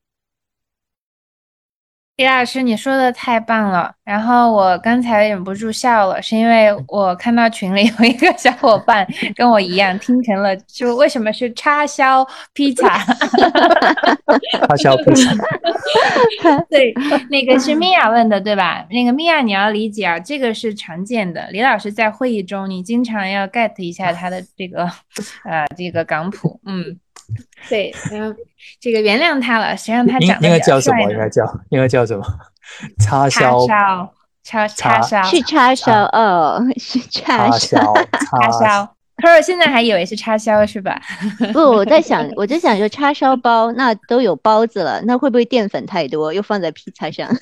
[2.18, 3.92] 李老师，你说的太棒了。
[4.02, 12.98] 然后我刚才忍不住笑了，是因为我看到群里有一个小伙伴跟我一样听成了，就为什么是叉烧披萨？
[14.66, 15.32] 叉烧披萨。
[16.68, 16.92] 对，
[17.30, 18.84] 那个是米娅问的，对吧？
[18.90, 21.48] 那个米娅，你要理解啊，这个是常见的。
[21.52, 24.90] 李老师在会议中，你经常要 get 一下他的这个
[25.44, 26.98] 呃这个港普，嗯。
[27.68, 28.34] 对，然后
[28.80, 31.10] 这个原谅他了，谁让他长得应该叫什么？
[31.10, 32.24] 应该叫应该叫什么？
[32.98, 38.94] 叉烧叉叉烧是叉烧哦，是叉 烧叉烧。
[39.20, 41.00] 可是现在还以为是叉烧是吧？
[41.52, 47.28] 不，我在想，我在想说叉烧包，那都有包子了，那会不会淀粉太多，又放在披萨上？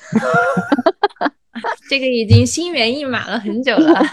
[1.89, 3.99] 这个已经心猿意马了很久了。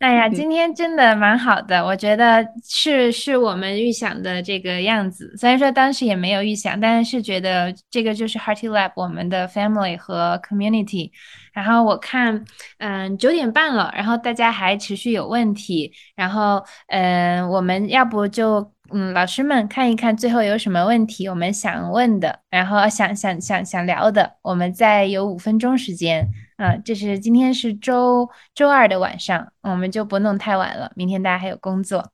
[0.00, 5.32] 哎呀，今天真的蛮好的，我觉得是是我们预想的这个样子。
[5.36, 11.10] 虽然说当时也没有预想，但是觉得这个就是 Hearty Lab 我们的 family 和 community。
[11.52, 12.44] 然后我看，
[12.78, 18.72] 嗯，九点半了，然后大家还持续有问题，然后嗯，我们要不就。
[18.92, 26.28] 嗯，老师们看一看最后有什么问题，我们想问的，然后想想想想聊的，我们再有五分钟时间。
[26.56, 32.12] 嗯，这是今天是周周二的晚上，我们就不弄太晚了，明天大家还有工作。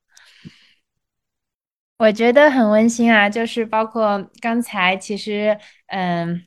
[1.97, 5.57] 我觉得很温馨啊，就是包括刚才其实，
[5.87, 6.45] 嗯。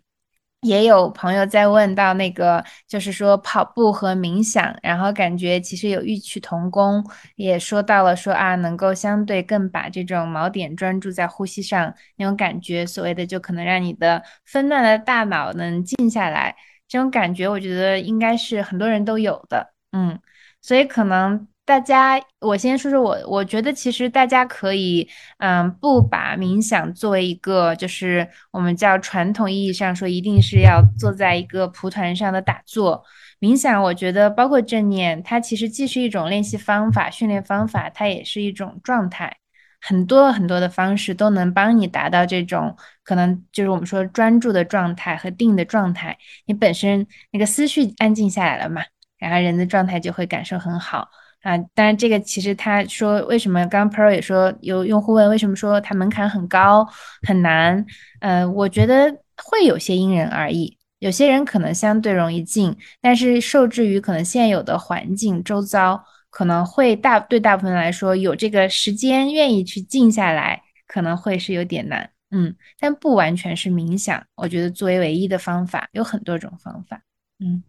[0.69, 7.03] 也有朋友在问到那个，就是说跑步和冥想，然后感觉其实有异曲同工，
[7.37, 16.55] 也说到了说啊，能够相对更把这种锚点专注在呼吸上那种感觉，所谓的就可能让你的纷乱的大脑能静下来，
[16.87, 20.21] 这种感觉我觉得应该是很多人都有的，嗯，
[20.61, 21.49] 所以可能。
[21.69, 33.05] 大家，我先说说我，我觉得其实大家可以，嗯，不把冥想作为一个，就是我们叫传统意义上说，一定是要坐在一个蒲团上的打坐。
[33.39, 39.37] 冥想，我觉得包括正念，它其实既是一种练习方法、训练方法，它也是一种状态。
[39.79, 42.75] 很多很多的方式都能帮你达到这种
[43.05, 46.17] 可能，就是我们说专注的状态和定的状态。
[46.47, 48.81] 你本身那个思绪安静下来了嘛，
[49.19, 51.11] 然后人的状态就会感受很好。
[51.43, 53.65] 啊，当然，这个其实他说为什么？
[53.69, 56.87] 刚刚 Pro 也说有用户问为什么说它门槛很高
[57.27, 57.85] 很难？
[58.21, 59.11] 呃，我觉得
[59.45, 72.11] 会有些因人而异，有些人可能相对容易静，但是受制于可能现有的环境周遭，可能会大对大部分人来说有这个时间愿意去静下来，可能会是有点难。
[72.31, 77.01] 嗯，但不完全是冥想，我觉得作为唯一的方法，有很多种方法。
[77.39, 77.63] 嗯。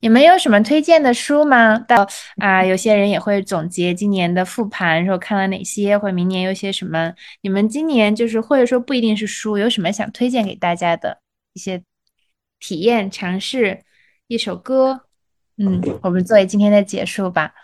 [0.00, 1.78] 你们有什么推荐的书吗？
[1.78, 2.06] 到
[2.38, 7.12] 啊，有些人也会总结今年的复盘，说看了哪些，或者明年有些什么。
[7.40, 11.18] 你们今年就是或者说不一定是书，有什么想推荐给大家的
[11.52, 11.82] 一些
[12.58, 13.82] 体验、尝试，
[14.26, 15.02] 一首歌？
[15.58, 17.54] 嗯，我们作为今天的结束吧。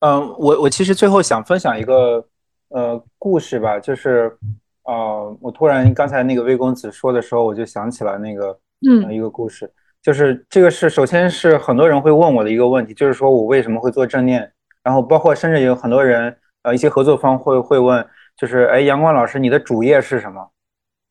[0.00, 2.28] 嗯，我我其实最后想分享一个
[2.68, 4.36] 呃故事吧，就是
[4.82, 9.72] 呃，我突然刚才那个魏公子说的时候，我就想起来那个嗯一个故事。
[10.02, 14.50] 就是这个是，首先是很多人会问我的一个问题，就是说我为什么会做正念，
[14.82, 18.04] 然后包括甚至有很多人，呃，一些合作方会会问，
[18.36, 20.44] 就是哎，阳光老师，你的主业是什么？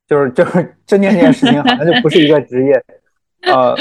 [0.07, 2.83] 就是就是正念这件事情好像就不是一个职业，
[3.43, 3.73] 呃，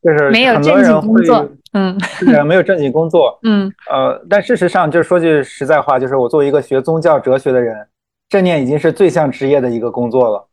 [0.00, 1.98] 就是没有正经工作，嗯，
[2.46, 7.88] 没有正经工作， 嗯，呃，但事实上就是说句实在话，就是我作为一个学宗教哲学的人，
[8.28, 10.48] 正念已经是最像职业的一个工作了，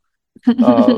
[0.65, 0.87] 呃。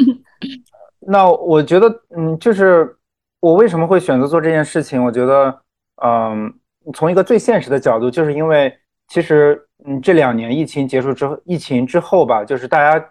[1.11, 2.95] 那我觉得，嗯，就是
[3.39, 5.03] 我为什么会选择做这件事情？
[5.03, 5.61] 我觉得，
[6.03, 6.53] 嗯，
[6.93, 8.71] 从一个最现实的角度，就是因为
[9.07, 13.03] 其实，嗯，这两年疫情结束之后，疫情之后吧，就是大家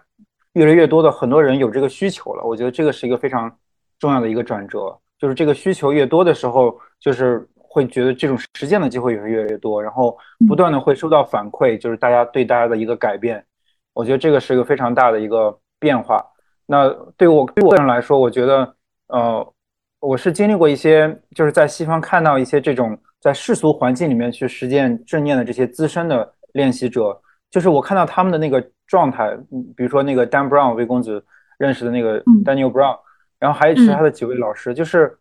[0.53, 2.43] 越来越多的很多人有这个需求了。
[2.45, 3.53] 我觉得这个是一个非常
[3.99, 10.17] 重要的一个转折，就是这个需求越多的时候，就是会觉得这种实践的机会也会越来越多，然后
[10.47, 13.43] 不断的会收到反馈，就是大家对大家的一个改变。
[13.91, 16.25] 我觉得这个是一个非常大的一个变化。
[16.71, 16.87] 那
[17.17, 18.75] 对我对我个人来说，我觉得，
[19.07, 19.53] 呃，
[19.99, 27.19] 我是经历过一些，就是在西方看到一些这种在世俗环境里面去实践正念的这些资深的练习者，
[27.49, 29.35] 就是我看到他们的那个状态，
[29.75, 31.25] 比如说那个 Dan Brown 魏公子
[31.57, 32.99] 认识的那个 Daniel Brown，
[33.39, 35.17] 然后还有其他的几位老师，就是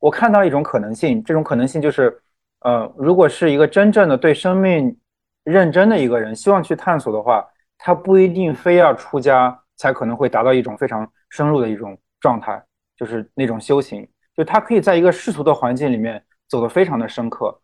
[0.00, 2.20] 我看到一种可能性，这种可能性就是，
[2.62, 4.98] 呃，如果是一个真正的对生命
[5.44, 7.46] 认真的一个人，希望去探索的话，
[7.78, 12.62] 他不一定非要出家才可能会达到一种非常深入的一种状态，
[12.96, 17.60] 就是那种修行，就他可以在一个世俗的环境里面走得非常的深刻。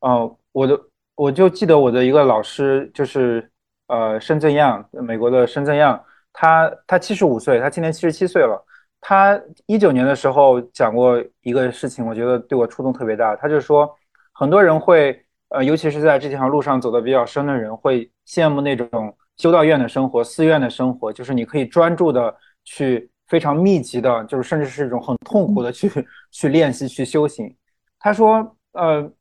[0.00, 0.80] 呃，我的
[1.14, 3.50] 我就记得我的一个老师，就是
[3.86, 6.02] 呃深圳样，美国的深圳样，
[6.32, 8.64] 他他七十五岁，他今年七十七岁了。
[9.04, 13.34] 他一九年的时候讲过一个事情，我觉得对我触动特别大。
[13.34, 13.92] 他就说，
[14.32, 22.34] 很多人会呃，尤其是在这条路上走的比较深的人，会羡慕那种修道院的生活、寺院的生活，就是你可以专注的
[22.64, 25.90] 去非常密集的，就是甚至是一种很痛苦的去
[26.30, 27.56] 去练习、去修行。
[27.98, 29.12] 他说，呃。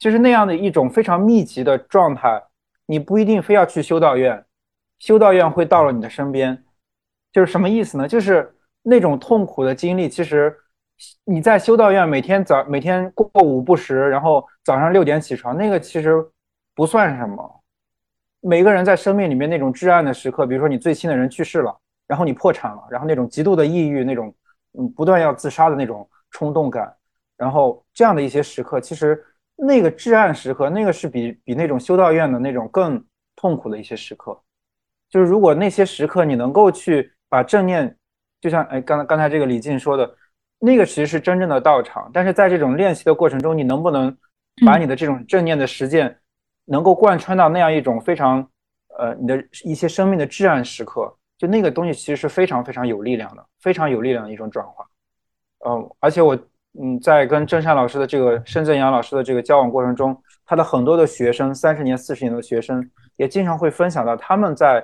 [0.00, 2.42] 就是那样的一种非常密集的状态，
[2.86, 4.46] 你不一定非要去修道院，
[4.98, 6.64] 修道院会到了你的身边，
[7.30, 8.08] 就是什么意思呢？
[8.08, 8.50] 就是
[8.82, 10.56] 那种痛苦的经历，其实
[11.24, 16.14] 你在修道院每天早每天过午不食，然后早上六点起床，那个其实
[16.74, 17.59] 不算什么。
[18.40, 21.76] 每个人在生命里面那种至暗的时刻，比如说你最亲的人去世了，
[22.06, 24.34] 然后你破产了，然后那种极度的抑郁，那种
[24.78, 26.94] 嗯不断要自杀的那种冲动感，
[27.36, 29.24] 然后这样的一些时刻，其实。
[29.62, 33.04] 那个至暗时刻，那个是比比那种修道院的那种更
[33.36, 34.40] 痛苦的一些时刻。
[35.10, 37.94] 就是如果那些时刻你能够去把正念，
[38.40, 40.16] 就像哎刚才刚才这个李静说的，
[40.60, 42.10] 那个其实是真正的道场。
[42.10, 44.16] 但是在这种练习的过程中，你能不能
[44.64, 46.19] 把你的这种正念的实践，
[46.70, 48.48] 能够贯穿到那样一种非常
[48.98, 54.86] 呃你的一些生命的至暗时刻，就那个东西其实是非常非常有力量的，非常有力量的一种转化。
[55.66, 56.38] 嗯，而且我。
[56.80, 60.16] 嗯，在跟郑善老师的这个深圳杨老师的这个交往过程中，
[60.46, 64.76] 他的很多的学生，三十年、四十年的学生，也经常会分享到他们在，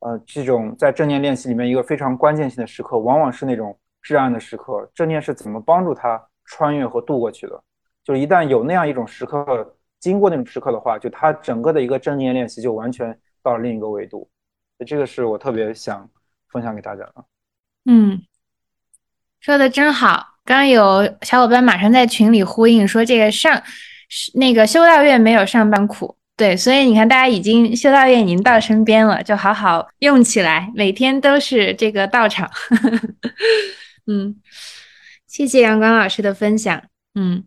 [0.00, 4.90] 呃，这种在正念练习里面一个非常关键性的时刻，往往是那种至暗的时刻。
[4.92, 7.62] 正念是怎么帮助他穿越和度过去的？
[8.02, 14.28] 就一旦有那样一种时刻，经过那种时刻的话，就他整个的一个正念练习就完全到了另一个维度。
[14.86, 16.08] 这个是我特别想
[16.48, 17.14] 分享给大家的。
[17.84, 18.22] 嗯，
[19.40, 20.38] 说的真好。
[20.42, 23.62] 刚有小伙伴马上在群里呼应说，这个上
[24.34, 32.50] 那个修道院没有上班苦，对，所以你看大家已经修道院已经到身边了，就好好用起来，每天都是这个道场。
[34.08, 34.40] 嗯，
[35.26, 36.82] 谢谢阳光老师的分享。
[37.14, 37.44] 嗯。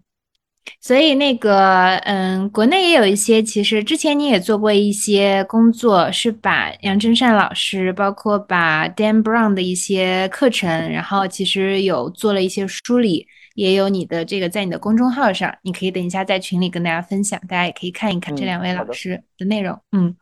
[0.80, 19.80] 所以那个，嗯，国内也有一些，其实之前你也做过一些工作，是把杨真善老师，包括把 Dan Brown 的一些课程，然后其实有做了一些梳理，也有你的这个在你的公众号上，你可以等一下在群里跟大家分享，大家也可以看一看这两位老师的内容。
[19.92, 20.16] 嗯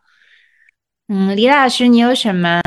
[1.07, 2.61] 嗯，李老师，你有什么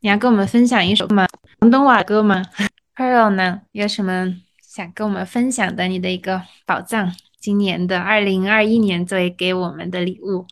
[0.00, 1.26] 你要跟我们分享一首吗？
[1.58, 2.42] 广东话歌吗？
[2.94, 3.62] Pearl 呢？
[3.72, 4.34] 有什么？
[4.78, 10.46] 想跟我们分享的你的一个宝藏，今年的二零二一年作为给我们的礼物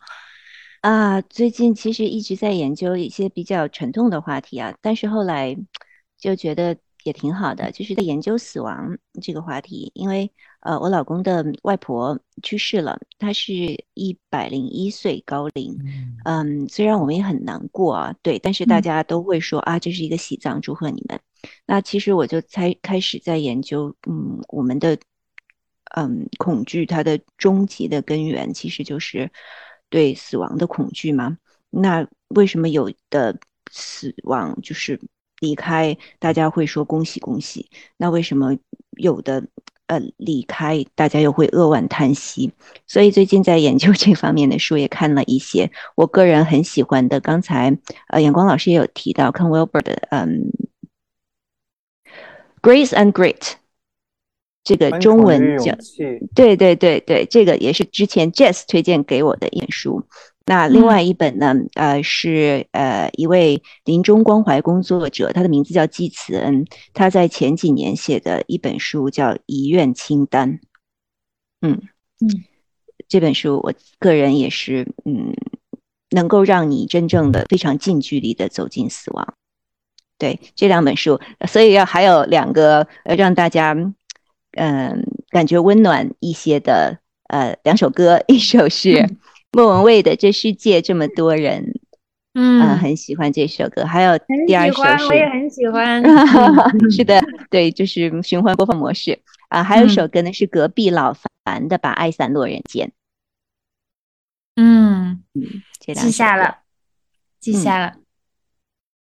[0.81, 1.21] 啊。
[1.21, 5.55] 最近其实一直在研究一些比较沉痛的话题啊，但是后来
[6.19, 6.75] 就觉得
[7.05, 9.93] 也挺好的，就是在研究死亡这个话题。
[9.95, 10.29] 因为
[10.59, 13.53] 呃，我老公的外婆去世了，她是
[13.93, 15.73] 一百零一岁高龄。
[16.25, 21.17] 嗯，虽然我们也很难过啊，对，但是大家都会说啊，这是一个喜葬，祝贺你们。
[21.65, 24.97] 那其实我就才开始在研究，嗯，我们的，
[25.95, 29.31] 嗯，恐惧它的终极的根源其实就是
[29.89, 31.37] 对死亡的恐惧嘛。
[31.69, 33.37] 那为什么有的
[33.71, 34.99] 死亡就是
[35.39, 37.69] 离开，大家会说恭喜恭喜？
[37.97, 38.57] 那为什么
[38.97, 39.45] 有的
[39.87, 42.51] 呃离开，大家又会扼腕叹息？
[42.85, 47.19] 所以最近在研究这方面的书也看了一些，我个人很喜欢的。
[47.19, 50.51] 刚才呃，阳光老师也有提到，Ken Wilber 的，嗯。
[52.61, 53.53] Grace and Great，
[54.63, 55.75] 这个中文叫
[56.35, 60.03] 对对对对，这个也是之前 Jess 推荐给我的一本书。
[60.45, 70.53] 那另外一本呢，呃，是呃一位临终关怀工作者，他的名字叫季慈恩，他在前几年写的一本书叫《遗愿清单》。
[71.61, 71.81] 嗯
[72.21, 72.45] 嗯，
[73.09, 75.33] 这本书我个人也是嗯，
[76.11, 79.35] 能够让你真正的非常近距离的走进死亡。
[80.17, 83.75] 对这两本书，所以要还有两个呃，让大家
[84.53, 86.99] 嗯感觉温暖一些的
[87.29, 89.09] 呃两首歌， 一首是
[89.51, 91.63] 莫文蔚的《这世界这么多人》，
[92.33, 93.85] 嗯，很喜欢这首歌。
[93.85, 94.17] 还有
[94.47, 96.01] 第二首是，我也很喜欢
[96.89, 99.19] 是的，对，就是循环播放模式
[99.49, 99.63] 啊。
[99.63, 101.13] 还有一首歌呢是隔壁老
[101.43, 102.87] 樊的《把爱散落人间》，
[104.55, 106.57] 嗯嗯，记下了。
[107.39, 107.93] 记下了。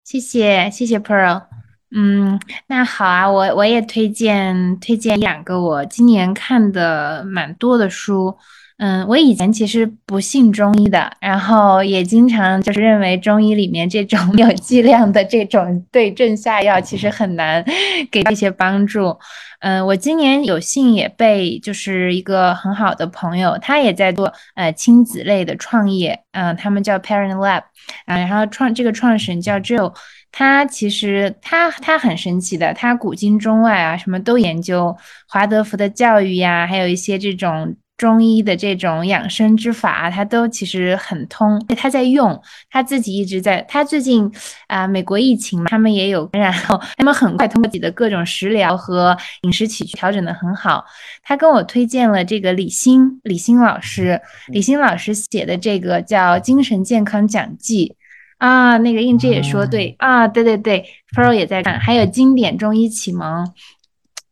[0.09, 1.43] 谢谢谢谢 Pearl。
[1.91, 8.35] 嗯，那好啊，我我也推荐推荐两个我今年看的蛮多的书。
[8.81, 17.61] 嗯，我以前其实不信中医的，然后也经常就是认为中医里面这种 有剂量的这种对症下药，其实很难
[18.09, 19.13] 给一些帮助。
[19.59, 27.63] 嗯，我今年有幸也被就是一个很好的朋友，他也在做呃亲子类的创业，嗯，他们叫 Parent Lab，
[28.05, 29.93] 啊，然后创这个创始人叫 Joe，
[30.31, 34.95] 他其实他他很神奇的，他古今中外啊什么都研究，
[35.27, 37.75] 华德福的教育呀，还有一些这种。
[37.99, 43.61] 中医的这种养生之法，他都其实很通，他在用，他自己一直在。
[43.67, 44.31] 他最近
[44.67, 50.85] 啊，美国疫情嘛，他们也有，然后他们很快通过自己的各种食疗和饮食起居调整的很好。
[51.21, 57.89] 他跟我推荐了这个李欣，李欣老师，李欣老师写的这个叫《精神健康讲记》
[58.37, 63.45] 啊，那个印之也说对啊，对对对，Pro 也在看，还有经典中医启蒙。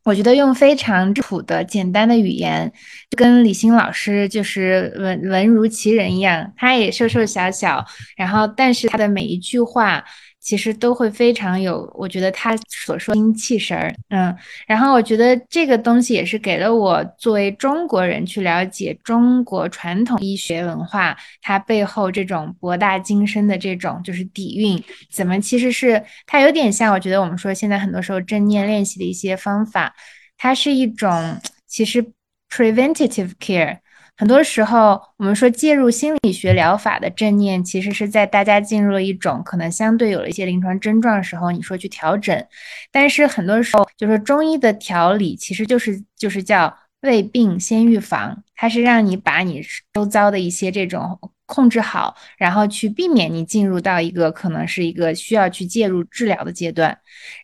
[0.07, 2.71] 我觉得用非常质朴的、简单的语言，
[3.09, 6.53] 就跟李欣老师就是文文如其人一样。
[6.55, 7.85] 他也瘦瘦小小，
[8.15, 10.01] 然后但是他的每一句话。
[10.47, 14.33] 其实都会非常有，我觉得他所说精气神儿，嗯，
[14.65, 29.93] 然后我觉得这个东西也是给了我作为中国人去了解中国传统医学文化，它背后这种博大精深的这种就是底蕴，怎么其实是它有点像，我觉得我们说现在很多时候正念练习的一些方法，
[30.37, 31.37] 它是一种
[31.67, 32.01] 其实
[32.49, 33.79] preventative care。
[34.17, 42.45] 很多时候，我们说介入心理学疗法的正念，其实是在大家进入了一种可能相对有了一些临床症状的时候，你说去调整。
[42.91, 49.63] 但是很多时候，就是中医的调理，其实就是就是叫未病先预防，它是让你把你
[49.93, 51.19] 周遭的一些这种。
[51.47, 56.89] 控制好，然后去避免你进入到一个可能是一个需要去介入治疗的阶段。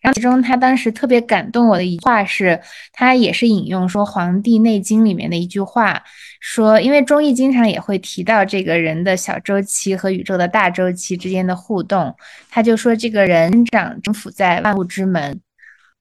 [0.00, 2.60] 然后其中他当时特别感动我的一句话是，
[2.92, 6.02] 他也是引用说《黄帝内经》里面的一句话，
[6.38, 12.14] 说因为中医经常也会提到这个人的小周期和宇宙的大周期之间的互动，
[12.50, 15.40] 他就说这个人长征服在万物之门。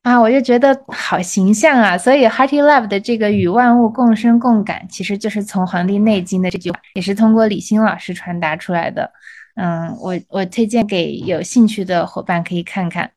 [0.03, 1.97] 啊，我就觉得好形象啊！
[1.97, 9.09] 所以 Hearty Love 的这个与万物共生共感，其实就是从《黄帝内经》的这句话，也是通过李欣老师传达出来的。
[9.55, 13.09] 嗯，我我推荐给有兴趣的伙伴可以看看。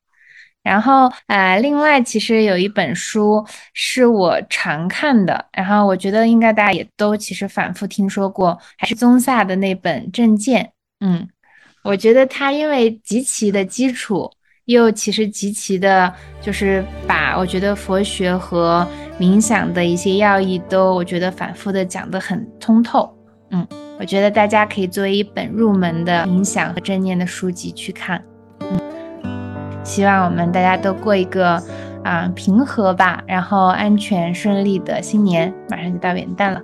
[0.63, 3.45] 然后啊，另外其实有一本书
[3.75, 10.65] 是我常看的，然后我觉得应该大家也都其实反复听说过，还是宗萨的那本《正见》。
[11.01, 11.29] 嗯，
[11.83, 14.31] 我觉得它因为极其的基础。
[14.67, 18.87] 又其实极其的，就是把我觉得佛学和
[19.19, 23.09] 冥想的一些要义都，我觉得反复的讲得很通透。
[23.53, 23.67] 嗯，
[24.01, 28.21] 我觉得大家可以作为一本入门的冥想和正念的书籍去看。
[28.61, 28.81] 嗯，
[29.85, 31.63] 希望我们大家都过一个
[32.03, 36.61] 啊平和吧，然后安全顺利的新年，马上就到元旦了。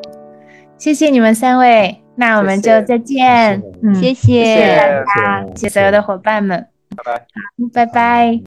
[0.76, 3.62] 谢谢你们三位，那我们就再见。
[3.80, 6.71] 嗯，谢谢大家，谢谢所有的伙伴们。
[6.96, 7.26] 拜拜，
[7.72, 8.42] 拜拜。